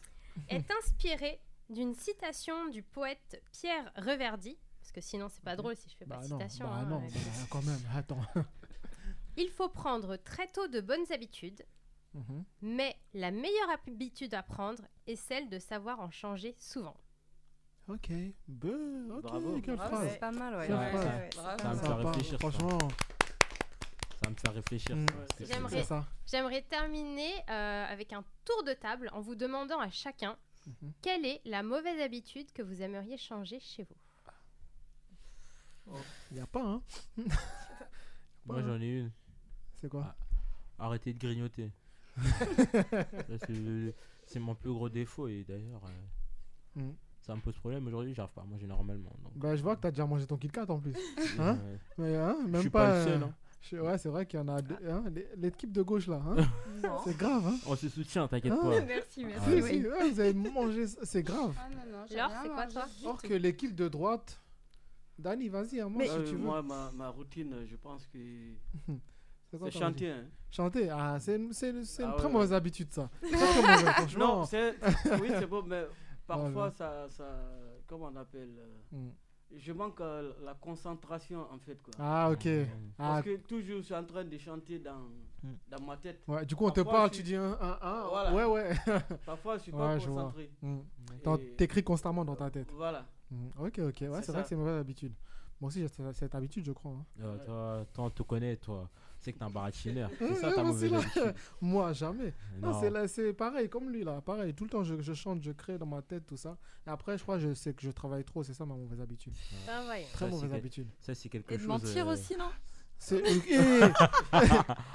[0.50, 1.40] est inspiré
[1.70, 4.58] d'une citation du poète Pierre Reverdy.
[4.94, 6.66] Parce que sinon, c'est pas drôle si je fais Bah pas de non, citation.
[6.68, 7.08] bah hein, non, ouais.
[7.14, 7.20] bah,
[7.50, 7.80] quand même.
[7.96, 8.22] Attends.
[9.38, 11.66] Il faut prendre très tôt de bonnes habitudes,
[12.14, 12.44] Mhm.
[12.62, 16.96] mais la meilleure habitude à prendre est celle de savoir en changer souvent.
[17.88, 18.10] Ok,
[18.48, 19.62] Be- ok, Bravo.
[19.62, 20.10] quelle Bravo, phrase.
[20.12, 20.68] c'est pas mal, ouais.
[20.68, 21.06] Quelle Ouais, phrase.
[21.08, 21.58] ouais, Bravo.
[21.58, 22.40] Ça va me faire réfléchir.
[22.40, 24.96] Franchement, Ça va me faire réfléchir.
[24.96, 26.06] Mm.
[26.28, 30.38] J'aimerais terminer euh, avec un tour de table en vous demandant à chacun
[30.68, 30.94] Mhm.
[31.02, 33.96] quelle est la mauvaise habitude que vous aimeriez changer chez vous.
[36.32, 36.82] Il n'y a pas, hein.
[38.46, 39.12] Moi, j'en ai une.
[39.80, 40.16] C'est quoi?
[40.80, 41.72] Arrêtez de grignoter.
[43.46, 46.94] C'est- C'est mon plus gros défaut et d'ailleurs, euh, Mm.
[47.22, 48.14] ça me pose problème aujourd'hui.
[48.16, 49.12] J'arrive pas à manger normalement.
[49.22, 50.94] donc, Bah, je vois que t'as déjà mangé ton Kit Kat en plus.
[51.38, 51.58] Hein?
[51.62, 52.88] Euh, Mais hein, même je suis pas.
[52.90, 53.22] pas le seul.
[53.22, 53.34] euh, hein.
[53.62, 54.78] je- Ouais, c'est vrai qu'il y en a deux.
[54.90, 56.22] hein, l'é- L'équipe de gauche là.
[56.26, 56.36] hein.
[57.06, 57.58] C'est grave, hein.
[57.68, 58.82] On se soutient, t'inquiète Hein pas.
[58.82, 59.50] Merci, merci.
[59.50, 59.62] Ouais.
[59.62, 61.54] si, ouais, vous avez mangé, c'est grave.
[61.60, 62.86] Ah non, non, j'ai Laure, rien c'est quoi, toi?
[63.06, 64.40] Or que l'équipe de droite.
[65.18, 66.38] Dani, vas-y, hein, Ah si oui, tu veux.
[66.38, 68.18] moi, ma, ma routine, je pense que
[69.52, 70.10] C'est chanter.
[70.10, 70.26] hein.
[70.50, 73.10] Chanter, ah, c'est une, c'est une- Ah très ouais, mauvaise habitude ça.
[73.22, 74.38] Mauvaise, franchement.
[74.40, 74.76] Non, c'est
[75.22, 75.86] oui, c'est bon, mais
[76.28, 77.26] parfois ça, ça,
[77.88, 79.10] comment on appelle euh, Mm.
[79.56, 81.94] Je manque euh, la concentration en fait quoi.
[82.00, 82.48] Ah, ok.
[82.48, 85.08] Ah, Parce que toujours je suis en train de chanter dans,
[85.70, 86.24] dans ma tête.
[86.28, 88.08] ouais, du coup, on te parle, tu dis un, un, un.
[88.08, 88.34] Voilà.
[88.34, 88.74] Ouais, ouais.
[89.24, 90.24] Parfois je suis pas Ouais, vois.
[90.24, 90.50] concentré.
[90.64, 90.80] Mm.
[91.24, 92.68] T'en- Et- T'écris constamment dans ta tête.
[92.74, 93.06] Voilà.
[93.34, 93.66] Mm.
[93.66, 94.02] Ok, ok.
[94.02, 95.14] Ouais, C'est vrai que c'est une mauvaise habitude.
[95.62, 96.92] Moi aussi, j'ai cette- habitude, je crois.
[96.92, 97.06] hein.
[97.22, 98.90] Euh, toi, toi, on te connaît, toi.
[99.22, 100.10] C'est que t'es un baratineur.
[100.20, 101.34] C'est ça ta moi mauvaise habitude.
[101.62, 102.34] Moi, jamais.
[102.62, 102.80] Non, Non.
[102.82, 104.20] c'est là- c'est pareil, comme lui, là.
[104.20, 106.58] Pareil, tout le temps, je, je chante, je crée dans ma tête, tout ça.
[106.86, 109.34] Et après, je crois, je sais que je travaille trop, c'est ça ma mauvaise habitude.
[110.14, 110.88] Très Ça, mauvaise quel- habitude.
[111.00, 111.68] Ça, c'est quelque Et de chose.
[111.70, 112.50] mentir euh, aussi, non?
[113.00, 113.22] C'est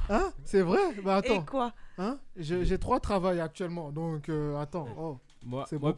[0.09, 0.33] hein?
[0.45, 0.79] C'est vrai?
[1.05, 1.45] Bah Et attends.
[1.45, 1.73] quoi?
[1.99, 2.19] Hein?
[2.37, 4.89] J'ai trois travails actuellement, donc euh, attends.
[4.99, 5.95] Oh, Moi, C'est moi,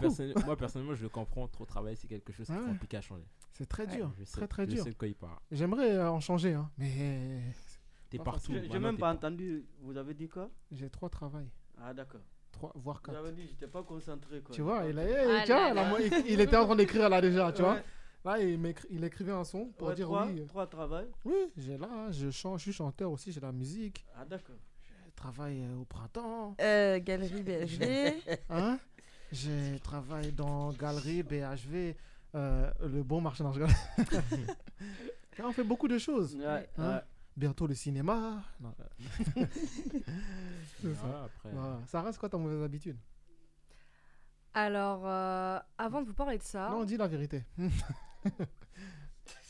[0.56, 1.48] personnellement, je le comprends.
[1.48, 2.66] Trop travailler, c'est quelque chose qui Ah est ouais.
[2.68, 3.24] compliqué à changer.
[3.52, 4.84] c'est très Ouais, dur, Je sais, très très je dur.
[4.84, 5.38] sais de quoi il parle.
[5.50, 7.40] J'aimerais euh, en changer, hein, mais
[8.10, 8.52] T'es partout.
[8.70, 9.64] J'ai même pas entendu.
[9.80, 10.50] Vous avez dit quoi?
[10.72, 11.48] J'ai trois travails,
[11.80, 12.20] Ah d'accord.
[12.52, 13.18] trois voire Vous quatre.
[13.24, 14.54] avez dit j'étais pas concentré quoi.
[14.54, 15.88] Tu vois, il, a, Ah tu là là.
[15.88, 17.74] moi, il, il était en train d'écrire là déjà, tu vois.
[17.74, 17.84] Ouais,
[18.22, 20.44] Là, il, il écrivait un son pour ouais, dire trois, oui.
[20.46, 21.06] trois travail.
[21.24, 24.04] Oui, j'ai là, hein, je chante, je suis chanteur aussi, j'ai la musique.
[24.14, 24.56] Ah d'accord.
[25.06, 26.54] Je travaille euh, au printemps.
[26.60, 28.14] euh, Galerie BHV.
[28.50, 28.78] Hein?
[29.32, 31.94] Je travaille dans Galerie, BHV,
[32.34, 33.44] euh, le bon marché.
[33.44, 33.62] Non, je
[35.42, 36.36] on fait beaucoup de choses.
[36.36, 37.00] Ouais, Hein ouais.
[37.36, 38.42] Bientôt le cinéma.
[38.60, 38.74] Non.
[40.82, 41.00] C'est ça.
[41.02, 41.50] Voilà, après.
[41.52, 41.78] Voilà.
[41.86, 42.96] Sarah, c'est quoi ta mauvaise habitude?
[44.52, 47.44] Alors, euh, avant de vous parler de ça, Non, dis la vérité.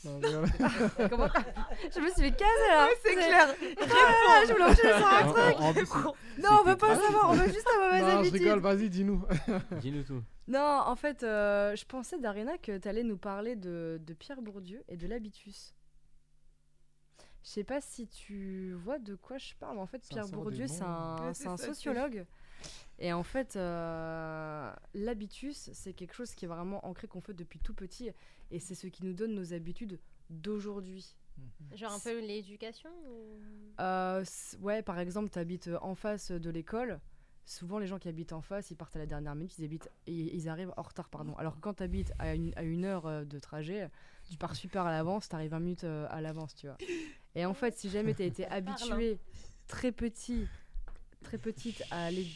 [0.03, 1.09] Non, je rigole.
[1.09, 1.27] comment-
[1.93, 2.87] je me suis fait caser là.
[3.03, 3.55] C'est clair.
[3.81, 5.59] Ah, je voulais enchaîner sur un En- truc.
[5.59, 8.15] en- en plus, Non, on veut pas savoir, on veut juste ta mauvaise non, je
[8.17, 8.41] habitude.
[8.41, 9.23] rigole, vas-y, dis-nous.
[9.81, 10.23] Dis-nous tout.
[10.47, 14.41] Non, en fait, euh, je pensais, Darina, que tu allais nous parler de, de Pierre
[14.41, 15.73] Bourdieu et de l'habitus.
[17.43, 19.79] Je sais pas si tu vois de quoi je parle.
[19.79, 22.25] En fait, Pierre Bourdieu, c'est un, Ouais, un ça, sociologue.
[22.99, 27.59] Et en fait, euh, l'habitus, c'est quelque chose qui est vraiment ancré, qu'on fait depuis
[27.59, 28.11] tout petit.
[28.51, 29.99] Et c'est ce qui nous donne nos habitudes
[30.29, 31.15] d'aujourd'hui.
[31.73, 33.39] Genre un peu l'éducation ou-
[33.79, 34.23] Euh,
[34.59, 36.99] ouais, par exemple, tu habites en face de l'école.
[37.45, 39.89] Souvent, les gens qui habitent en face, ils partent à la dernière minute, ils, habitent,
[40.05, 41.09] et ils arrivent en retard.
[41.09, 41.35] pardon.
[41.37, 43.89] Alors que quand tu habites à une, à une heure euh, de trajet,
[44.29, 46.77] tu pars super à l'avance, tu arrives 20 minutes euh, à l'avance, tu vois.
[47.33, 49.17] Et en fait, si jamais tu as été habitué
[49.67, 50.47] très petit,
[51.23, 52.27] très petite à aller.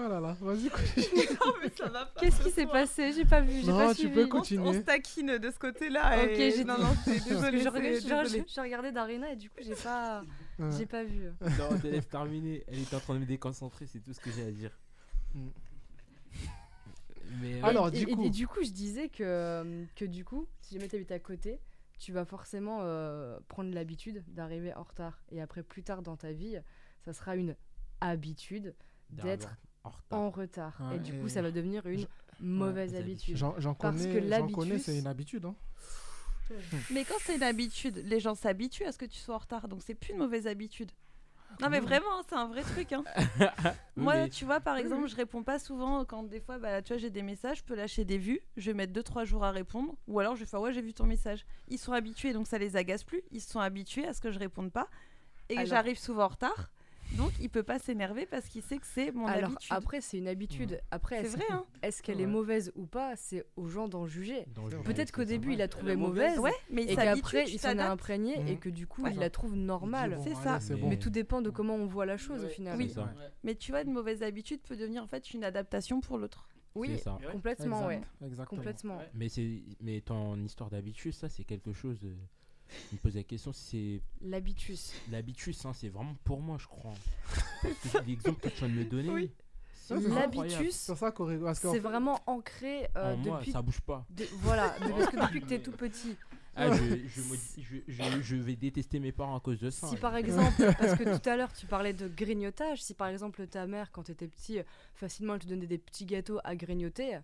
[0.00, 0.70] Oh là là, vas-y.
[2.20, 3.12] Qu'est-ce ce qui s'est passé?
[3.12, 4.14] J'ai pas vu, j'ai Non, pas tu suivi.
[4.14, 4.62] peux On, continuer.
[4.68, 6.22] on se taquine de ce côté-là.
[6.22, 7.60] Ok, et- j'ai non, non, désolé.
[7.60, 10.22] Je regardais Darina et du coup, j'ai pas,
[10.58, 10.68] Ouais.
[10.78, 11.30] j'ai pas vu.
[11.40, 12.64] Non, te laisse terminer.
[12.68, 14.70] Elle était en train de me déconcentrer, c'est tout ce que j'ai à dire.
[15.34, 15.48] Mm.
[17.40, 20.46] Mais Alors, et, du et- coup- et du coup, je disais que, que du coup,
[20.62, 21.60] si jamais t'habites à côté,
[21.98, 25.20] tu vas forcément euh, prendre l'habitude d'arriver en retard.
[25.32, 26.56] Et après, plus tard dans ta vie,
[27.04, 27.54] ça sera une
[28.00, 28.74] habitude
[29.10, 30.18] d'être en retard.
[30.18, 30.76] en retard.
[30.90, 32.06] Ouais, et du et coup, ça va devenir une je-
[32.40, 33.36] mauvaise Ouais, habitude.
[33.36, 35.44] J'en connais, c'est une habitude.
[35.46, 35.54] hein.
[36.90, 39.68] Mais quand c'est une habitude, les gens s'habituent à ce que tu sois en retard,
[39.68, 40.90] donc c'est plus une mauvaise habitude.
[41.60, 42.92] Non mais vraiment, hein, c'est un vrai truc.
[42.92, 43.02] hein.
[43.96, 46.92] Moi, mais- tu vois, par exemple, je réponds pas souvent quand des fois, bah, tu
[46.92, 49.50] vois, j'ai des messages, je peux lâcher des vues, je vais mettre 2-3 jours à
[49.50, 51.46] répondre, ou alors je vais faire ouais, j'ai vu ton message.
[51.68, 53.22] Ils sont habitués, donc ça les agace plus.
[53.30, 54.88] Ils se sont habitués à ce que je réponde pas,
[55.48, 56.70] et Alors- j'arrive souvent en retard.
[57.16, 59.72] Donc il peut pas s'énerver parce qu'il sait que c'est mon Alors habitude.
[59.72, 60.80] après, c'est une habitude.
[60.90, 61.64] Après, C'est est-ce vrai, hein.
[61.82, 62.22] est-ce qu'elle Ouais.
[62.24, 64.44] est mauvaise ou pas C'est aux gens d'en juger.
[64.84, 66.38] Peut-être qu'au début, il a trouvé est mauvaise.
[66.38, 67.90] Ouais, mais il et qu'après, il s'en est t'adaptes.
[67.92, 68.58] imprégné et Mhm.
[68.58, 69.12] que du coup, Ouais.
[69.14, 70.16] il la trouve normale.
[70.16, 70.58] bon, C'est ça.
[70.70, 70.88] Mais- bon.
[70.90, 72.50] Mais tout dépend de comment on voit la chose au Ouais.
[72.50, 72.76] final.
[72.78, 72.92] Oui.
[72.96, 73.02] Ouais.
[73.42, 76.46] Mais tu vois, une mauvaise habitude peut devenir en fait une adaptation pour l'autre.
[76.74, 77.18] Oui, ça.
[77.32, 77.94] complètement, ouais.
[77.96, 78.58] Exact- Exactement.
[78.60, 78.98] Complètement.
[78.98, 79.10] Ouais.
[79.14, 81.98] Mais, c'est, mais ton histoire d'habitus, ça, c'est quelque chose.
[82.04, 82.14] euh,
[82.90, 84.92] je me pose la question si c'est L'habitus.
[85.10, 86.94] l'habitus, hein, c'est vraiment pour moi, je crois.
[87.62, 89.30] Parce que l'exemple que tu viens de me donner, Oui.
[89.90, 90.90] L'habitus,
[91.54, 93.52] C'est vraiment ancré euh, En moi, depuis.
[93.52, 94.04] ça bouge pas.
[94.10, 96.14] de- Voilà, de- parce que depuis que t'es tout petit.
[96.60, 99.86] Ah, je, je, me- je, je- je vais détester mes parents à cause de ça.
[99.86, 99.98] Si hein.
[100.00, 103.66] par exemple, parce que tout à l'heure tu parlais de grignotage, si par exemple ta
[103.66, 104.58] mère quand t'étais petit,
[104.96, 107.18] facilement elle te donnait des petits gâteaux à grignoter,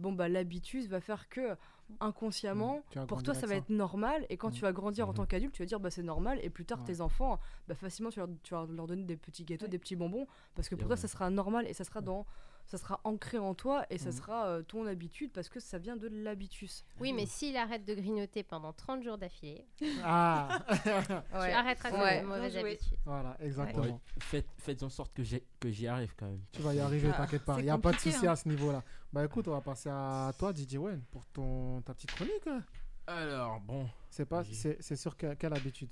[0.00, 1.56] bon bah l'habitus va faire que
[2.00, 3.56] inconsciemment, Mm, as pour toi ça va ça.
[3.58, 4.24] être normal.
[4.30, 5.16] Et quand tu vas grandir en Mhm.
[5.16, 6.38] tant qu'adulte, tu vas dire bah c'est normal.
[6.42, 6.84] Et plus tard Ouais.
[6.86, 7.38] tes enfants,
[7.68, 10.26] bah facilement tu vas, tu vas leur donner des petits gâteaux, des petits bonbons.
[10.54, 12.26] Parce que pour toi ça sera normal et ça sera dans
[12.70, 14.12] ça sera ancré en toi et ça Mhm.
[14.16, 16.84] sera euh, ton habitude parce que ça vient de l'habitus.
[17.00, 19.66] Oui, mais s'il arrête de grignoter pendant 30 jours d'affilée,
[20.04, 22.22] Ah tu arrêteras Ouais.
[22.22, 22.70] mauvaise Bien joué.
[22.74, 22.96] habitude.
[23.04, 23.82] Voilà, exactement.
[23.84, 26.40] Ouais, faites, faites en sorte que, j'ai- que j'y arrive quand même.
[26.52, 27.58] Tu vas y arriver, Ah, t'inquiète pas.
[27.58, 28.32] Il n'y a pas de souci hein.
[28.32, 28.82] à ce niveau-là.
[29.12, 32.46] Bah écoute, on va passer à toi, DJ Wen, pour ton, ta petite chronique.
[32.46, 32.62] hein.
[33.08, 33.88] Alors, bon.
[34.08, 35.90] C'est pas, J'ai- c'est c'est sur que- quelle habitude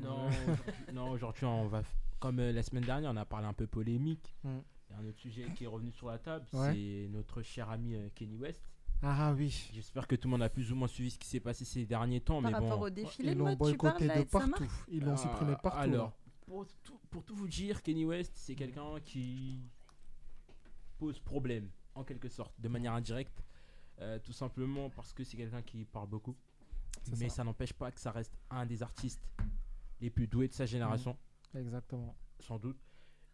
[0.00, 1.82] Non, aujourd'hui- non, aujourd'hui, on va.
[2.18, 4.34] Comme euh, la semaine dernière, on a parlé un peu polémique.
[4.42, 4.58] Mm.
[4.88, 6.72] Il y a un autre sujet qui est revenu sur la table, Ouais.
[6.72, 8.62] c'est notre cher ami euh, Kenny West.
[9.02, 9.68] Ah oui.
[9.74, 11.84] J'espère que tout le monde a plus ou moins suivi ce qui s'est passé ces
[11.84, 12.84] derniers temps, Par mais rapport bon.
[12.86, 14.64] au défilé Ils de l'ont boycotté de partout.
[14.88, 15.78] Ils l'ont Ah, supprimé partout.
[15.78, 16.16] Alors, là.
[16.46, 19.60] pour tout, pour tout vous dire, Kenny West, c'est quelqu'un qui
[20.98, 23.42] pose problème, en quelque sorte, de manière indirecte.
[24.02, 26.36] euh, tout simplement parce que c'est quelqu'un qui parle beaucoup.
[27.18, 27.36] Mais ça.
[27.36, 29.26] ça, n'empêche pas que ça reste un des artistes
[30.02, 31.16] les plus doués de sa génération,
[31.54, 32.14] Exactement.
[32.40, 32.76] sans doute.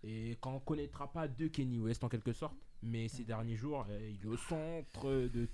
[0.05, 3.87] Et qu'on ne connaîtra pas de Kenny West en quelque sorte, mais ces derniers jours,
[3.89, 5.49] euh, il est au centre de.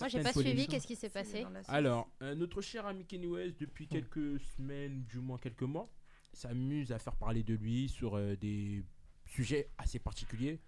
[0.00, 0.66] Moi, j'ai pas suivi.
[0.66, 1.44] Qu'est-ce qui s'est passé.
[1.66, 5.90] Alors, euh, notre cher ami Kenny West, depuis quelques semaines, du moins quelques mois,
[6.32, 8.84] s'amuse à faire parler de lui sur euh, des
[9.26, 10.60] sujets assez particuliers.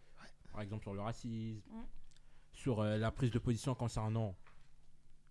[0.52, 1.60] Par exemple, sur le racisme,
[2.52, 4.36] sur euh, la prise de position concernant.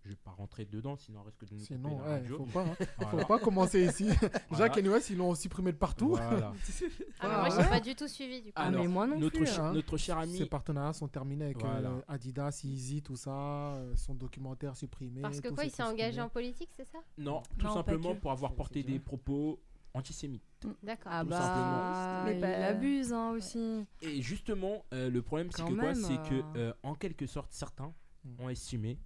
[0.06, 2.45] Je vais pas rentrer dedans, sinon on risque de nous couper Sinon, la ouais, faut
[2.45, 2.76] pas, hein.
[2.97, 3.18] Voilà.
[3.20, 4.08] faut pas commencer ici.
[4.50, 4.70] Voilà.
[4.70, 6.10] Kenny West, ils l'ont supprimé de partout.
[6.16, 6.54] Voilà.
[7.22, 7.70] Ah, mais Ah, moi, j'ai ouais.
[7.70, 8.54] pas du tout suivi du coup.
[8.56, 9.74] Ah, mais moi non notre, plus, ch- hein.
[9.74, 10.38] notre cher ami.
[10.38, 11.89] Ses partenariats sont terminés avec Voilà.
[11.89, 13.32] euh, Adidas, Yeezy, tout ça,
[13.74, 15.22] euh, son documentaire supprimé.
[15.22, 17.00] Parce que tout quoi, il s'est engagé en politique, c'est ça?
[17.18, 19.60] Non, tout Non, simplement pour avoir porté des propos
[19.93, 20.43] antisémites.
[20.82, 21.12] D'accord.
[21.14, 22.28] Ah Tout bah, simplement.
[22.32, 23.86] il Mais pas- abuse hein, aussi.
[24.02, 25.93] Et justement, euh, le problème, c'est que quoi?
[25.93, 27.93] C'est que, en quelque sorte, certains
[28.26, 28.41] Mm.
[28.43, 28.97] ont estimé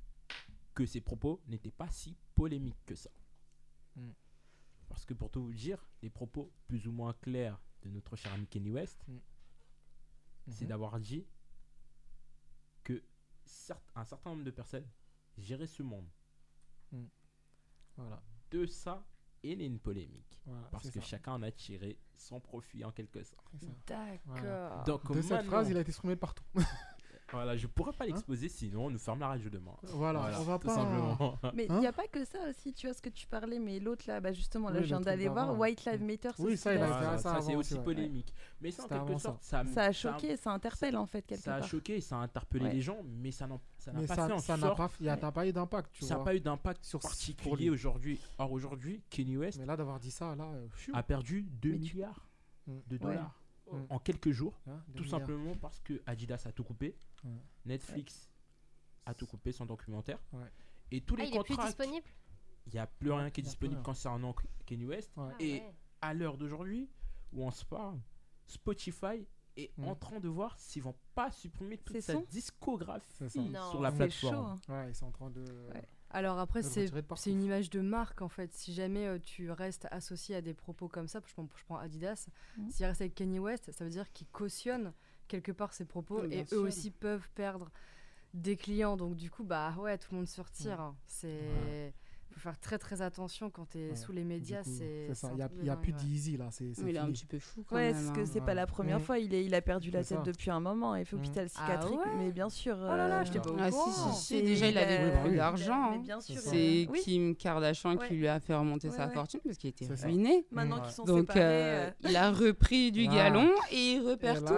[0.73, 3.09] que ces propos n'étaient pas si polémiques que ça.
[3.95, 4.09] Mm.
[4.89, 8.31] Parce que pour tout vous dire, les propos plus ou moins clairs de notre cher
[8.33, 9.17] ami Kenny West, Mm.
[10.49, 10.69] c'est Mhm.
[10.69, 11.25] d'avoir dit
[12.83, 13.03] que
[13.45, 14.87] certes, un certain nombre de personnes
[15.37, 16.07] géraient ce monde.
[17.95, 18.21] Voilà.
[18.51, 19.05] De ça
[19.43, 20.39] est née une polémique.
[20.45, 21.05] Voilà, Parce que ça.
[21.05, 23.53] chacun en a tiré son profit en quelque sorte.
[23.87, 24.19] D'accord.
[24.25, 24.83] Voilà.
[24.85, 26.43] Donc De cette phrase, il a été supprimé de partout.
[27.33, 29.73] Voilà, je pourrais pas Hein l'exposer sinon on nous ferme la radio demain.
[29.83, 31.37] Voilà, on va tout pas- simplement.
[31.53, 33.59] Mais il Hein n'y a pas que ça aussi, tu vois ce que tu parlais,
[33.59, 35.57] mais l'autre là, bah justement, là Oui, je viens d'aller voir.
[35.59, 36.29] White Lives Matter.
[36.39, 37.83] Oui, ça, ça ça, c'est aussi ouais.
[37.83, 38.33] polémique.
[38.61, 39.63] Mais ça, en quelque sorte, ça.
[39.65, 41.67] ça, Ça a choqué, ça interpelle en fait quelque ça a part.
[41.67, 42.73] choqué, ça a interpellé Ouais.
[42.73, 44.77] les gens, mais ça n'a ça n'a pas ça fait en ça n'a sorte.
[44.77, 46.25] pas, il y a n'a pas eu d'impact, tu ça n'a vois.
[46.25, 48.19] pas eu d'impact Sur- particulier aujourd'hui.
[48.37, 51.79] Or aujourd'hui, Kenny West Mais là, d'avoir dit ça, là, euh, a perdu 2 Mais
[51.79, 52.25] tu- milliards
[52.67, 52.71] Mm.
[52.87, 53.39] de dollars
[53.77, 53.85] Mm.
[53.89, 55.19] en quelques jours, Hein, tout milliards.
[55.19, 57.31] simplement parce que Adidas a tout coupé, Ouais.
[57.65, 58.29] Netflix
[59.05, 60.51] a tout coupé son documentaire, Ouais.
[60.91, 61.65] et tous Ah, les plus contrats.
[61.67, 62.07] disponible
[62.67, 64.33] Il n'y a plus rien qui est disponible concernant
[64.65, 65.11] Kenny West.
[65.17, 65.25] Ouais.
[65.31, 65.73] Ah, Et ouais.
[66.01, 66.89] à l'heure d'aujourd'hui,
[67.33, 67.99] où on se parle,
[68.47, 69.85] Spotify est Mm.
[69.85, 74.35] en train de voir s'ils vont pas supprimer toute sa discographie sur la plateforme.
[74.35, 74.59] chaud, hein.
[74.69, 75.43] Ouais, ils sont en train de.
[76.13, 78.53] Alors après, c'est une image de marque en fait.
[78.53, 81.77] Si jamais euh, tu restes associé à des propos comme ça, je prends, je prends
[81.77, 82.69] Adidas, Mhm.
[82.69, 84.93] s'il reste avec Kanye West, ça veut dire qu'il cautionne
[85.27, 87.71] quelque part ses propos et eux aussi peuvent perdre
[88.35, 88.95] des clients.
[88.97, 90.79] Donc du coup, bah ouais, tout le monde se retire.
[90.79, 90.95] hein.
[91.07, 91.93] C'est
[92.33, 93.95] faut faire très très attention quand tu es Ouais.
[93.95, 94.63] sous les médias.
[94.63, 95.31] C'est c'est ça.
[95.33, 96.47] Il y a, a plus d'easy là.
[96.51, 97.93] C'est il est un petit peu fou quand Ouais, même.
[97.93, 98.13] parce hein.
[98.13, 99.03] que c'est pas la première Mm.
[99.03, 100.23] fois, il, est, il a perdu la tête ça.
[100.23, 102.75] depuis un moment, il fait hôpital psychiatrique, ouais mais bien sûr.
[102.79, 105.17] Oh là là, euh, j'étais pas Ah si, si, si, déjà il avait a- bah
[105.21, 105.35] plus oui.
[105.37, 105.91] d'argent.
[105.91, 106.01] Mais hein.
[106.03, 106.35] bien sûr.
[106.39, 106.93] C'est euh.
[107.03, 108.07] Kim Kardashian Ouais.
[108.07, 109.13] qui lui a fait remonter Ouais, sa ouais.
[109.13, 110.45] fortune parce qu'il était ruiné.
[110.51, 110.81] Maintenant Ouais.
[110.83, 111.39] qu'ils sont Donc séparés.
[111.41, 114.53] euh, euh, il a repris du galon et il repère tout.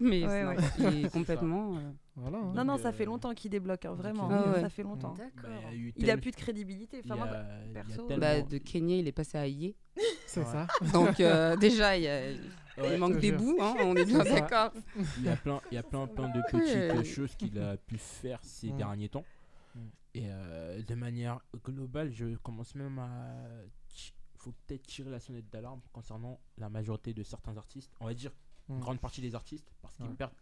[0.00, 1.74] Mais il est complètement.
[2.20, 2.38] Voilà.
[2.38, 2.52] hein.
[2.54, 4.28] Non, non, ça fait euh, longtemps qu'il débloque, hein, vraiment.
[4.30, 4.60] Ah ouais.
[4.60, 5.14] Ça fait longtemps.
[5.16, 5.50] Bah, D'accord.
[5.72, 7.00] il a Il plus de crédibilité.
[7.04, 9.76] Enfin, moi, a- a perso, tellement- bah, de Kenya, il est passé à Yé.
[10.26, 10.66] C'est ça.
[10.92, 14.72] Donc euh, déjà, il, y a- il manque des bouts, hein, on est bien d'accord.
[15.18, 16.88] Il y a plein, il y a plein, plein de Ouais.
[16.92, 18.76] petites choses qu'il a pu faire ces Mm.
[18.76, 19.24] derniers temps.
[19.74, 19.78] Mm.
[20.14, 23.08] Et euh, de manière globale, je commence même à.
[23.94, 27.90] Il faut peut-être tirer la sonnette d'alarme concernant la majorité de certains artistes.
[28.00, 28.30] On va dire
[28.68, 28.80] une Mm.
[28.80, 30.14] grande partie des artistes, parce qu'ils Ouais.
[30.14, 30.32] perdent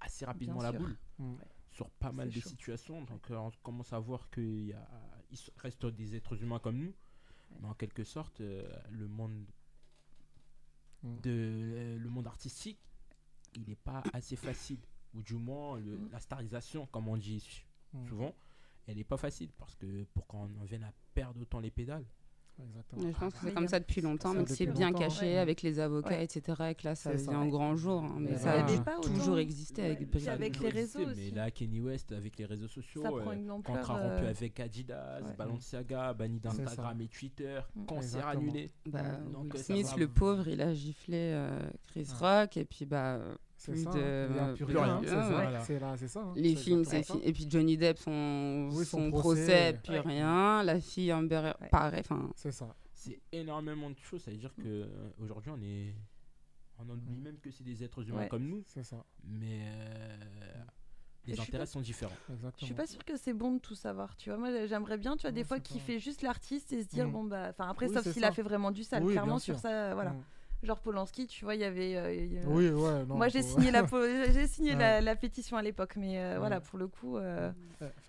[0.00, 0.80] assez rapidement Bien la sûr.
[0.80, 1.34] boule Mm.
[1.72, 2.48] sur pas mal de chaud.
[2.48, 3.02] situations.
[3.04, 4.76] Donc euh, on commence à voir qu'il
[5.56, 6.94] reste des êtres humains comme nous.
[7.60, 9.44] Mais en quelque sorte, euh, le monde
[11.02, 11.20] Mm.
[11.20, 12.78] de euh, le monde artistique,
[13.54, 14.80] il n'est pas assez facile.
[15.14, 16.08] Ou du moins, le- Mm.
[16.10, 17.40] la starisation, comme on dit
[18.06, 18.34] souvent,
[18.86, 19.50] elle n'est pas facile.
[19.56, 22.04] Parce que pour qu'on en vienne à perdre autant les pédales,
[22.62, 23.02] Exactement.
[23.02, 25.38] Mais je pense que c'est comme ça depuis longtemps, mais que c'est bien caché ouais.
[25.38, 26.24] avec les avocats, Ouais.
[26.24, 26.40] etc.
[26.70, 28.02] Et que là, ça vient au grand jour.
[28.02, 30.28] hein, mais Mais ça a pas toujours exister avec Britney.
[30.30, 31.34] avec les réseaux existé, Mais aussi.
[31.36, 33.76] là, Kenny West, avec les réseaux sociaux, Ça prend euh, une ampleur.
[33.76, 35.34] contrat rompu euh, avec Adidas, ouais.
[35.36, 37.84] Balenciaga, banni d'Instagram et Twitter, Mm.
[37.86, 38.42] concert Exactement.
[38.42, 38.70] annulé.
[38.86, 39.02] Bah,
[39.52, 42.40] Will Smith, va- le pauvre, il a giflé euh, Chris Ouais.
[42.42, 43.20] Rock, et puis bah,
[43.72, 43.90] plus ça.
[43.90, 44.26] de.
[44.28, 44.84] Il n'y a plus plus rien.
[44.94, 45.28] hein, rien, C'est ça.
[45.30, 45.60] voilà.
[45.60, 46.20] C'est là, c'est ça.
[46.20, 46.32] hein.
[46.36, 47.04] Les films, c'est.
[47.24, 49.20] Et puis Johnny Depp, son, Oui, son son procès.
[49.46, 50.00] procès, plus Ouais.
[50.00, 50.62] rien.
[50.62, 51.68] La fille Amber, Ouais.
[51.70, 52.00] pareil.
[52.00, 52.30] Enfin.
[52.36, 52.68] C'est ça.
[52.94, 54.22] C'est énormément de choses.
[54.22, 54.86] Ça veut dire que euh,
[55.18, 55.94] aujourd'hui on est.
[56.78, 57.22] On oublie Mm.
[57.22, 58.28] même que c'est des êtres humains Ouais.
[58.28, 59.02] comme nous, C'est ça.
[59.24, 60.16] mais euh,
[61.26, 62.12] les intérêts pas- sont différents.
[62.30, 62.52] Exactement.
[62.60, 64.38] Je suis pas sûre que c'est bon de tout savoir, tu vois.
[64.38, 66.88] Moi, j'aimerais bien, tu vois, des fois c'est qui pas- fait juste l'artiste et se
[66.88, 67.12] dire, Mm.
[67.12, 67.48] bon, bah.
[67.50, 68.28] Enfin, après, Oui, sauf s'il ça.
[68.28, 69.60] a fait vraiment du sale, clairement, sur sûr.
[69.62, 70.14] ça, voilà.
[70.62, 71.96] Genre Polanski, tu vois, il y avait.
[71.96, 73.04] euh, y Oui, ouais.
[73.04, 73.84] non, Moi, j'ai faut- signé, la,
[74.32, 74.78] j'ai signé Ouais.
[74.78, 76.38] la, la pétition à l'époque, mais euh, Ouais.
[76.38, 77.18] voilà, pour le coup.
[77.18, 77.52] euh,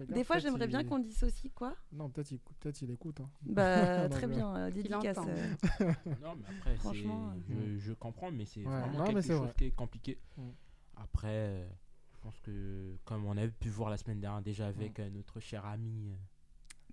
[0.07, 1.75] Des fois, j'aimerais bien qu'on dissocie, quoi.
[1.91, 3.19] Non, peut-être il, peut il écoute.
[3.19, 3.29] hein.
[3.43, 5.17] Bah, Non, très bien, euh, dédicace.
[5.17, 5.53] euh.
[6.21, 8.79] Non, mais après, Franchement, je, je comprends, mais c'est Ouais.
[8.79, 9.53] vraiment quelque chose vrai.
[9.57, 10.17] qui est compliqué.
[10.95, 11.67] Après, euh,
[12.13, 15.39] je pense que, comme on a pu voir la semaine dernière déjà avec euh, notre
[15.39, 16.11] cher ami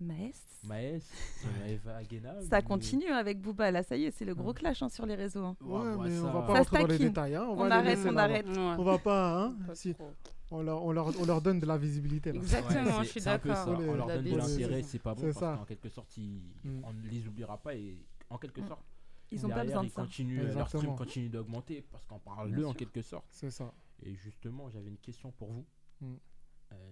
[0.01, 2.41] Eva Aguena.
[2.43, 5.15] Ça continue avec Booba, là, ça y est, c'est le gros clash hein, sur les
[5.15, 5.45] réseaux.
[5.45, 5.57] hein.
[5.61, 7.35] Ouais, on va pas Ça rentrer dans les détails.
[7.37, 7.45] hein.
[7.49, 8.47] On, On va les arrête, on arrête.
[8.49, 8.57] ouais.
[8.79, 9.43] On va pas.
[9.45, 10.11] Hein, Pas si, trop.
[10.51, 12.33] on, leur, on, leur, on leur donne de la visibilité.
[12.33, 12.39] Là.
[12.39, 13.65] Exactement, Ouais, je suis d'accord.
[13.69, 15.57] On leur donne de l'intérêt, c'est pas bon C'est parce ça.
[15.59, 16.83] qu'en quelque sorte, ils- Mm.
[16.85, 17.99] on ne les oubliera pas et
[18.31, 18.67] en quelque Mm.
[18.69, 18.83] sorte,
[19.31, 20.03] Ils ont pas derrière, besoin de ils ça.
[20.03, 23.27] continuent, leur stream continue d'augmenter parce qu'on parle le en quelque sorte.
[23.31, 23.73] C'est ça.
[24.03, 25.65] Et justement, j'avais une question pour vous,
[26.01, 26.15] Mm.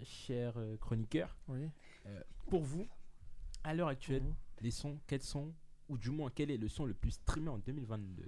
[0.03, 1.35] Cher euh, chroniqueur.
[1.47, 1.69] Oui.
[2.47, 2.85] Pour vous,
[3.63, 5.53] à l'heure actuelle, les sons, quels sont,
[5.89, 8.23] ou du moins quel est le son le plus streamé en 2022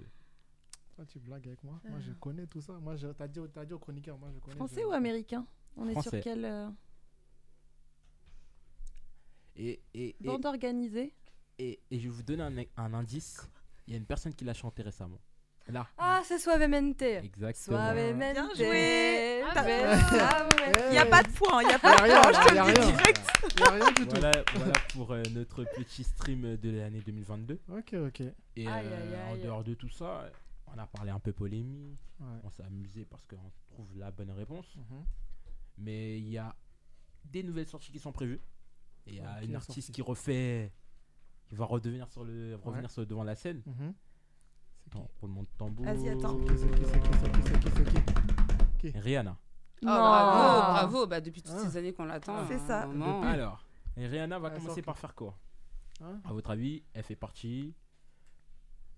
[0.94, 1.78] Toi, tu blagues avec moi.
[1.88, 2.14] Moi, je Euh.
[2.14, 2.72] connais tout ça.
[2.78, 4.16] Moi, t'as dit, dit au chroniqueur.
[4.18, 4.56] Moi, je connais.
[4.56, 5.46] Français je- ou américain?
[5.76, 6.70] On est sur euh,
[9.56, 11.14] et, et, et, bande organisée?
[11.58, 13.48] et, et je vais vous donner un, un indice.
[13.86, 15.20] Il y a une personne qui l'a chanté récemment.
[15.68, 15.88] Là.
[15.98, 17.02] Ah, c'est Suavemente.
[17.02, 17.76] Exactement.
[17.76, 18.32] Suavemente.
[18.34, 19.42] Bien joué.
[19.42, 20.48] Ah, Besame.
[20.88, 22.54] Il n'y a pas de point, il n'y a pas de rien, point, je te
[22.54, 22.96] le dis rien.
[22.96, 23.20] direct.
[23.58, 24.10] Y a rien du tout.
[24.10, 27.60] Voilà, voilà pour euh, notre petit stream de l'année 2022.
[27.70, 28.20] Ok, ok.
[28.56, 30.30] Et Aïe, euh, aïe, en dehors de tout ça,
[30.72, 31.98] on a parlé un peu polémique.
[32.20, 32.26] Ouais.
[32.44, 34.66] On s'est amusé parce qu'on trouve la bonne réponse.
[34.76, 35.04] Mhm.
[35.78, 36.54] Mais il y a
[37.24, 38.40] des nouvelles sorties qui sont prévues.
[39.06, 40.72] Et il y a une artiste qui refait.
[41.48, 42.88] qui va redevenir sur le, revenir Ouais.
[42.88, 43.62] sur devant de la scène.
[43.66, 43.94] Mhm.
[44.86, 45.84] Attends, roulement de tambour.
[45.86, 46.38] Vas-y, attends.
[46.46, 48.00] C'est qui, c'est qui, c'est qui, c'est qui, c'est qui,
[48.82, 49.36] c'est qui Rihanna.
[49.82, 49.92] Oh, Non.
[49.92, 51.06] bravo, bravo.
[51.06, 51.68] Bah, depuis toutes Ah.
[51.68, 52.46] ces années qu'on l'attend.
[52.48, 52.88] C'est un ça.
[53.28, 55.36] Alors, et Rihanna va Elle commencer par faire quoi?
[56.02, 56.20] Hein?
[56.24, 57.74] À votre avis, elle fait partie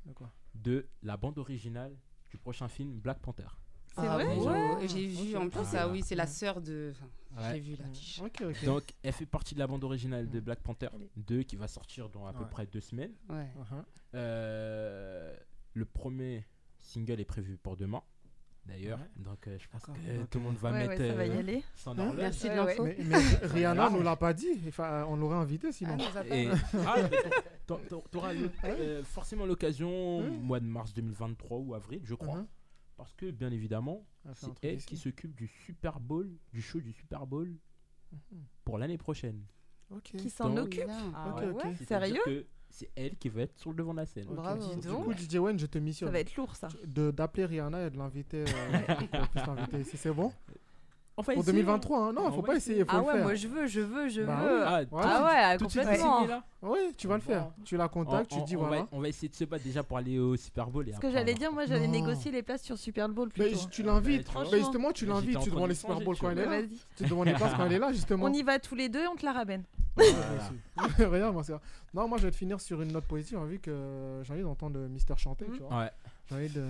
[0.05, 0.31] De quoi?
[0.55, 1.97] de la bande originale
[2.31, 3.47] du prochain film Black Panther.
[3.95, 4.37] C'est Ah, vrai?
[4.37, 4.87] Ouais.
[4.89, 5.83] J'ai vu en plus, Ah.
[5.85, 6.93] ah oui, c'est la sœur de.
[6.95, 7.07] enfin,
[7.37, 7.55] Ouais.
[7.55, 8.21] J'ai vu l'affiche.
[8.23, 8.65] Ok, ok.
[8.65, 10.45] Donc, elle fait partie de la bande originale de Mm.
[10.45, 12.51] Black Panther Elle est- 2 qui va sortir dans à peu Ouais.
[12.51, 13.13] près deux semaines.
[13.29, 13.49] Ouais.
[13.59, 13.85] Uh-huh.
[14.15, 15.35] Euh,
[15.79, 16.45] le premier
[16.79, 18.03] single est prévu pour demain,
[18.67, 18.99] d'ailleurs.
[18.99, 19.23] Ouais.
[19.25, 21.31] Donc, euh, je pense que tout le monde va Ouais, mettre ouais, ça va y
[21.31, 21.63] euh, aller.
[21.75, 22.13] son Hein?
[22.17, 22.85] Merci de l'info.
[22.85, 24.61] Mais, mais Rihanna nous l'a pas dit.
[24.69, 25.97] Enfin, on l'aurait invité sinon.
[26.01, 26.49] Ah, Et
[26.87, 26.97] ah,
[27.67, 27.81] t'au-
[28.11, 30.29] t'auras le- euh, forcément l'occasion Ouais.
[30.31, 32.41] mois de mars 2023 ou avril, je crois.
[32.41, 32.47] Uh-huh.
[32.97, 34.87] Parce que, bien évidemment, fait c'est elle ici.
[34.87, 37.55] qui s'occupe du Super Bowl, du show du Super Bowl
[38.11, 38.43] Mhm.
[38.65, 39.45] pour l'année prochaine.
[39.91, 40.13] Ok.
[40.17, 40.85] Qui s'en occupe.
[41.15, 41.35] Ah
[41.87, 44.27] Sérieux que c'est elle qui va être sur le devant de la scène.
[44.31, 44.75] Bravo.
[44.77, 46.69] Du coup, DJ Wen, je te Ça missionne va être lourd, ça.
[46.85, 49.97] de d'appeler Rihanna et de l'inviter, euh, pour qu'on puisse l'inviter ici.
[49.97, 50.33] C'est bon
[51.21, 52.13] On va Pour essayer, 2023, hein.
[52.13, 53.23] non, On faut pas essayer, faut Ah le ouais, faire.
[53.25, 54.59] moi je veux, je veux, je Bah veux.
[54.61, 54.87] oui.
[54.93, 55.01] Ah.
[55.03, 56.17] Ah ouais, tout de suite, complètement.
[56.19, 56.45] signé, là.
[56.63, 57.51] Oui, tu vas le faire.
[57.65, 58.77] Tu la contactes, tu On- dis on- voilà.
[58.77, 60.89] On va, on va essayer de se battre déjà pour aller au Super Bowl.
[60.89, 63.83] et Ce que j'allais dire, moi j'allais négocier les places sur Super Bowl Mais tu
[63.83, 64.29] l'invites.
[64.33, 65.41] Bah, justement, tu l'invites.
[65.41, 66.69] Tu demandes de les Super Bowl quand elle est Ouais, là.
[66.97, 68.25] Tu demandes les places quand elle est là, justement.
[68.27, 69.65] On y va tous les deux et on te la ramène.
[70.99, 71.53] Regarde, moi, c'est
[71.93, 74.43] Non, moi, je vais te finir sur une note positive, hein, vu que j'ai envie
[74.43, 75.77] d'entendre Mister chanter, tu vois.
[75.81, 75.91] Ouais.
[76.31, 76.61] J'ai envie de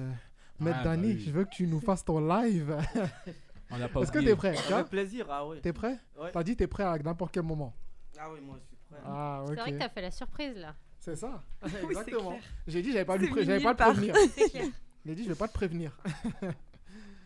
[0.61, 1.19] mettre Ouais, bah Dani.
[1.21, 2.77] Je veux que tu nous fasses ton live.
[3.71, 5.45] On n'a pas Est-ce que t'es prêt Avec plaisir, ah.
[5.63, 6.31] T'es prêt Ouais.
[6.33, 7.75] T'as dit t'es prêt à n'importe quel moment.
[8.19, 8.99] Ah oui, moi je suis prêt.
[9.05, 9.49] Ah, ok.
[9.55, 10.75] C'est vrai que t'as fait la surprise là.
[10.99, 11.43] C'est ça.
[11.83, 12.31] Exactement.
[12.31, 12.43] clair.
[12.67, 14.15] J'ai dit, j'avais pas, lui C'est pré- mis j'avais pas le prévenir.
[14.35, 14.67] C'est clair.
[15.07, 15.97] J'ai dit, je vais pas te prévenir.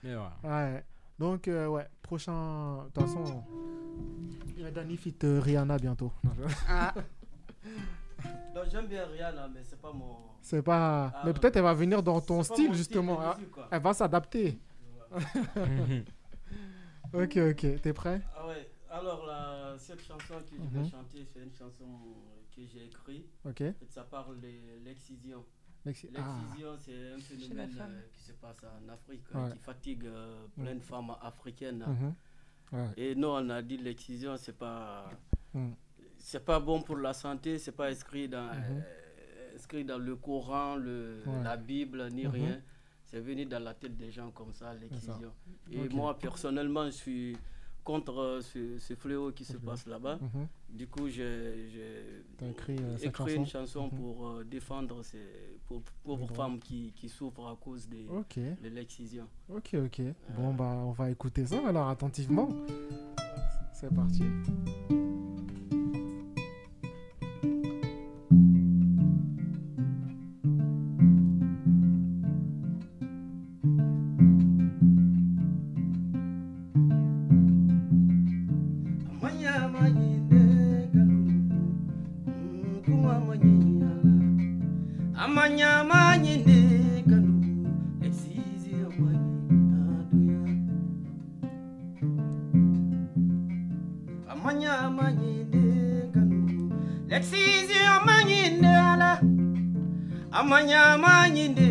[0.02, 0.36] Mais voilà.
[0.44, 0.84] Ouais.
[1.18, 2.84] Donc, euh, ouais, prochain.
[2.84, 3.44] De toute façon,
[4.56, 6.12] il y a fit euh, Rihanna bientôt.
[6.22, 6.94] Non, je- Ah,
[8.70, 10.16] j'aime bien Rihanna, mais c'est pas mon.
[10.40, 11.12] C'est pas.
[11.14, 13.16] Ah, Mais peut-être elle va venir dans ton c'est pas style, justement.
[13.16, 13.68] de Ah, musique, quoi.
[13.70, 14.58] Elle va s'adapter.
[17.14, 17.80] Ok, ok.
[17.82, 18.20] T'es prêt?
[18.36, 20.82] Ah ouais, alors la, cette chanson que je Mhm.
[20.84, 21.86] vais chanter, c'est une chanson
[22.54, 23.26] que j'ai écrite.
[23.44, 23.60] Ok.
[23.60, 24.48] Et ça parle de
[24.84, 25.44] l'excision.
[25.84, 25.88] Ah.
[25.88, 29.52] L'excision, c'est un phénomène euh, qui se passe en Afrique, euh, Ouais.
[29.52, 31.84] qui fatigue euh, plein de femmes africaines.
[31.86, 32.14] Mhm.
[32.72, 32.88] Ouais.
[32.96, 35.10] Et nous, on a dit l'excision, c'est pas,
[35.54, 35.74] Mhm.
[36.18, 38.62] c'est pas bon pour la santé, c'est pas inscrit dans, Mhm.
[38.84, 41.42] euh, inscrit dans le Coran, le, Ouais.
[41.42, 42.30] la Bible, ni Mhm.
[42.30, 42.62] rien.
[43.12, 45.32] C'est venu dans la tête des gens comme ça, l'excision.
[45.70, 47.36] Et moi, personnellement, je suis
[47.84, 50.16] contre euh, ce, ce fléau qui se passe là-bas.
[50.20, 50.46] Mhm.
[50.70, 53.90] Du coup, j'ai j'ai T'as écrit, euh, écrit une chanson.
[53.92, 53.98] Mhm.
[53.98, 58.38] pour euh, défendre ces pauvres, femmes qui, qui souffrent à cause des- Ok.
[58.38, 59.26] de l'excision.
[59.50, 60.00] Ok, ok.
[60.36, 62.48] Bon, bah, on va écouter ça alors attentivement.
[63.74, 64.22] C'est parti.
[85.32, 86.56] amanyama nyine
[87.08, 87.34] kanu
[88.06, 89.80] esizi amanyina
[94.32, 95.62] amanyama nyine
[96.14, 96.72] kanu
[97.16, 99.12] esizi amanyina ala.
[100.32, 101.68] Amanyama nyine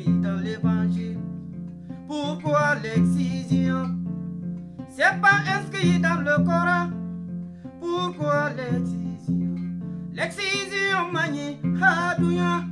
[0.00, 1.18] dans l'évangile.
[2.06, 3.96] Pourquoi l'excision?
[4.88, 6.90] C'est pas inscrit dans le Coran.
[7.80, 9.54] Pourquoi l'excision?
[10.12, 12.71] L'excision manie hadouya.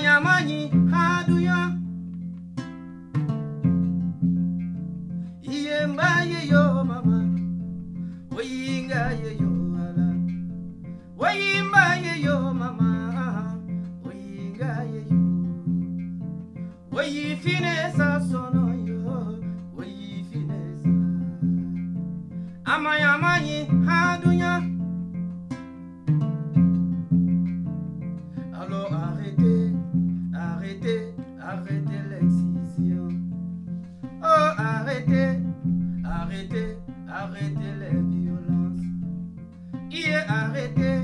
[0.00, 1.72] kufanya maji haduya
[5.88, 7.28] mbaye yo mama.
[8.38, 9.50] Oyinga yeyo
[9.84, 10.14] ala.
[11.18, 13.58] Oyimba yo mama.
[14.04, 15.20] Oyinga yeyo
[16.92, 19.38] oyifinesa sono yo.
[19.76, 20.88] Oyifinesa
[22.64, 24.62] amayamani amayi haduya
[40.60, 40.99] Yeah,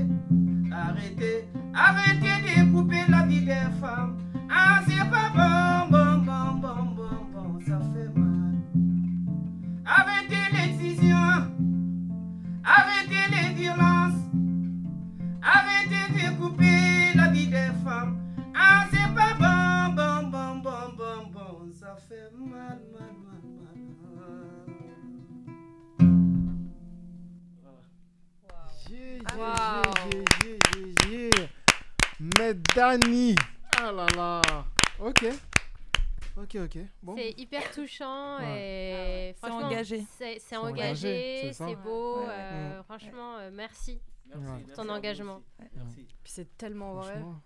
[32.77, 33.33] Dani.
[33.75, 34.41] Ah là là.
[34.99, 35.25] Ok.
[36.37, 36.77] Ok, ok.
[37.01, 37.15] Bon.
[37.17, 39.31] C'est hyper touchant Ouais.
[39.31, 40.05] et C'est franchement, engagé.
[40.15, 42.19] C'est c'est C'est engagé, c'est c'est beau.
[42.19, 42.83] Ouais, euh, Mm.
[42.83, 44.61] Franchement, euh, merci Ouais.
[44.65, 45.41] pour ton engagement.
[45.75, 46.05] Merci.
[46.23, 47.13] Puis c'est tellement vrai.
[47.13, 47.41] Franchement,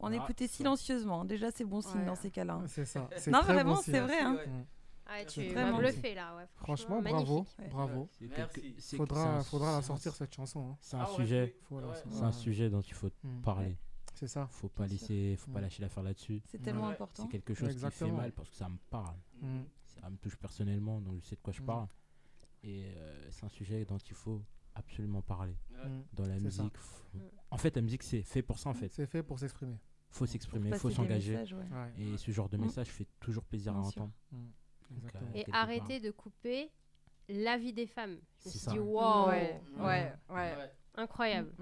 [0.00, 1.24] On Ah, écoutait silencieusement.
[1.24, 2.04] Déjà, c'est bon signe Ouais.
[2.06, 2.60] dans ces cas-là.
[2.66, 3.08] C'est ça.
[3.16, 4.20] c'est Non, très vraiment, bon c'est vrai.
[4.20, 4.36] hein.
[5.06, 6.36] Ah, C'est tu vraiment m'as bluffé là.
[6.36, 7.58] Ouais, Franchement, bravo, magnifique.
[7.58, 7.68] Ouais.
[7.68, 8.08] bravo.
[8.18, 8.74] C'est Merci.
[8.78, 10.72] c'est- Faudra, c'est faudra la c'est sortir cette chanson.
[10.72, 10.76] hein.
[10.82, 11.24] C'est un Ah Ouais.
[12.10, 13.40] C'est un sujet dont il faut Mm.
[13.40, 13.78] parler.
[14.26, 14.46] C'est ça.
[14.46, 16.40] Faut pas laisser, faut pas lâcher l'affaire là-dessus.
[16.46, 16.94] C'est tellement Ouais.
[16.94, 17.24] important.
[17.24, 19.16] C'est quelque chose qui fait mal parce que ça me parle.
[19.42, 19.60] Mm.
[19.86, 21.66] Ça me touche personnellement, donc je sais de quoi je Mm.
[21.66, 21.88] parle.
[22.62, 24.42] Et euh, c'est un sujet dont il faut
[24.74, 25.56] absolument parler.
[25.72, 26.00] Mm.
[26.14, 27.18] Dans la musique, faut-
[27.50, 28.88] en fait, la musique c'est fait pour ça en fait.
[28.88, 29.78] C'est fait pour s'exprimer.
[30.08, 31.32] Faut s'exprimer, faut s'engager.
[31.32, 31.64] messages, ouais.
[31.70, 31.92] Ouais.
[32.14, 32.60] Et ce genre de Mm.
[32.62, 34.02] message fait toujours plaisir à sûr.
[34.02, 34.12] entendre.
[34.32, 34.36] Mm.
[34.90, 36.70] Donc, euh, Et arrêter de couper
[37.28, 38.12] la vie des femmes.
[38.12, 38.72] Je me C'est suis ça.
[38.72, 40.70] dit, wow, Ouais, ouais, ouais.
[40.94, 41.52] incroyable.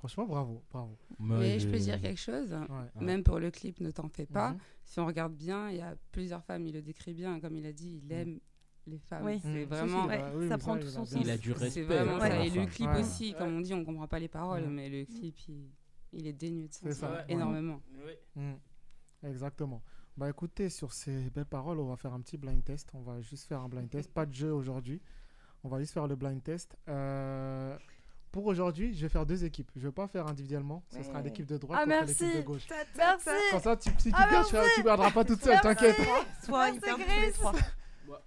[0.00, 0.96] Franchement, bravo, bravo.
[1.18, 2.52] Mais je peux dire quelque chose.
[2.52, 3.02] Ouais.
[3.04, 4.52] Même pour le clip, ne t'en fais pas.
[4.52, 4.58] Mhm.
[4.84, 7.38] Si on regarde bien, il y a plusieurs femmes, il le décrit bien.
[7.38, 8.40] Comme il a dit, il aime
[8.86, 9.24] les femmes.
[9.26, 9.38] Oui.
[9.42, 10.06] C'est si, vraiment.
[10.06, 11.20] Ouais, bah oui, ça prend il tout a son sens.
[11.20, 11.82] Il a du respect.
[11.82, 12.44] Vraiment ça.
[12.44, 13.00] Et le clip Ouais.
[13.00, 14.68] aussi, comme on dit, on comprend pas les paroles, Ouais.
[14.70, 15.68] mais le clip, il,
[16.14, 16.92] il est dénué de sens.
[16.94, 17.10] Ça.
[17.12, 17.24] Ouais.
[17.28, 17.80] Énormément.
[18.04, 18.42] Oui.
[18.42, 18.54] Mm.
[19.28, 19.82] Exactement.
[20.16, 22.90] Bah écoutez, sur ces belles paroles, on va faire un petit blind test.
[22.94, 24.10] On va juste faire un blind test.
[24.12, 25.00] Pas de jeu aujourd'hui.
[25.62, 26.74] On va juste faire le blind test.
[26.88, 27.76] Euh,
[28.32, 29.70] pour aujourd'hui, je vais faire deux équipes.
[29.76, 30.82] Je vais pas faire individuellement.
[30.90, 32.66] Ce sera l'équipe de droite Ah, contre l'équipe de gauche.
[32.96, 33.30] Merci.
[33.50, 34.46] Comme ça, tu, si tu Ah, perds,
[34.76, 34.82] tu,
[35.14, 35.96] pas toute seule, t'inquiète.
[36.44, 36.52] Tous
[37.22, 37.52] les trois.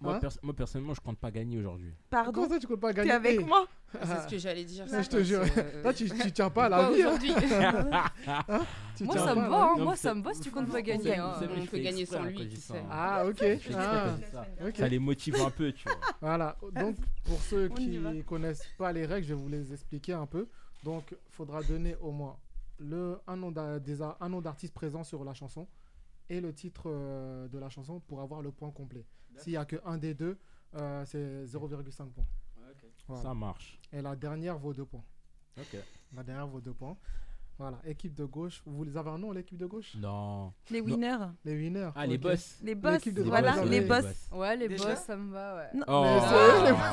[0.01, 1.93] Moi, Hein pers- moi, personnellement, je compte pas gagner aujourd'hui.
[2.10, 2.31] Pardon.
[2.31, 4.85] Comment ça, tu comptes pas gagner T'es avec moi C'est ce que j'allais dire.
[4.91, 5.41] Ah, je te jure.
[5.57, 7.01] euh, Là, tu, tu tiens pas à la vie.
[7.03, 8.65] hein.
[8.95, 9.76] Tu Moi, ça me va, hein.
[9.77, 11.18] moi, ça me va si tu comptes pas gagner.
[11.18, 11.34] hein.
[11.39, 12.41] On je peut gagner sans hein, lui,
[12.72, 12.76] hein.
[12.89, 13.43] Ah, ok.
[13.76, 14.45] Ah, ça.
[14.65, 14.77] ok.
[14.77, 15.97] Ça les motive un peu, tu vois.
[16.22, 20.26] Voilà, donc pour ceux qui connaissent pas les règles, je vais vous les expliquer un
[20.26, 20.47] peu.
[20.84, 22.38] Donc, il faudra donner au moins
[22.80, 23.53] le, nom
[24.19, 25.68] un nom d'artiste présent sur la chanson
[26.30, 29.05] et le titre euh, de la chanson pour avoir le point complet.
[29.38, 30.38] S'il n'y a que un des deux,
[30.76, 32.27] euh, c'est 0,5 points.
[33.07, 33.22] Voilà.
[33.23, 33.80] Ça marche.
[33.91, 35.03] Et la dernière vaut 2 points.
[35.57, 35.77] Ok.
[36.14, 36.97] La dernière vaut 2 points.
[37.59, 38.61] Voilà, équipe de gauche.
[38.65, 40.51] Vous les avez un nom, l'équipe de gauche Non.
[40.71, 40.85] Les Non.
[40.88, 41.17] winners.
[41.45, 41.89] Les winners.
[41.95, 42.57] Ah, les boss.
[42.63, 42.99] Les boss.
[43.25, 44.05] Voilà, les boss.
[44.31, 45.69] Ouais, les boss, ça me va, ouais.
[45.75, 45.85] Non.
[45.88, 46.19] Oh.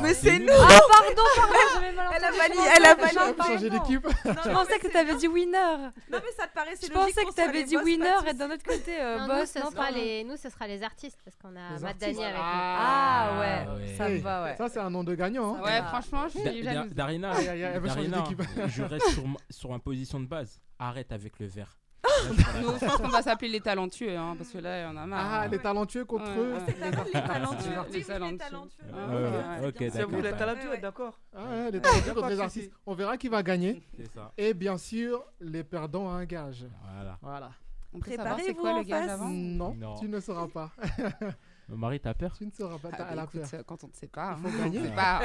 [0.03, 0.47] Mais c'est- nous.
[0.53, 3.43] Ah, pardon, pardon, j'avais mal Elle a validé, je elle a pensais- validé.
[3.43, 4.07] J'ai changé d'équipe.
[4.25, 5.77] Je pensais que t'avais dit winner.
[6.13, 8.51] Non, mais ça te paraissait Je logique pensais qu'on que t'avais dit winner et d'un
[8.51, 9.41] autre côté euh, Non, boss.
[9.41, 12.17] nous, ce non, sera les, nous, ce sera les artistes parce qu'on a Matt avec
[12.17, 12.23] nous.
[12.23, 13.95] Ah ouais, Ah ouais.
[13.97, 14.57] ça me va, ouais.
[14.57, 15.57] Ça, c'est un nom de gagnant.
[15.57, 15.63] hein.
[15.63, 15.87] Ouais, Ah.
[15.89, 16.93] franchement, je suis jalouse.
[16.95, 20.50] Darina, je reste sur ma, sur ma position de base.
[20.79, 21.77] Arrête avec le verre.
[22.31, 22.35] Nous,
[22.79, 25.07] je pense qu'on va s'appeler les talentueux, hein, parce que là, il y en a
[25.07, 25.27] marre.
[25.33, 25.49] Ah, hein.
[25.49, 26.55] les talentueux contre Ouais, eux.
[26.55, 26.61] ouais.
[26.67, 27.71] C'est les talentueux.
[27.93, 28.39] Les talentueux.
[28.39, 28.85] talentueux.
[28.93, 29.69] Ah, Ouais, ouais, ouais, ouais.
[29.69, 30.11] ok, C'est d'accord.
[30.11, 32.73] vous les talentueux, d'accord Ah, ouais, les talentueux contre les artistes.
[32.87, 33.83] On verra qui va gagner.
[33.97, 34.33] C'est ça.
[34.39, 36.67] Et bien sûr, les perdants ont un gage.
[36.95, 37.19] Voilà.
[37.23, 37.51] Voilà.
[37.93, 39.11] On peut savoir c'est Préparez-vous quoi en le gage face.
[39.11, 39.95] avant Non, Non.
[39.97, 40.71] tu ne sauras pas.
[41.69, 42.91] Marie, t'as peur Tu ne sauras pas.
[42.93, 43.65] Ah, bah, peur.
[43.67, 44.79] quand on ne sait pas, Il faut hein, gagner.
[44.79, 45.21] on ne sait pas.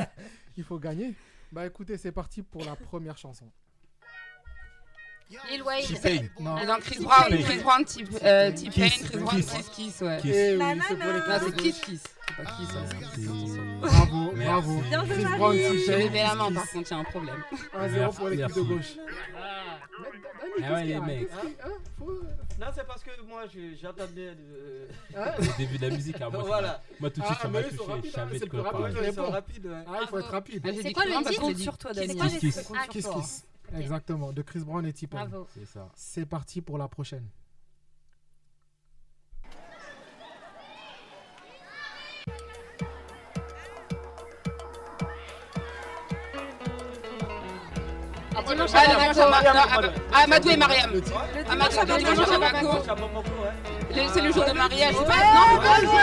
[0.00, 0.06] hein.
[0.56, 1.14] Il faut gagner.
[1.52, 3.50] Bah écoutez, c'est parti pour la première chanson.
[5.50, 5.86] Lil Wayne.
[5.86, 6.26] T-Pain.
[6.40, 6.56] Non.
[6.60, 7.28] Ah non, Chris Brown.
[7.44, 9.02] Chris Brown, T- euh, T-Pain, Kiss.
[9.08, 9.68] Chris Brown, Kiss.
[9.72, 10.18] Kiss ouais.
[10.20, 10.32] Kiss.
[10.34, 10.84] Eh oui, Nanana.
[10.88, 11.80] c'est pour Non, c'est Kiss.
[11.80, 12.02] Kiss.
[12.28, 13.78] C'est pas Kiss, hein.
[13.80, 14.80] Bravo, bravo.
[14.82, 15.38] Bien joué, Chris Marie.
[15.38, 17.44] Brown, J'ai T-Pain, levé la main, par contre, il y a un problème.
[17.74, 18.64] 1-0 pour l'équipe de Merci.
[18.64, 18.96] gauche.
[20.62, 21.28] Ah ouais, les mecs.
[22.60, 24.34] Non, c'est parce que moi, je- j'attendais.
[24.36, 24.86] euh,
[25.38, 26.82] Le début de la musique, hein, moi, Voilà.
[27.00, 27.90] tout de Ah, suite, ça mais m'a sont touché.
[27.90, 28.94] rapides, Je hein, savais c'est de le plus quoi rapide parler.
[29.00, 29.32] qui Ils sont répond.
[29.32, 29.84] rapides, ouais.
[29.86, 30.62] Ah, il faut être rapide.
[30.64, 32.70] Ah, j'ai C'est dit quoi Chris le titre que j'ai dit sur toi, Kiss.
[32.76, 33.44] Ah, Kiss
[33.74, 35.26] Exactement, de Chris Brown et T-Pain.
[35.26, 35.46] Bravo.
[35.54, 35.88] C'est ça.
[35.94, 37.28] C'est parti pour la prochaine.
[48.36, 50.90] Ah, dimanche à Amadou et Mariam.
[51.50, 52.78] Amadou à Bamako.
[54.12, 54.94] C'est le jour de mariage.
[54.96, 55.94] c'est pas- Non, c'est pas le jour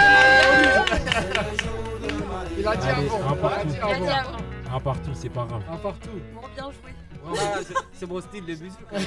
[2.01, 2.47] de mariage.
[2.57, 2.99] Il a dit avant.
[2.99, 3.67] un Il a partout.
[3.67, 4.07] dit Il a dit avant.
[4.07, 4.75] avant.
[4.75, 5.63] Un partout, c'est pas grave.
[5.71, 6.09] Un partout.
[6.35, 6.91] Bon, bien joué.
[7.39, 7.59] Ah,
[7.93, 8.79] c'est- mon style de musique.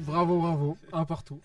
[0.00, 0.78] Bravo, bravo.
[0.92, 1.40] Un partout.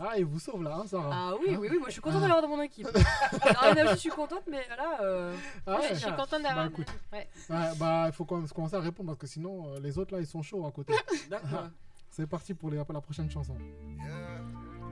[0.00, 1.10] Ah, il vous sauve là, hein, Sarah.
[1.12, 2.88] Ah oui, oui, oui, moi je suis contente d'avoir dans mon équipe.
[3.60, 4.98] Rien à je suis contente, mais là.
[5.02, 5.36] euh,
[5.66, 6.66] Ah, Je suis contente Bah d'avoir.
[6.66, 7.28] écoute, Ouais.
[7.50, 10.14] Ouais, bah il faut quand même commencer à répondre parce que sinon euh, les autres
[10.14, 10.94] là ils sont chauds à côté.
[11.30, 11.68] D'accord.
[12.10, 13.54] C'est parti pour, les, la prochaine chanson.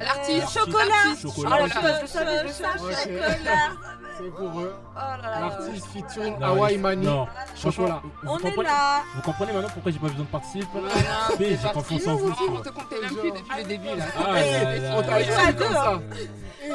[0.00, 0.50] L'artiste.
[0.58, 0.84] Chocolat.
[0.86, 1.22] L'artiste.
[1.22, 1.50] Chocolat.
[1.56, 2.00] Oh là putain, là.
[2.02, 2.78] je savais, je savais.
[2.78, 3.72] Chocolat.
[4.16, 4.74] C'est pour eux.
[4.76, 5.40] Oh là là.
[5.40, 7.06] L'artiste featuring Non, Hawaii Mani.
[7.06, 7.26] Non,
[7.56, 8.02] Chocolat.
[8.22, 9.02] Vous On est comprenez- là.
[9.14, 12.16] Vous comprenez maintenant pourquoi j'ai pas besoin de participer Non, non, Mais j'ai confiance en
[12.16, 12.28] vous.
[12.28, 14.04] Non, on te comptait même plus depuis le début là.
[14.16, 15.52] Ah On t'a là.
[15.52, 16.00] comme ça.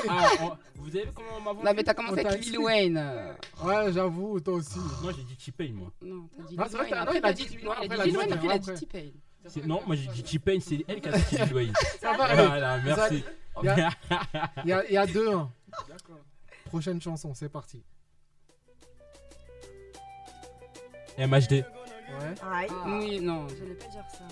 [0.10, 0.26] Ah,
[0.76, 2.60] Vous avez vu comment on m'a vendu Non, mais t'as commencé avec Lil.
[2.60, 3.12] Wayne.
[3.64, 4.80] Ouais, j'avoue, toi aussi.
[5.02, 5.90] Moi j'ai dit T-Pain moi.
[6.02, 7.06] Non, t'as dit Ah, Lil c'est vrai Wayne.
[7.06, 8.74] non, il a dit- non, Lil Wayne, il a dit.
[8.74, 9.10] T-Pain.
[9.48, 11.74] C'est- Non, moi j'ai dit T-Pain, c'est elle qui a sorti Lil Wayne.
[11.99, 12.45] Ça va, allez.
[12.48, 13.24] Voilà, merci.
[13.61, 13.90] Il y a-
[14.64, 15.32] il y a- il y a deux.
[15.34, 15.49] hein.
[16.66, 17.84] Prochaine chanson, c'est parti.
[21.18, 21.52] MHD.
[21.53, 22.36] Ouais.
[22.52, 22.68] Aïe.
[22.86, 23.48] Oui, non.
[23.49, 24.24] J'allais pas dire ça.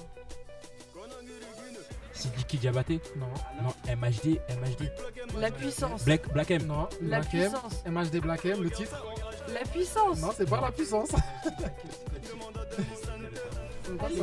[2.13, 3.27] C'est Diki Diabaté Non.
[3.61, 4.91] Non, MHD, MHD.
[5.37, 6.03] La puissance.
[6.03, 6.65] Black, Black M.
[6.65, 6.87] Non.
[7.01, 7.83] La Black M, puissance.
[7.85, 9.05] MHD Black M, le titre.
[9.53, 10.19] La puissance.
[10.19, 11.09] Non, c'est pas la puissance.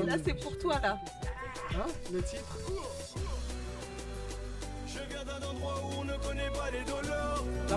[0.07, 0.99] Là, c'est pour toi, là.
[1.73, 2.43] Hein, le titre.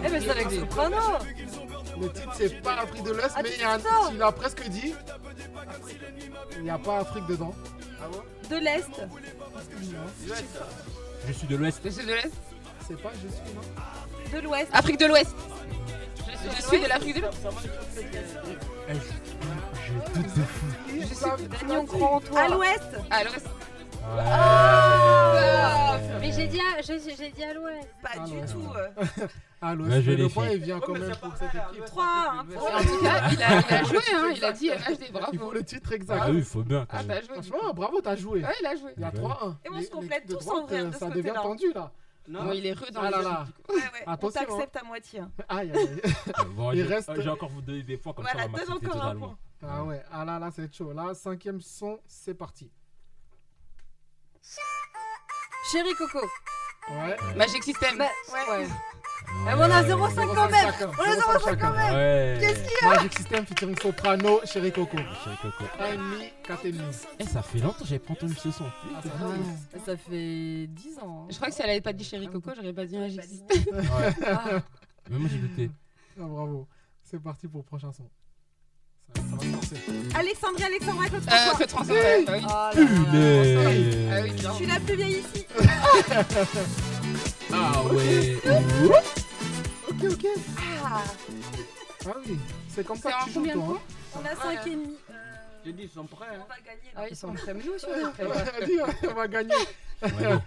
[0.05, 0.95] Eh, mais c'est avec Soprano.
[1.99, 4.21] Le titre, c'est pas Afrique de l'Ouest, Ah, mais il y a un- ça il
[4.21, 4.93] a presque dit.
[6.57, 7.53] Il n'y a pas Afrique dedans.
[8.49, 8.89] De l'Est.
[11.27, 11.79] Je suis de l'Ouest.
[11.83, 12.31] Je suis de l'Est.
[12.87, 14.69] C'est pas je suis, non De l'Ouest.
[14.73, 15.35] Afrique de l'Ouest.
[16.55, 17.47] Je suis de l'Afrique de l'Ouest.
[17.47, 18.93] Je-
[19.85, 20.65] J'ai tout de fou.
[20.87, 22.41] Je suis Dany, on croit en toi.
[22.41, 22.83] À l'Ouest.
[23.09, 23.47] à l'Ouest.
[24.19, 27.87] Ah Mais j'ai dit, à- j'ai j'ai dit à l'ouest.
[28.01, 28.45] Pas Ah, du ouais.
[28.45, 28.61] tout.
[29.59, 30.55] Ouais, je mais le point, fait.
[30.55, 31.85] il vient quand même pour cette équipe.
[31.85, 32.05] 3
[32.41, 34.31] 1 pour En tout cas, il a, il a joué, hein.
[34.35, 35.51] Il a dit MHD, Il faut bravo.
[35.51, 36.21] le titre exact.
[36.23, 36.85] Ah oui, il faut bien.
[36.91, 37.33] Ah, t'as joué.
[37.33, 38.43] Franchement, bravo, t'as joué.
[38.43, 38.91] Ouais, il a joué.
[38.97, 39.13] Il y a Ouais.
[39.19, 39.55] 3-1.
[39.65, 41.91] Et on se complète tous en vrai, euh, de ce Ça devient tendu là.
[42.27, 43.47] Bon, il est rude dans Ah là les là.
[43.69, 44.03] Ouais, ouais.
[44.05, 45.19] On Attention, t'accepte à moitié.
[45.21, 45.31] hein.
[45.47, 46.01] Aïe, aïe.
[46.55, 48.67] Bon, Il reste- j'ai encore vous donner des points comme Voilà, ça, on va donne
[48.67, 49.27] m'accepter encore un totalement.
[49.27, 49.37] point.
[49.69, 50.91] Ah ouais, ah là là, c'est chaud.
[50.93, 52.69] Là, cinquième son, c'est parti.
[55.71, 56.19] Chérie Coco.
[56.89, 57.17] Ouais.
[57.35, 57.99] Magic System.
[57.99, 58.09] Ouais.
[58.49, 58.67] Ouais.
[59.29, 60.73] Ah, mais on a 0,5 quand même.
[60.97, 61.93] On a 0,5 0,5 quand même.
[61.95, 62.37] Ouais.
[62.39, 64.97] Qu'est-ce qu'il y a Magic System featuring Soprano, Chéri Coco.
[64.97, 65.63] Chérie Coco.
[65.79, 67.07] 1,5, 4,5.
[67.19, 68.65] Eh, ça fait longtemps que j'avais pas entendu ce son.
[68.95, 69.97] Ah, ça Ah.
[70.09, 71.23] fait 10 ans.
[71.23, 71.27] hein.
[71.29, 73.63] Je crois que si elle avait pas dit Chéri Coco, j'aurais pas dit Magic System.
[74.25, 74.59] Ah.
[75.09, 75.69] Mais moi j'ai douté.
[76.19, 76.67] Ah, bravo.
[77.03, 78.03] C'est parti pour le prochain son.
[79.15, 80.19] Ça, ça va.
[80.19, 81.55] Alexandrie, Alexandra, Claude Euh, François.
[81.55, 82.39] Claude François, ouais, oui.
[82.43, 82.71] Oh là là.
[82.73, 83.97] Punaise.
[84.11, 85.45] Ah oui, Je suis la plus vieille ici.
[87.53, 88.39] Ah ouais.
[89.89, 90.25] Ok, ok.
[90.83, 91.03] Ah,
[92.05, 92.37] Ah oui,
[92.69, 93.81] c'est comme ça que tu joues, toi.
[94.15, 94.97] on a 5 et demi.
[95.09, 95.13] Euh,
[95.65, 96.25] J'ai dit, ils sont prêts.
[96.31, 96.45] on Hein.
[96.49, 96.91] va gagner.
[96.95, 98.13] Ah, ils sont prêts, mais nous aussi, on est Hein.
[98.15, 98.25] prêts.
[98.59, 98.79] Elle dit,
[99.09, 99.53] on va gagner.
[100.01, 100.37] Ouais.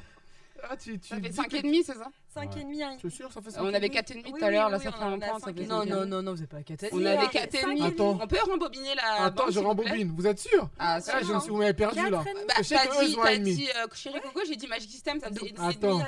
[0.69, 2.07] Ah, tu, tu Ça fait dis 5 que- et demi, c'est ça?
[2.35, 2.83] 5 et demi.
[2.83, 2.97] hein.
[3.01, 4.93] C'est sûr, ça fait 5 On avait 4 et demi tout à l'heure, là ça
[4.93, 6.87] fait un point, ça fait Non, 5 et non, non, non, vous n'avez pas 4
[6.93, 7.83] On avait 4 et demi.
[7.83, 8.19] Attends.
[8.23, 10.13] On peut rembobiner la Attends, je rembobine.
[10.17, 10.69] Vous êtes sûr?
[10.79, 12.11] Ah, Ah, je me suis, vous m'avez perdu là.
[12.11, 12.45] Quatre et demi.
[12.47, 14.91] Bah, Je sais t'as que eux, ils ont un euh, Chéri Coco, j'ai dit Magic
[14.91, 15.99] System, ça faisait Attends.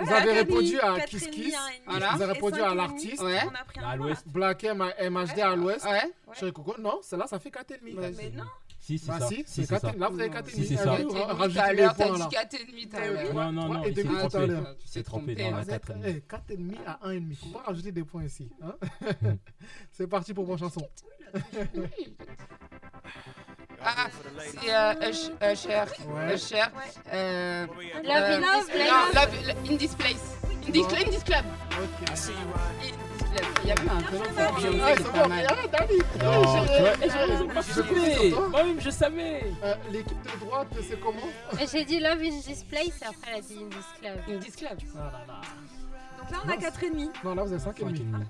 [0.00, 1.54] Vous avez répondu à Kiss Kiss.
[1.86, 3.22] Vous avez répondu à l'artiste.
[3.22, 3.40] Ouais.
[3.44, 4.26] On a pris À l'ouest.
[4.26, 4.78] Black M,
[5.10, 5.84] MHD à l'ouest.
[5.84, 6.02] Ouais.
[6.34, 7.96] Chéri Coco, non, celle-là, ça fait 4,5.
[7.96, 8.44] Ouais, Mais non.
[8.86, 9.26] Si, c'est Bah ça.
[9.26, 9.92] si, Si, c'est c'est 4 ça.
[9.98, 10.48] Là, vous avez Non, 4,5.
[10.54, 10.96] si, c'est ça.
[11.28, 12.14] Ah, Rajoutez les t'as là.
[12.14, 13.22] dit 4 et demi tout à l'heure.
[13.26, 13.34] oui.
[13.34, 13.84] Non, non, Trois non.
[13.84, 14.46] et il demi s'est tout à trompé.
[14.46, 14.76] l'heure.
[14.78, 17.34] Tu t'es trompé dans la Vous êtes 4 eh, 4,5 à 1,5.
[17.36, 18.48] Faut pas rajouter des points ici.
[18.62, 18.74] hein?
[19.90, 20.88] C'est parti pour vos chansons.
[23.88, 24.06] Ah,
[24.38, 25.30] c'est euh, Ush-
[26.34, 26.62] Usher.
[27.12, 27.66] Euh,
[28.04, 29.34] Love
[29.68, 30.45] in this place.
[30.74, 30.94] Non, Love in this place.
[30.98, 31.44] In this, in this club.
[31.70, 32.08] Ok.
[32.08, 33.46] In this club.
[33.62, 34.96] Il y avait un peu Ah, savais.
[37.62, 38.48] sur toi.
[38.48, 39.44] Moi-même, je savais.
[39.62, 41.18] Euh, L'équipe de droite, c'est comment?
[41.72, 44.18] J'ai dit Love in this place et après elle a dit in this club.
[44.28, 44.78] In this club.
[44.98, 45.40] Ah.
[46.18, 47.10] Donc là, on a 4 et demi.
[47.24, 48.26] Non, là, vous avez 5,5.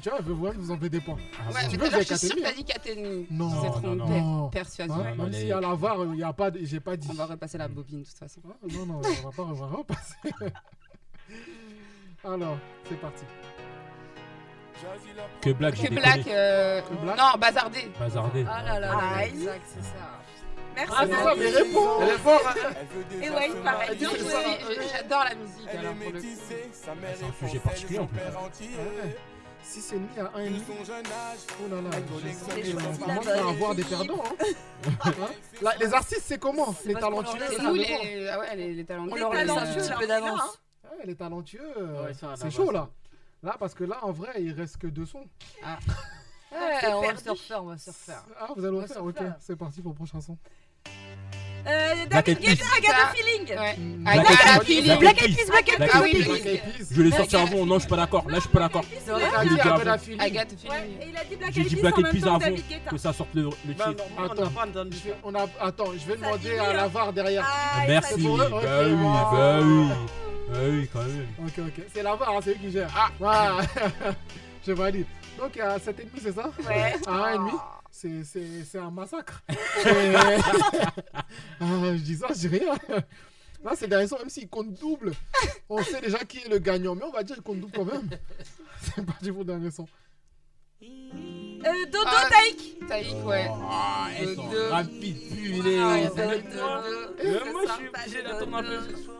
[0.00, 1.14] Tu vois, vous voyez, vous en faites des points.
[1.16, 2.44] Ouais, Si mais veux, à je suis sûre que 4,5.
[2.44, 3.26] t'as dit 4 et demi.
[3.30, 4.48] Non, C'est non, non.
[4.50, 4.94] Persuasion.
[4.94, 7.08] Hein, Même y a la VAR, il y a pas, de- j'ai pas dit.
[7.10, 8.40] On va repasser la bobine de toute façon.
[8.48, 10.14] Ah, Non, non, on va pas on va repasser.
[12.24, 12.56] Alors,
[12.88, 13.24] c'est parti.
[15.40, 16.34] Que Black, j'ai Que Black, déconné.
[16.36, 17.90] euh, Que Black non, bazardé.
[17.98, 18.44] Bazardé.
[18.48, 19.28] Ah là là, là, Aïe.
[19.30, 19.92] exact, c'est ça.
[20.74, 20.92] Merci.
[20.96, 22.70] Ah, c'est ça, mais réponds Elle est forte, hein.
[23.22, 23.86] Et ouais, il paraît.
[23.90, 26.26] Elle Non, je J'adore la musique alors pour le coup.
[26.72, 28.18] C'est un sujet particulier en plus.
[28.18, 29.16] Ouais.
[29.64, 30.62] 6,5 à 1,5.
[31.60, 31.90] Oh là là,
[32.64, 34.24] J'ai on commence à avoir des perdants.
[34.40, 34.46] Hein.
[35.04, 35.10] Hein
[35.60, 38.02] Là, les artistes, c'est comment Les parce qu'on leur talentueux laisse C'est ça nous dépend.
[38.02, 39.12] les, ah ouais, les, les talentueux.
[39.12, 40.61] On leur laisse un talentueux, petit peu est là, d'avance.
[40.98, 41.74] Ouais, les talentueux,
[42.04, 42.88] Ouais, c'est bah, chaud là.
[43.42, 45.26] Là, parce que là, en vrai, il reste que deux sons.
[46.52, 48.24] Ouais, on va refaire, on va refaire.
[48.38, 49.22] Ah, vous allez On le faire, ok.
[49.40, 50.36] C'est parti pour le prochain son.
[51.66, 52.78] Euh, Black David Eyed Guetta, Peas.
[52.78, 53.58] Agatha Feeling.
[53.58, 53.76] Ouais.
[54.02, 54.64] Black Eyed Peas.
[54.64, 54.98] feeling.
[54.98, 56.12] Black Eyed Peas, Black Eyed Black Peas, Eyed oui.
[56.12, 56.24] Peas.
[56.28, 56.86] Black Eyed Peas.
[56.90, 58.24] Je l'ai sorti avant, non, je suis pas d'accord.
[58.28, 58.84] Là, je suis pas d'accord.
[58.90, 60.20] Il a dit dit a Ouais, feeling.
[60.20, 62.26] et il a dit Black J'ai Eyed dit Peas Black en Eyed même Peas temps
[62.38, 62.90] que avant David Guetta.
[62.90, 64.04] que ça sorte le, le Bah, titre.
[64.18, 64.52] Attends.
[64.90, 65.46] Je vais- on a...
[65.60, 66.86] Attends, je vais Ça demander dit à oui, la.
[66.88, 67.44] VAR derrière.
[67.46, 68.14] Ah, Merci.
[68.22, 69.88] Bah oui, bah oui.
[70.48, 71.26] Bah oui, quand même.
[71.46, 71.84] Ok, ok.
[71.94, 72.90] C'est la VAR, hein, c'est eux qui gèrent.
[72.96, 73.56] Ah, voilà.
[74.66, 75.06] je valide.
[75.38, 76.50] Donc, à 7,5, c'est ça?
[76.68, 76.94] Ouais.
[77.06, 77.50] À 1,5
[77.92, 79.42] c'est, c'est, c'est un massacre.
[81.60, 81.64] Ah,
[81.94, 82.74] je dis ça, je dis rien.
[83.64, 85.12] Là, ces derniers sons, même s'ils comptent double,
[85.68, 86.94] on sait déjà qui est le gagnant.
[86.96, 88.08] Mais on va dire qu'ils comptent double quand même.
[88.96, 89.86] C'est parti pour dernier son.
[90.82, 93.48] Euh, Dodo Ah, Taïk Taïk, ouais.
[93.70, 94.68] Ah, elles sont Dodo.
[94.70, 95.16] rapides.
[95.78, 96.82] Ah,
[97.52, 98.78] moi, je suis obligé d'attendre un peu.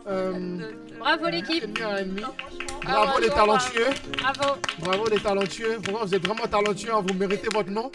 [0.08, 1.62] Euh, Bravo l'équipe.
[1.78, 2.22] demi.
[2.24, 2.34] Ah,
[2.82, 3.86] Bravo les bravo, talentueux.
[4.18, 4.56] Bravo.
[4.80, 5.76] Bravo les talentueux.
[5.88, 6.92] Vous êtes vraiment talentueux.
[6.92, 7.92] hein, Vous méritez votre nom.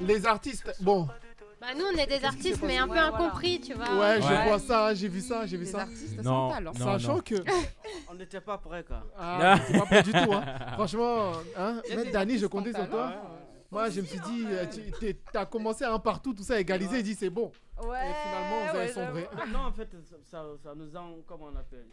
[0.00, 1.08] Les artistes, bon,
[1.60, 3.98] Bah nous on est des artistes mais un peu incompris, tu vois.
[3.98, 5.80] ouais, je vois ça, hein, j'ai vu ça, j'ai vu Les ça.
[5.80, 6.50] artistes Non.
[6.74, 7.34] Sachant que.
[8.08, 9.02] On n'était pas prêts, quoi.
[9.18, 10.44] Ah, pas prêt du tout, hein.
[10.74, 13.08] Franchement, hein, Dani, je comptais sur toi.
[13.14, 13.20] hein.
[13.70, 14.64] Moi, je me suis dit, euh,
[15.02, 17.52] tu t'as commencé un partout, tout ça égalisé, dit c'est bon.
[17.82, 17.98] Ouais.
[17.98, 19.28] Et finalement, vous avez sombré.
[19.52, 19.88] Non, en fait,
[20.30, 20.42] ça,
[20.74, 21.86] nous a, comment on appelle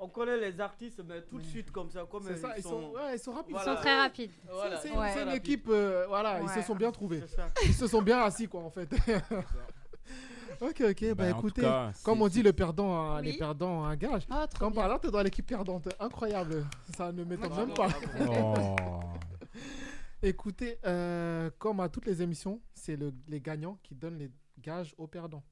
[0.00, 2.90] On connaît les artistes, mais tout de suite comme ça, comme C'est ça, ils sont,
[2.92, 3.56] ouais, ils sont rapides.
[3.58, 4.30] Ils sont très rapides.
[4.48, 4.76] Voilà.
[4.80, 5.22] C'est Ouais.
[5.24, 7.22] une équipe, euh, voilà, ils se sont bien trouvés.
[7.64, 8.88] Ils se sont bien assis, quoi, en fait.
[10.60, 13.80] ok, ok, bah, Bah, en tout écoutez, cas, comme on dit, le perdant, les perdants
[13.80, 14.22] ont un gage.
[14.30, 14.82] Ah, Comme bien.
[14.82, 15.88] par là, t'es dans l'équipe perdante.
[15.98, 16.64] Incroyable.
[16.96, 17.88] Ça ne m'étonne même pas.
[18.20, 18.54] Oh.
[20.22, 24.30] Écoutez, euh, comme à toutes les émissions, c'est le- les gagnants qui donnent les
[24.60, 25.44] gages aux perdants.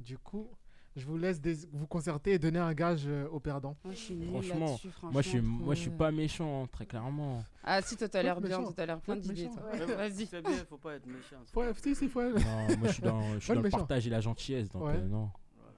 [0.00, 0.50] Du coup,
[0.96, 3.76] je vous laisse des- vous concerter et donner un gage euh, aux perdants.
[3.84, 5.12] Moi, je suis Franchement, Moi, je suis, franchement,
[5.64, 7.38] moi, je suis trop, pas méchant, très clairement.
[7.38, 7.42] euh.
[7.64, 10.26] Ah, si, toi, t'as l'air bien, t'as l'air plein d'idées, bon, Vas-y.
[10.26, 11.36] Bien, faut pas être méchant.
[11.46, 12.22] c'est Faut, si, si, faut.
[12.22, 12.30] Non,
[12.78, 13.78] moi, je suis dans, je suis dans le méchant.
[13.78, 14.96] partage et la gentillesse, donc Ouais.
[14.96, 15.30] euh, non.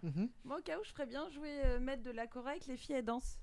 [0.03, 0.28] Mhm.
[0.45, 2.77] Moi, au cas où, je ferais bien jouer euh, mettre de la chorale avec les
[2.77, 3.39] filles, elles dansent.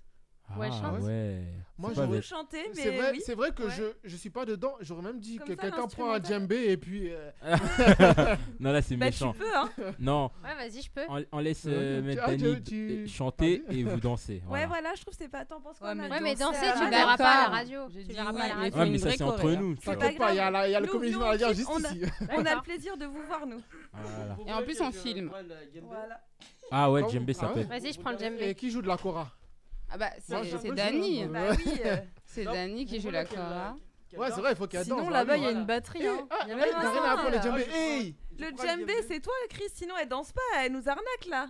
[0.57, 1.01] Ouais, Ah, chante.
[1.03, 1.41] ouais.
[1.77, 3.21] Moi, je veux- chanter, mais C'est vrai, oui.
[3.25, 3.71] c'est vrai que Ouais.
[3.75, 4.75] je, je suis pas dedans.
[4.81, 7.09] J'aurais même dit Comme que quelqu'un prend un djembé et puis.
[7.11, 7.31] euh,
[8.59, 9.33] non, là, c'est Bah, méchant.
[9.33, 9.69] tu peux, hein.
[9.97, 11.01] Non, Ouais, vas-y, je peux.
[11.09, 14.43] on, on laisse Ouais, euh, tu- ah, tu- tu- d- chanter et vous danser.
[14.47, 14.93] Ouais, voilà.
[14.95, 15.43] je trouve que c'est pas.
[15.45, 17.55] T'en penses quoi, Ouais, mais Ouais, mais danser à tu la verras pas à la
[17.55, 17.79] radio.
[17.89, 18.77] Tu verras pas à la radio.
[18.79, 19.75] Ouais, une mais ça, c'est entre nous.
[19.77, 22.01] T'inquiète pas, il y a, la- le community nous, manager on juste ici.
[22.37, 23.61] On a le plaisir de vous voir, nous.
[24.45, 25.31] Et en plus, on filme.
[26.69, 27.59] Ah ouais, djembé, ça Ah peut.
[27.61, 27.65] ouais.
[27.65, 28.55] Vas-y, je prends le Et djembé.
[28.55, 29.31] qui joue de la Cora
[29.93, 31.25] Ah, bah, c'est je c'est Dani.
[31.25, 31.81] Bah oui.
[31.85, 33.39] euh, C'est Non, Dani qui joue la qu'elle
[34.17, 34.99] Ouais, c'est vrai, il faut qu'elle danse.
[34.99, 35.59] Sinon, là-bas, il y a voilà.
[35.59, 36.07] une batterie.
[36.07, 36.27] hein.
[36.29, 37.63] Ah, Il y a même un le djembé.
[37.65, 39.69] Ah, crois- Hey Le djembé, c'est toi, Chris.
[39.73, 40.41] Sinon, elle danse pas.
[40.65, 41.47] Elle nous arnaque, là.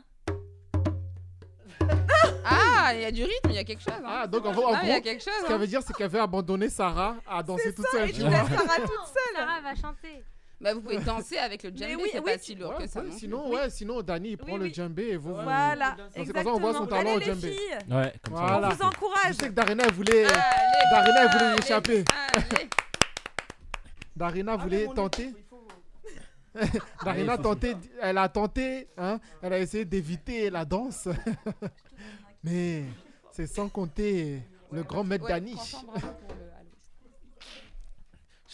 [2.44, 3.94] Ah, il y a du rythme, il y a quelque chose.
[4.04, 4.22] hein.
[4.24, 5.34] Ah, donc en gros, en Ah, il y a gros, quelque chose.
[5.42, 5.58] ce qu'elle hein.
[5.60, 8.10] veut dire, c'est qu'elle veut abandonner Sarah à danser toute seule.
[8.10, 9.36] Et tu Sarah toute seule.
[9.36, 10.24] Sarah va chanter.
[10.62, 12.88] Bah, vous pouvez danser avec le djembé, oui, c'est oui, pas si lourd Ouais, que
[12.88, 13.02] ça.
[13.02, 15.34] ouais, sinon, ouais, sinon, Dani, il prend Oui, le djembé et vous.
[15.34, 16.56] vous- Voilà, Donc, c'est comme ça, exactement.
[16.56, 17.52] on voit son talent au djembé.
[17.52, 18.42] filles, Ouais, comme ça.
[18.46, 18.68] Voilà.
[18.70, 19.28] on vous encourage.
[19.30, 20.34] Je sais que Darina elle voulait, Allez,
[20.92, 22.06] Darina voulait allez, échapper.
[22.52, 22.70] allez.
[24.16, 25.34] Darina voulait tenter.
[27.04, 31.08] Darina tenté, elle a tenté, hein, elle a essayé d'éviter la danse.
[32.44, 32.84] Mais
[33.32, 35.54] c'est sans compter le grand maître Ouais, Dani.
[35.54, 36.70] franchement, bravo pour le- allez.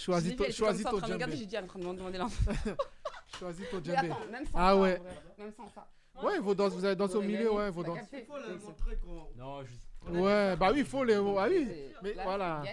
[0.08, 1.38] Choisis ton, choisis en ton train de me regarder, djembé.
[1.38, 2.52] J'ai dit, elle est en train de me demander l'info.
[3.40, 4.10] Choisis ton djembé.
[4.54, 5.02] Ah ouais.
[5.38, 5.88] Même sans ça.
[6.24, 8.18] Ouais, vous, dansez- vous allez danser au milieu, avez ouais, vous gagné, dansez.
[8.20, 8.66] Il faut capté.
[8.66, 9.28] montrer qu'on.
[9.38, 9.82] Non, juste.
[10.10, 11.16] Ouais, bah oui, il faut les.
[11.16, 11.68] Ah oui,
[12.02, 12.64] mais là, voilà.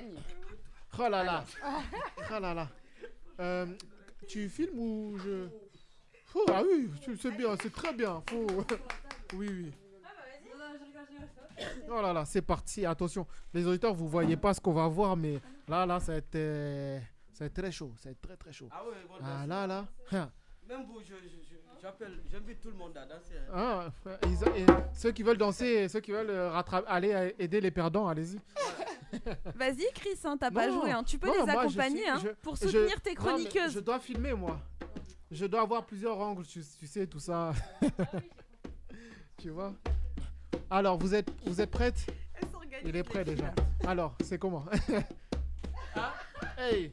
[0.97, 1.45] Oh là là.
[2.31, 2.69] Oh là là.
[3.41, 3.67] Euh,
[4.29, 5.49] tu filmes ou je.
[6.37, 8.23] Oh, ah oui, tu- c'est bien, c'est très bien.
[8.31, 8.47] Faut...
[9.35, 9.73] Oui, oui.
[11.91, 12.87] Oh là là, c'est parti.
[12.87, 16.19] Attention, les auditeurs, vous voyez pas ce qu'on va voir, mais là, là, ça va
[16.19, 16.35] être,
[17.35, 17.93] ça va être très chaud.
[17.99, 18.69] Ça va être très, très chaud.
[18.71, 19.87] Ah ouais, bon, Ah là, là.
[20.67, 23.35] Même vous, je- je- je- j'appelle, j'invite tout le monde à danser.
[23.53, 23.53] hein.
[23.53, 23.91] Ah,
[24.25, 27.71] ils- et ceux qui veulent danser, ceux qui veulent euh, rattraper, aller euh, aider les
[27.71, 28.39] perdants, allez-y.
[29.55, 30.91] Vas-y, Chris, hein, t'as pas joué.
[30.91, 31.05] hein.
[31.05, 33.73] Tu peux non, les accompagner suis- hein, je- pour je- soutenir tes non, chroniqueuses.
[33.75, 34.59] je dois filmer, moi.
[35.31, 37.53] Je dois avoir plusieurs angles, tu, tu sais, tout ça.
[39.39, 39.75] tu vois?
[40.71, 42.07] Alors, vous êtes, vous êtes prête
[42.85, 43.53] Il est prêt déjà.
[43.87, 44.65] Alors, c'est comment?
[46.57, 46.93] Hey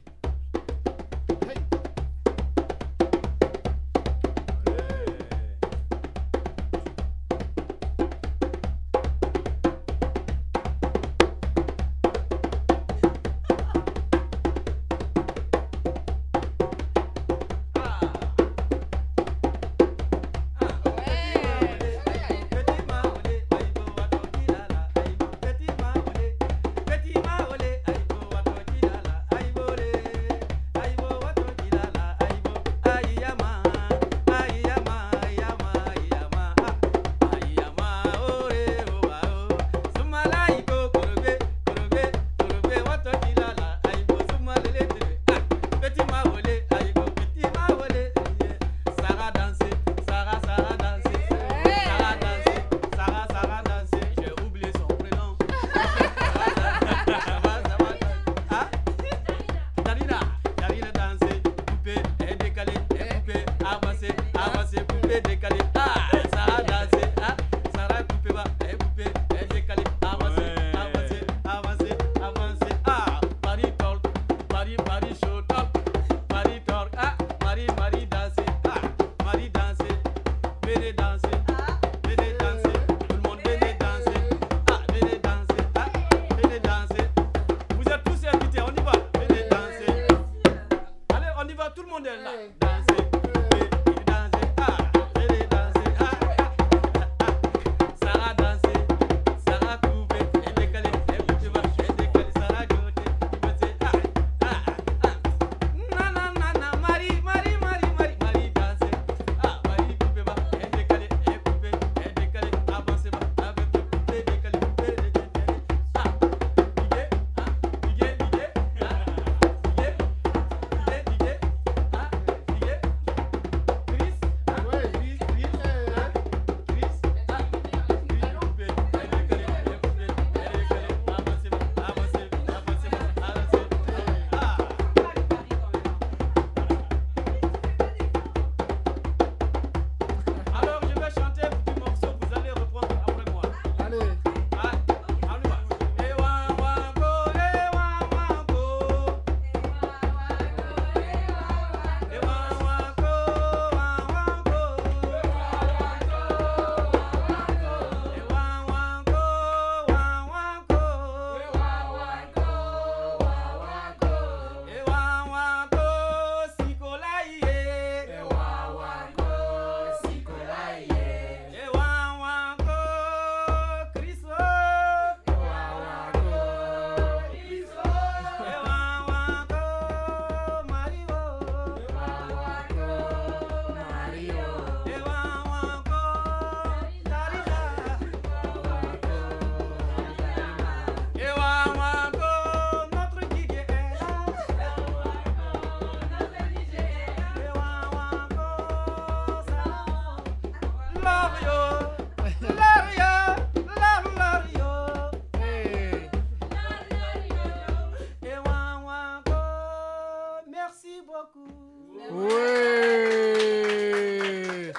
[212.10, 214.72] Ouais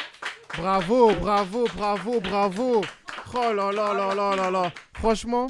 [0.57, 2.82] Bravo, bravo, bravo, bravo.
[3.36, 4.72] Oh là là là là là là.
[4.94, 5.48] Franchement,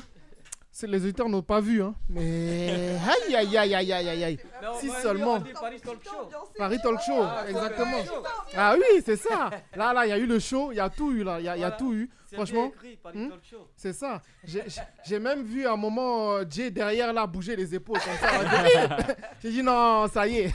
[0.81, 1.93] les auditeurs n'ont pas vu, hein.
[2.09, 2.95] Mais
[3.27, 4.39] aïe aïe aïe aïe aïe aïe.
[4.79, 5.39] Si seulement.
[5.41, 6.29] Paris Talk Show.
[6.57, 8.03] Paris Talk Show, Ah, exactement.
[8.03, 8.23] Show.
[8.55, 9.49] Ah oui, c'est ça.
[9.75, 11.45] Là, là, il y a eu le show, il y a tout eu là, il
[11.45, 11.75] y a, il y a Voilà.
[11.77, 12.09] tout eu.
[12.27, 12.71] C'est Franchement,
[13.13, 13.29] hmm,
[13.75, 14.21] c'est ça.
[14.43, 18.29] J'ai- même vu un moment euh, Jay derrière là bouger les épaules comme ça.
[19.41, 20.53] J'ai dit non, ça y est.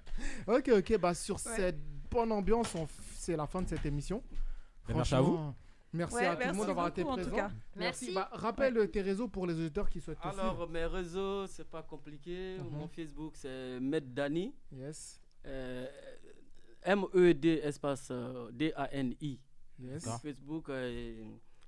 [0.46, 1.78] ok, ok, bah sur cette
[2.10, 2.88] bonne ambiance, on f-
[3.18, 4.22] c'est la fin de cette émission.
[4.88, 5.38] Merci à vous.
[5.96, 7.36] Merci Ouais, à tout le merci monde d'avoir été beaucoup, en tout présent.
[7.48, 7.50] cas.
[7.76, 8.14] Merci.
[8.14, 10.40] Bah, rappelle tes réseaux pour les auditeurs qui souhaitent te suivre.
[10.42, 12.58] Alors, mes réseaux, c'est pas compliqué.
[12.58, 12.78] Mhm.
[12.78, 14.54] Mon Facebook, c'est Med Dani.
[14.72, 15.20] Yes.
[15.46, 15.86] Euh,
[16.82, 19.40] M-E-D espace euh, D-A-N-I.
[19.80, 20.02] Yes.
[20.04, 21.24] Sur Facebook, euh,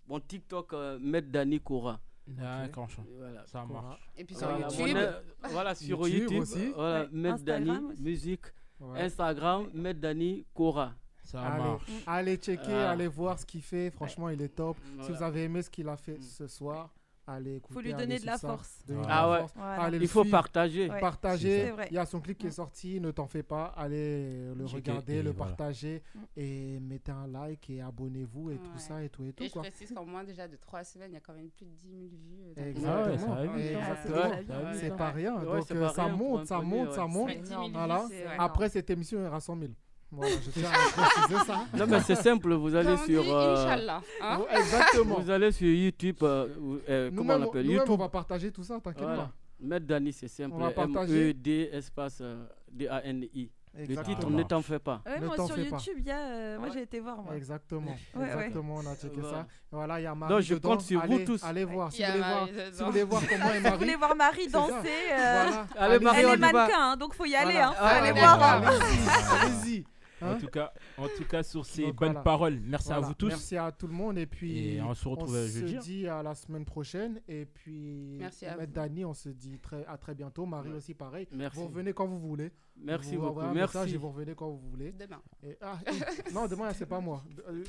[0.07, 2.01] mon TikTok, euh, Med Dani Kora.
[2.27, 3.47] D'accord, ça- Voilà.
[3.47, 4.11] ça marche.
[4.17, 4.97] Et puis sur Voilà, YouTube.
[5.43, 6.43] mon, voilà, sur YouTube YouTube.
[6.43, 6.73] aussi.
[6.75, 8.03] Voilà, Ouais, Med Dani, Instagram aussi.
[8.03, 8.45] musique.
[8.81, 9.01] Ouais.
[9.03, 10.95] Instagram, Med Dani Kora.
[11.31, 11.91] Ça Allez, marche.
[12.07, 12.91] allez checker, Ah.
[12.93, 13.91] allez voir ce qu'il fait.
[13.91, 14.77] Franchement, il est top.
[14.83, 15.15] Si Voilà.
[15.17, 16.23] vous avez aimé ce qu'il a fait Mm.
[16.23, 16.89] ce soir,
[17.27, 17.75] allez écouter.
[17.75, 18.49] Faut lui allez donner de la ça.
[18.49, 18.83] force.
[18.87, 19.39] De Ah la ouais.
[19.41, 19.53] force.
[19.55, 19.83] Voilà.
[19.83, 20.89] Allez le Il faut suivre, partager.
[20.89, 21.01] Ouais.
[21.01, 21.75] partager.
[21.91, 23.67] Il y a son clip qui est sorti, ne t'en fais pas.
[23.77, 25.53] Allez le Checker regarder, le voilà.
[25.55, 26.19] partager Mm.
[26.39, 28.79] et mettez un like et abonnez-vous et tout Ouais.
[28.79, 29.61] ça et tout et tout Et je quoi.
[29.61, 31.91] précise qu'en moins déjà de 3 semaines, il y a quand même plus de 10
[31.91, 32.41] 000 vues.
[32.57, 33.35] euh, Exactement.
[33.37, 34.65] Ah ouais, Euh, hein.
[34.73, 35.37] Ouais, C'est pas rien.
[35.37, 36.95] Ouais, Donc euh, ça pour monte, ça monte, ouais.
[36.95, 37.27] ça monte.
[37.29, 37.99] Ouais, 10 000 Voilà.
[37.99, 38.37] vues, c'est- ouais.
[38.39, 39.73] Après cette émission, il y aura 100 000.
[40.11, 41.65] Voilà, je tiens à préciser ça.
[41.77, 43.23] Non, mais c'est simple, vous allez on sur.
[43.23, 44.01] dit, euh, Inch'Allah.
[44.23, 44.41] hein.
[44.57, 45.19] Exactement.
[45.21, 46.17] vous allez sur YouTube.
[46.23, 48.01] euh, vous- euh, comment on Nous-mêmes, l'appelle nous-mêmes, on YouTube.
[48.01, 49.23] va partager tout ça, t'inquiète Voilà.
[49.25, 49.31] pas.
[49.61, 50.55] Med Dani, c'est simple.
[50.55, 51.31] On va partager.
[51.31, 53.51] M-E-D espace euh, D-A-N-I.
[53.75, 54.17] Le Exactement.
[54.17, 55.03] titre, ne t'en fais pas.
[55.07, 55.77] Ouais, Ne moi t'en sur fais pas.
[55.77, 56.19] YouTube, il y a.
[56.19, 57.37] euh, moi j'ai été voir moi.
[57.37, 57.95] Exactement.
[58.15, 58.27] Ouais, ouais.
[58.27, 59.37] Exactement, on a checké Voilà.
[59.39, 59.47] ça.
[59.71, 60.69] Voilà, il y a Marie Donc, je dedans.
[60.71, 61.45] compte sur vous allez, tous.
[61.45, 61.89] Allez voir.
[61.93, 62.85] Il Si y vous a voulez voir, Marie si dedans.
[62.87, 63.79] vous voulez voir comment est Vous Marie.
[63.79, 64.59] voulez voir Marie ça.
[64.59, 64.73] danser
[65.13, 65.67] euh, Voilà.
[65.77, 65.99] Allez.
[66.01, 66.53] Marie, Elle on est y va.
[66.53, 67.53] mannequin, hein, donc faut y aller.
[67.53, 67.69] Voilà.
[67.69, 67.75] Hein.
[67.79, 68.43] Ah, Allez allez, voir.
[68.43, 68.63] hein.
[68.67, 69.85] Allez-y, allez-y.
[70.21, 72.21] En Hein tout cas, en tout cas sur ces Donc, bonnes voilà.
[72.23, 73.29] paroles, merci à vous tous.
[73.29, 75.75] Merci à tout le monde et puis Et on se retrouve on jeudi.
[75.77, 78.67] se dit à la semaine prochaine et puis Merci à.
[78.67, 80.45] Dani, on se dit très à très bientôt.
[80.47, 80.77] Marie Ouais.
[80.77, 81.29] aussi pareil.
[81.33, 81.59] Merci.
[81.59, 82.51] Vous revenez quand vous voulez.
[82.83, 83.41] Merci vous beaucoup.
[83.49, 83.95] message Merci.
[83.95, 84.93] et vous revenez quand vous voulez.
[84.93, 85.21] Demain.
[85.43, 85.79] Et- ah,
[86.33, 87.23] non, demain c'est pas moi.
[87.49, 87.65] Euh,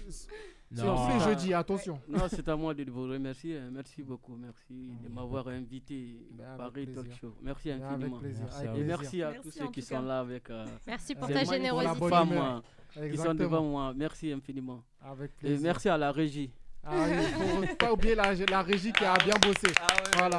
[0.72, 2.00] C'est jeudis, attention.
[2.08, 3.58] Non, c'est à moi de vous remercier.
[3.58, 3.70] hein.
[3.72, 4.36] Merci beaucoup.
[4.36, 7.12] Merci de m'avoir invité Ben, à Paris Talk.
[7.20, 7.34] Show.
[7.42, 8.20] Merci Avec infiniment.
[8.20, 8.44] plaisir.
[8.46, 11.28] Merci à Et merci à Merci tous ceux qui sont là avec euh, Merci pour
[11.28, 12.06] ta moi, pour la générosité.
[12.06, 12.64] humeur.
[12.98, 13.94] euh, qui sont devant moi.
[13.96, 14.84] Merci infiniment.
[15.02, 15.64] Avec Et plaisir.
[15.64, 16.52] merci à la régie.
[16.84, 19.74] Ah oui, faut pas oublier la, la régie qui a bien bossé.
[20.18, 20.38] Voilà.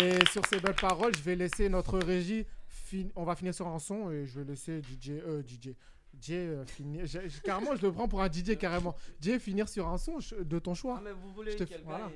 [0.00, 2.44] Et sur ces belles paroles, je vais laisser notre régie.
[2.88, 5.74] Fin- On va finir sur un son et je vais laisser DJ, euh, DJ,
[6.20, 7.04] Jay, euh, finir-
[7.44, 8.94] carrément, je le prends pour un DJ carrément.
[9.20, 10.96] Jay, finir sur un son je- de ton choix.
[10.98, 12.06] Ah, mais vous voulez Je te- qu'elle voilà.
[12.06, 12.12] gagne,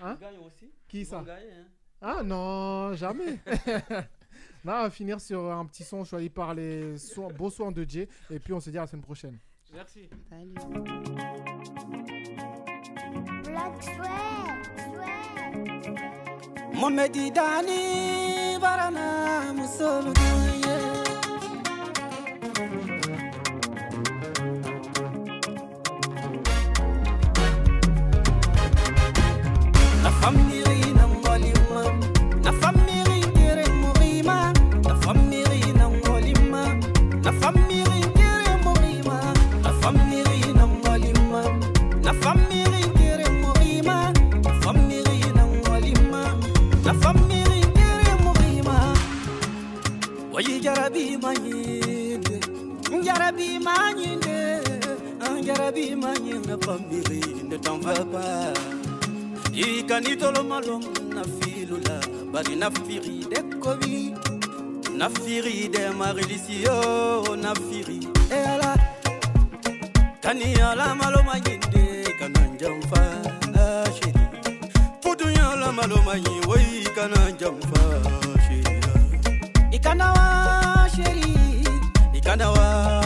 [0.00, 0.70] Hein qu'elle gagne aussi?
[0.88, 1.22] Qui Ils ça?
[1.22, 1.66] gagner, hein.
[2.02, 3.38] Ah non, jamais.
[4.64, 6.94] non, finir sur un petit son choisi par les
[7.38, 8.08] beaux sons de Jay.
[8.30, 9.38] Et puis on se dit à la semaine prochaine.
[9.72, 10.08] Merci.
[16.76, 20.16] Mohamed Dani Barana Musoluye.
[53.66, 54.62] Jarabi manyinde
[55.46, 58.52] Jarabi manyinde famille ne t'en va pas
[59.52, 60.82] ikanitolo malom
[61.14, 61.96] na filula
[62.32, 64.14] bari na firi de kobi.
[64.96, 66.76] Na firi de marilisio
[67.42, 68.74] na firi eala
[70.22, 73.02] kani ala maloma yinde kana jamfa
[73.96, 74.24] shiri
[75.02, 77.82] pudunya ala maloma yi wai kana jamfa
[78.46, 78.74] shiri.
[82.18, 83.05] Ikana wa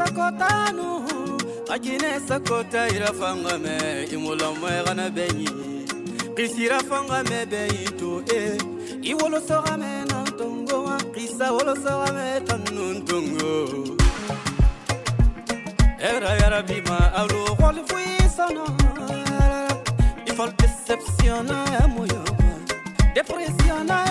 [0.00, 0.88] sakotanu
[1.74, 3.76] akine sakota ira fanga me
[4.14, 5.48] imula moya gana benyi.
[6.36, 8.58] Kisira fanga me benyi to e eh.
[9.10, 13.52] iwolo soga me na tongo wa kisa wolo soga me tanun tongo
[16.10, 18.64] era ya rabbi ma alu qol fui sana
[20.30, 21.58] ifal deceptiona
[21.94, 22.22] moyo
[23.14, 24.09] depressiona